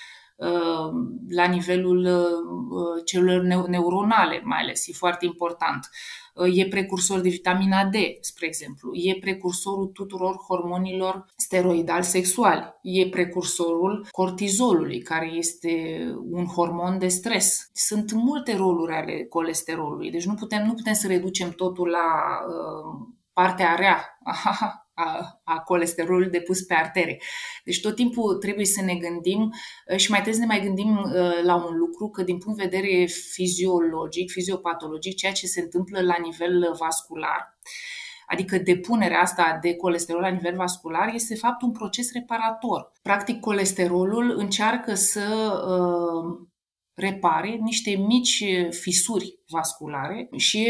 la 1.29 1.45
nivelul 1.45 2.05
uh, 2.05 3.03
celulelor 3.05 3.67
neuronale, 3.67 4.41
mai 4.43 4.59
ales, 4.59 4.87
e 4.87 4.93
foarte 4.93 5.25
important. 5.25 5.89
Uh, 6.33 6.57
e 6.57 6.67
precursor 6.67 7.19
de 7.19 7.29
vitamina 7.29 7.85
D, 7.85 7.95
spre 8.21 8.45
exemplu. 8.45 8.91
E 8.93 9.19
precursorul 9.19 9.87
tuturor 9.87 10.35
hormonilor 10.47 11.25
steroidali 11.35 12.03
sexuali. 12.03 12.73
E 12.81 13.09
precursorul 13.09 14.07
cortizolului, 14.11 15.01
care 15.01 15.31
este 15.33 16.03
un 16.31 16.45
hormon 16.45 16.97
de 16.97 17.07
stres. 17.07 17.69
Sunt 17.73 18.11
multe 18.11 18.55
roluri 18.55 18.93
ale 18.93 19.25
colesterolului, 19.29 20.11
deci 20.11 20.25
nu 20.25 20.33
putem, 20.33 20.65
nu 20.65 20.73
putem 20.73 20.93
să 20.93 21.07
reducem 21.07 21.49
totul 21.49 21.89
la 21.89 22.39
uh, 22.47 23.07
partea 23.33 23.75
rea 23.75 24.19
a, 24.23 24.33
a 25.43 25.59
colesterolului 25.59 26.29
depus 26.29 26.61
pe 26.61 26.73
artere. 26.73 27.21
Deci 27.63 27.81
tot 27.81 27.95
timpul 27.95 28.37
trebuie 28.37 28.65
să 28.65 28.81
ne 28.81 28.95
gândim 28.95 29.41
uh, 29.91 29.97
și 29.97 30.09
mai 30.09 30.21
trebuie 30.21 30.41
să 30.41 30.47
ne 30.47 30.55
mai 30.55 30.65
gândim 30.65 30.97
uh, 30.97 31.43
la 31.43 31.55
un 31.55 31.77
lucru 31.77 32.09
că 32.09 32.23
din 32.23 32.37
punct 32.37 32.57
de 32.57 32.63
vedere 32.63 33.05
fiziologic, 33.05 34.31
fiziopatologic, 34.31 35.15
ceea 35.15 35.31
ce 35.31 35.47
se 35.47 35.61
întâmplă 35.61 36.01
la 36.01 36.15
nivel 36.21 36.75
vascular, 36.79 37.57
adică 38.27 38.57
depunerea 38.57 39.19
asta 39.19 39.57
de 39.61 39.75
colesterol 39.75 40.21
la 40.21 40.27
nivel 40.27 40.55
vascular, 40.55 41.11
este 41.13 41.33
de 41.33 41.39
fapt 41.39 41.61
un 41.61 41.71
proces 41.71 42.11
reparator. 42.13 42.91
Practic, 43.01 43.39
colesterolul 43.39 44.33
încearcă 44.37 44.93
să 44.93 45.25
uh, 45.67 46.47
repare 46.99 47.57
niște 47.61 47.91
mici 47.91 48.43
fisuri 48.69 49.39
vasculare 49.49 50.29
și 50.37 50.67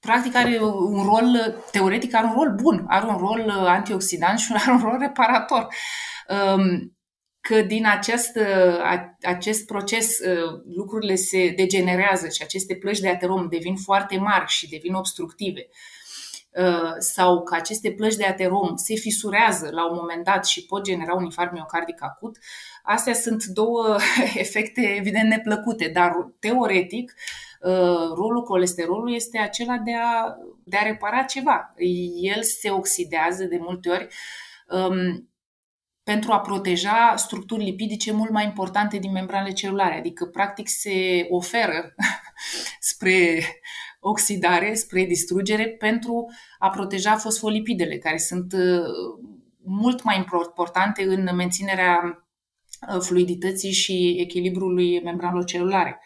practic 0.00 0.34
are 0.36 0.58
un 0.62 1.02
rol, 1.04 1.62
teoretic 1.70 2.14
are 2.14 2.26
un 2.26 2.32
rol 2.32 2.54
bun, 2.62 2.84
are 2.88 3.06
un 3.06 3.16
rol 3.16 3.50
antioxidant 3.50 4.38
și 4.38 4.52
are 4.58 4.72
un 4.72 4.80
rol 4.80 4.96
reparator. 4.98 5.68
Um, 6.28 6.96
că 7.40 7.62
din 7.62 7.86
acest, 7.86 8.38
acest 9.22 9.66
proces 9.66 10.18
lucrurile 10.76 11.14
se 11.14 11.52
degenerează 11.56 12.28
și 12.28 12.42
aceste 12.42 12.74
plăci 12.74 12.98
de 12.98 13.08
aterom 13.08 13.48
devin 13.48 13.76
foarte 13.76 14.16
mari 14.16 14.50
și 14.50 14.68
devin 14.68 14.94
obstructive 14.94 15.68
sau 16.98 17.42
că 17.42 17.54
aceste 17.54 17.90
plăci 17.92 18.14
de 18.14 18.24
aterom 18.24 18.76
se 18.76 18.94
fisurează 18.94 19.68
la 19.72 19.90
un 19.90 19.96
moment 20.00 20.24
dat 20.24 20.46
și 20.46 20.66
pot 20.66 20.82
genera 20.82 21.14
un 21.14 21.24
infarct 21.24 21.52
miocardic 21.52 22.02
acut, 22.02 22.38
astea 22.82 23.14
sunt 23.14 23.44
două 23.44 23.96
efecte 24.34 24.94
evident 24.98 25.28
neplăcute, 25.28 25.88
dar 25.88 26.12
teoretic 26.38 27.14
rolul 28.14 28.42
colesterolului 28.42 29.14
este 29.14 29.38
acela 29.38 29.76
de 29.76 29.94
a, 29.94 30.36
de 30.64 30.76
a 30.76 30.82
repara 30.82 31.22
ceva. 31.22 31.74
El 32.20 32.42
se 32.42 32.70
oxidează 32.70 33.44
de 33.44 33.58
multe 33.60 33.88
ori 33.88 34.08
um, 34.68 35.28
pentru 36.02 36.32
a 36.32 36.40
proteja 36.40 37.14
structuri 37.16 37.64
lipidice 37.64 38.12
mult 38.12 38.30
mai 38.30 38.44
importante 38.44 38.98
din 38.98 39.12
membranele 39.12 39.52
celulare, 39.52 39.94
adică 39.94 40.24
practic 40.24 40.68
se 40.68 41.26
oferă 41.30 41.94
spre 42.90 43.44
oxidare, 44.06 44.74
spre 44.74 45.04
distrugere 45.04 45.68
pentru 45.68 46.30
a 46.58 46.70
proteja 46.70 47.16
fosfolipidele, 47.16 47.98
care 47.98 48.18
sunt 48.18 48.52
uh, 48.52 48.86
mult 49.64 50.02
mai 50.02 50.16
importante 50.16 51.02
în 51.02 51.30
menținerea 51.34 52.26
uh, 52.88 53.00
fluidității 53.00 53.72
și 53.72 54.16
echilibrului 54.18 55.00
membranelor 55.02 55.44
celulare. 55.44 56.00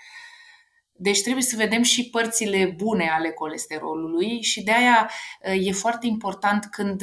Deci 0.92 1.22
trebuie 1.22 1.42
să 1.42 1.56
vedem 1.56 1.82
și 1.82 2.10
părțile 2.10 2.74
bune 2.76 3.08
ale 3.08 3.30
colesterolului 3.30 4.42
și 4.42 4.62
de 4.62 4.72
aia 4.72 5.10
uh, 5.44 5.66
e 5.66 5.72
foarte 5.72 6.06
important 6.06 6.64
când 6.70 7.02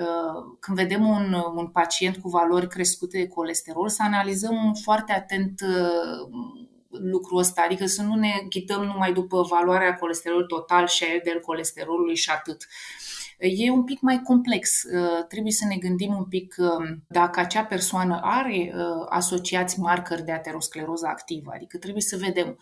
Uh, 0.00 0.56
când 0.60 0.76
vedem 0.76 1.08
un, 1.08 1.34
un 1.54 1.66
pacient 1.66 2.16
cu 2.16 2.28
valori 2.28 2.68
crescute 2.68 3.18
de 3.18 3.28
colesterol, 3.28 3.88
să 3.88 4.02
analizăm 4.02 4.74
foarte 4.82 5.12
atent 5.12 5.60
uh, 5.60 6.28
lucrul 7.00 7.38
ăsta, 7.38 7.62
adică 7.64 7.86
să 7.86 8.02
nu 8.02 8.14
ne 8.14 8.32
ghidăm 8.48 8.84
numai 8.84 9.12
după 9.12 9.42
valoarea 9.42 9.94
colesterol 9.94 10.44
total 10.44 10.86
și 10.86 11.04
a 11.04 11.20
del 11.24 11.40
colesterolului 11.40 12.16
și 12.16 12.30
atât. 12.30 12.66
E 13.38 13.70
un 13.70 13.84
pic 13.84 14.00
mai 14.00 14.22
complex. 14.22 14.82
Uh, 14.82 15.24
trebuie 15.28 15.52
să 15.52 15.64
ne 15.68 15.76
gândim 15.76 16.14
un 16.16 16.24
pic 16.24 16.54
dacă 17.08 17.40
acea 17.40 17.64
persoană 17.64 18.20
are 18.22 18.74
asociați 19.08 19.80
marcări 19.80 20.24
de 20.24 20.32
ateroscleroză 20.32 21.06
activă, 21.06 21.50
adică 21.54 21.78
trebuie 21.78 22.02
să 22.02 22.16
vedem 22.16 22.58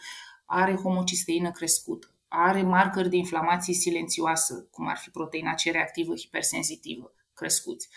are 0.47 0.75
homocisteină 0.75 1.51
crescută, 1.51 2.07
are 2.29 2.63
marcări 2.63 3.09
de 3.09 3.17
inflamație 3.17 3.75
silențioasă, 3.75 4.69
cum 4.71 4.89
ar 4.89 4.97
fi 4.97 5.11
proteina 5.11 5.55
C 5.55 5.63
reactivă 5.63 6.15
hipersensitivă, 6.17 7.13
crescuți. 7.35 7.89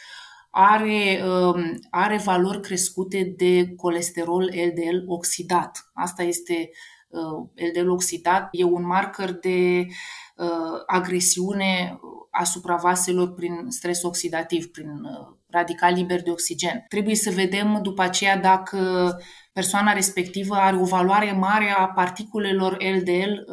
Are, 0.59 1.21
um, 1.23 1.79
are 1.89 2.17
valori 2.17 2.61
crescute 2.61 3.33
de 3.37 3.73
colesterol 3.75 4.43
LDL 4.43 5.03
oxidat. 5.07 5.89
Asta 5.93 6.23
este 6.23 6.69
uh, 7.07 7.49
LDL 7.55 7.89
oxidat, 7.89 8.47
e 8.51 8.63
un 8.63 8.85
marker 8.85 9.31
de 9.31 9.85
uh, 10.35 10.81
agresiune 10.85 11.99
asupra 12.31 12.75
vaselor 12.75 13.33
prin 13.33 13.65
stres 13.69 14.03
oxidativ, 14.03 14.71
prin 14.71 14.89
uh, 14.89 15.35
radical 15.49 15.93
liber 15.93 16.21
de 16.21 16.31
oxigen. 16.31 16.85
Trebuie 16.87 17.15
să 17.15 17.31
vedem 17.31 17.79
după 17.81 18.01
aceea 18.01 18.37
dacă 18.37 19.11
persoana 19.53 19.91
respectivă 19.91 20.55
are 20.55 20.77
o 20.77 20.85
valoare 20.85 21.31
mare 21.31 21.69
a 21.77 21.87
particulelor 21.87 22.77
LDL 22.83 23.45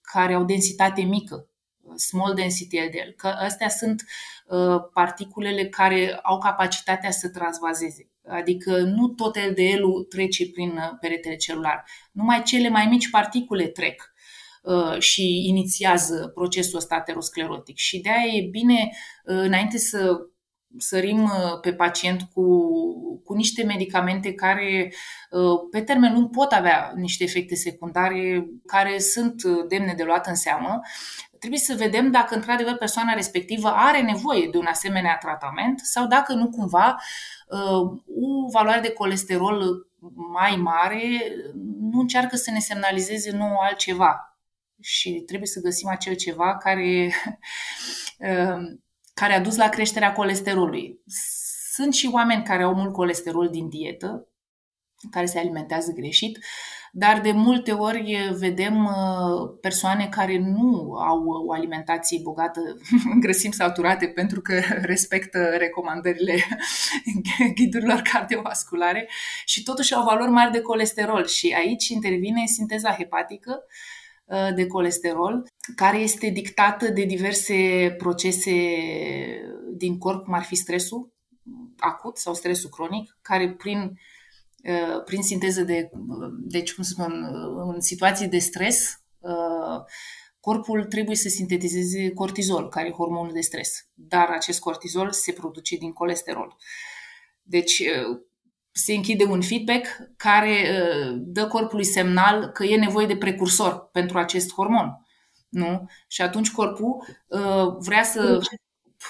care 0.00 0.34
au 0.34 0.44
densitate 0.44 1.02
mică 1.02 1.48
small 1.96 2.34
density 2.34 2.78
LDL, 2.78 3.10
că 3.16 3.26
astea 3.26 3.68
sunt 3.68 4.04
uh, 4.46 4.76
particulele 4.92 5.68
care 5.68 6.18
au 6.22 6.38
capacitatea 6.38 7.10
să 7.10 7.28
transvazeze. 7.28 8.08
Adică 8.28 8.78
nu 8.78 9.08
tot 9.08 9.36
LDL-ul 9.38 10.06
trece 10.08 10.50
prin 10.50 10.70
uh, 10.70 10.96
peretele 11.00 11.36
celular, 11.36 11.84
numai 12.12 12.42
cele 12.42 12.68
mai 12.68 12.86
mici 12.86 13.10
particule 13.10 13.66
trec 13.66 14.12
uh, 14.62 14.98
și 14.98 15.48
inițiază 15.48 16.30
procesul 16.34 16.78
ăsta 16.78 16.94
aterosclerotic. 16.94 17.76
Și 17.76 18.00
de 18.00 18.08
aia 18.08 18.34
e 18.34 18.48
bine, 18.50 18.90
înainte 19.24 19.78
să 19.78 20.18
sărim 20.78 21.30
pe 21.60 21.72
pacient 21.72 22.22
cu, 22.32 22.68
cu 23.24 23.34
niște 23.34 23.64
medicamente 23.64 24.32
care 24.32 24.92
pe 25.70 25.80
termen 25.80 26.12
lung 26.12 26.30
pot 26.30 26.52
avea 26.52 26.92
niște 26.96 27.24
efecte 27.24 27.54
secundare 27.54 28.46
care 28.66 28.98
sunt 28.98 29.42
demne 29.68 29.94
de 29.96 30.02
luat 30.02 30.26
în 30.26 30.34
seamă, 30.34 30.80
trebuie 31.44 31.60
să 31.60 31.74
vedem 31.74 32.10
dacă 32.10 32.34
într-adevăr 32.34 32.76
persoana 32.76 33.12
respectivă 33.12 33.68
are 33.68 34.02
nevoie 34.02 34.48
de 34.50 34.58
un 34.58 34.66
asemenea 34.66 35.16
tratament 35.16 35.80
sau 35.80 36.06
dacă 36.06 36.32
nu 36.32 36.48
cumva 36.48 37.00
uh, 37.48 37.90
o 38.06 38.50
valoare 38.52 38.80
de 38.80 38.92
colesterol 38.92 39.86
mai 40.32 40.56
mare 40.56 41.00
nu 41.80 42.00
încearcă 42.00 42.36
să 42.36 42.50
ne 42.50 42.58
semnalizeze 42.58 43.30
nouă 43.30 43.56
altceva. 43.60 44.38
Și 44.80 45.10
trebuie 45.10 45.48
să 45.48 45.60
găsim 45.60 45.88
acel 45.88 46.14
ceva 46.14 46.56
care, 46.56 47.12
uh, 48.18 48.58
care 49.14 49.32
a 49.32 49.40
dus 49.40 49.56
la 49.56 49.68
creșterea 49.68 50.12
colesterolului. 50.12 51.00
Sunt 51.72 51.94
și 51.94 52.10
oameni 52.12 52.44
care 52.44 52.62
au 52.62 52.74
mult 52.74 52.92
colesterol 52.92 53.48
din 53.48 53.68
dietă, 53.68 54.28
care 55.10 55.26
se 55.26 55.38
alimentează 55.38 55.92
greșit, 55.92 56.38
dar 56.96 57.20
de 57.20 57.32
multe 57.32 57.72
ori 57.72 58.34
vedem 58.38 58.84
uh, 58.84 59.56
persoane 59.60 60.08
care 60.08 60.38
nu 60.38 60.94
au 60.94 61.24
o 61.46 61.52
alimentație 61.52 62.20
bogată 62.22 62.60
în 63.12 63.20
grăsimi 63.20 63.52
saturate 63.52 64.06
pentru 64.06 64.40
că 64.40 64.60
respectă 64.92 65.38
recomandările 65.58 66.34
ghidurilor 67.56 68.00
cardiovasculare 68.12 69.08
și 69.44 69.62
totuși 69.62 69.94
au 69.94 70.04
valori 70.04 70.30
mari 70.30 70.52
de 70.52 70.60
colesterol. 70.60 71.26
Și 71.26 71.54
aici 71.58 71.88
intervine 71.88 72.46
sinteza 72.46 72.90
hepatică 72.90 73.64
uh, 74.24 74.54
de 74.54 74.66
colesterol, 74.66 75.46
care 75.76 75.98
este 75.98 76.28
dictată 76.28 76.88
de 76.88 77.04
diverse 77.04 77.54
procese 77.98 78.52
din 79.76 79.98
corp, 79.98 80.24
cum 80.24 80.34
ar 80.34 80.42
fi 80.42 80.54
stresul 80.54 81.12
acut 81.78 82.16
sau 82.16 82.34
stresul 82.34 82.70
cronic, 82.70 83.18
care 83.22 83.50
prin 83.50 83.78
Uh, 83.78 84.13
prin 85.04 85.22
sinteză 85.22 85.62
de, 85.62 85.90
deci 86.36 86.74
cum 86.74 86.84
să 86.84 86.90
spun, 86.90 87.12
în 87.74 87.80
situații 87.80 88.28
de 88.28 88.38
stres, 88.38 89.02
uh, 89.18 89.84
corpul 90.40 90.84
trebuie 90.84 91.16
să 91.16 91.28
sintetizeze 91.28 92.10
cortizol, 92.10 92.68
care 92.68 92.88
e 92.88 92.92
hormonul 92.92 93.32
de 93.32 93.40
stres. 93.40 93.88
Dar 93.94 94.28
acest 94.28 94.60
cortizol 94.60 95.10
se 95.12 95.32
produce 95.32 95.76
din 95.76 95.92
colesterol. 95.92 96.56
Deci 97.42 97.78
uh, 97.78 98.20
se 98.70 98.94
închide 98.94 99.24
un 99.24 99.42
feedback 99.42 99.86
care 100.16 100.80
dă 101.16 101.46
corpului 101.46 101.84
semnal 101.84 102.46
că 102.46 102.64
e 102.64 102.76
nevoie 102.76 103.06
de 103.06 103.16
precursor 103.16 103.88
pentru 103.92 104.18
acest 104.18 104.52
hormon. 104.52 105.06
Nu? 105.48 105.86
Și 106.08 106.22
atunci 106.22 106.50
corpul 106.50 107.06
vrea 107.78 108.02
să 108.02 108.40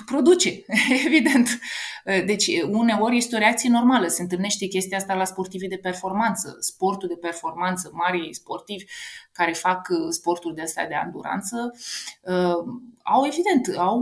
produce, 0.06 0.64
evident. 1.06 1.58
Deci, 2.04 2.50
uneori 2.66 3.16
este 3.16 3.36
o 3.36 3.38
reacție 3.38 3.70
normală. 3.70 4.06
Se 4.06 4.22
întâlnește 4.22 4.66
chestia 4.66 4.96
asta 4.96 5.14
la 5.14 5.24
sportivii 5.24 5.68
de 5.68 5.76
performanță, 5.76 6.56
sportul 6.60 7.08
de 7.08 7.16
performanță, 7.20 7.90
mari 7.92 8.34
sportivi 8.34 8.84
care 9.32 9.52
fac 9.52 9.88
uh, 9.90 10.08
sporturi 10.10 10.54
de 10.54 10.62
astea 10.62 10.88
de 10.88 10.94
anduranță, 10.94 11.74
uh, 12.20 12.74
au, 13.02 13.26
evident, 13.26 13.78
au 13.78 13.98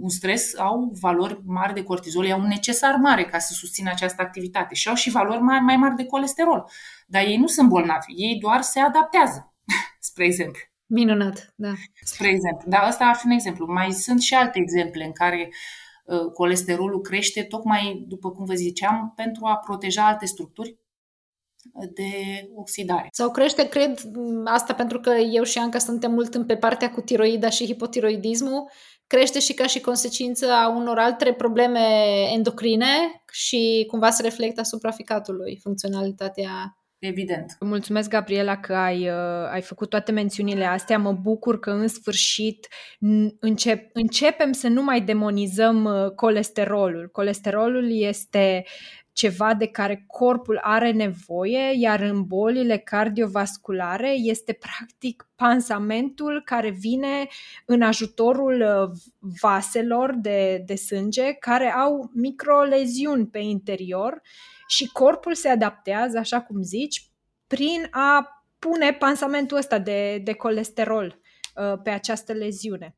un 0.00 0.08
stres, 0.08 0.58
au 0.58 0.90
valori 1.00 1.40
mari 1.46 1.74
de 1.74 1.82
cortizol, 1.82 2.30
au 2.30 2.40
un 2.40 2.46
necesar 2.46 2.94
mare 2.94 3.24
ca 3.24 3.38
să 3.38 3.52
susțină 3.52 3.90
această 3.90 4.22
activitate 4.22 4.74
și 4.74 4.88
au 4.88 4.94
și 4.94 5.10
valori 5.10 5.40
mai, 5.40 5.60
mai 5.60 5.76
mari 5.76 5.96
de 5.96 6.04
colesterol. 6.04 6.70
Dar 7.06 7.22
ei 7.22 7.36
nu 7.36 7.46
sunt 7.46 7.68
bolnavi, 7.68 8.12
ei 8.16 8.38
doar 8.40 8.62
se 8.62 8.80
adaptează, 8.80 9.54
spre 10.08 10.24
exemplu. 10.24 10.60
Minunat, 10.86 11.52
da. 11.54 11.72
Spre 12.04 12.28
exemplu. 12.28 12.70
Dar 12.70 12.88
ăsta 12.88 13.04
ar 13.04 13.14
fi 13.14 13.26
un 13.26 13.32
exemplu. 13.32 13.72
Mai 13.72 13.92
sunt 13.92 14.20
și 14.20 14.34
alte 14.34 14.58
exemple 14.58 15.04
în 15.04 15.12
care 15.12 15.52
uh, 16.04 16.30
colesterolul 16.32 17.00
crește, 17.00 17.42
tocmai, 17.42 18.04
după 18.08 18.30
cum 18.30 18.44
vă 18.44 18.54
ziceam, 18.54 19.12
pentru 19.16 19.46
a 19.46 19.56
proteja 19.56 20.06
alte 20.06 20.26
structuri 20.26 20.78
de 21.94 22.10
oxidare. 22.54 23.08
Sau 23.12 23.30
crește, 23.30 23.68
cred, 23.68 24.00
asta 24.44 24.74
pentru 24.74 25.00
că 25.00 25.10
eu 25.10 25.42
și 25.42 25.58
Anca 25.58 25.78
suntem 25.78 26.10
mult 26.10 26.46
pe 26.46 26.56
partea 26.56 26.90
cu 26.90 27.00
tiroida 27.00 27.48
și 27.48 27.64
hipotiroidismul, 27.64 28.70
crește 29.06 29.38
și 29.38 29.54
ca 29.54 29.66
și 29.66 29.80
consecință 29.80 30.52
a 30.52 30.68
unor 30.68 30.98
alte 30.98 31.32
probleme 31.32 31.80
endocrine 32.32 33.22
și 33.32 33.84
cumva 33.90 34.10
se 34.10 34.22
reflectă 34.22 34.60
asupra 34.60 34.90
ficatului, 34.90 35.58
funcționalitatea 35.62 36.76
Evident. 37.06 37.56
Mulțumesc, 37.60 38.08
Gabriela, 38.08 38.56
că 38.56 38.74
ai, 38.74 39.08
uh, 39.08 39.50
ai 39.52 39.60
făcut 39.60 39.88
toate 39.88 40.12
mențiunile 40.12 40.64
astea. 40.64 40.98
Mă 40.98 41.12
bucur 41.12 41.58
că 41.58 41.70
în 41.70 41.88
sfârșit 41.88 42.68
încep, 43.40 43.90
începem 43.92 44.52
să 44.52 44.68
nu 44.68 44.82
mai 44.82 45.00
demonizăm 45.00 45.84
uh, 45.84 46.10
colesterolul. 46.10 47.08
Colesterolul 47.12 48.00
este 48.00 48.64
ceva 49.14 49.54
de 49.54 49.66
care 49.66 50.04
corpul 50.06 50.58
are 50.62 50.90
nevoie, 50.90 51.72
iar 51.78 52.00
în 52.00 52.24
bolile 52.24 52.78
cardiovasculare 52.78 54.10
este 54.10 54.52
practic 54.52 55.28
pansamentul 55.36 56.42
care 56.44 56.70
vine 56.70 57.28
în 57.64 57.82
ajutorul 57.82 58.60
uh, 58.60 58.96
vaselor 59.40 60.14
de, 60.14 60.62
de 60.66 60.74
sânge 60.74 61.32
care 61.32 61.70
au 61.70 62.10
microleziuni 62.14 63.26
pe 63.26 63.38
interior 63.38 64.22
și 64.66 64.88
corpul 64.92 65.34
se 65.34 65.48
adaptează, 65.48 66.18
așa 66.18 66.40
cum 66.40 66.62
zici, 66.62 67.10
prin 67.46 67.86
a 67.90 68.28
pune 68.58 68.92
pansamentul 68.92 69.56
ăsta 69.56 69.78
de, 69.78 70.20
de 70.24 70.32
colesterol 70.32 71.20
uh, 71.54 71.80
pe 71.82 71.90
această 71.90 72.32
leziune. 72.32 72.96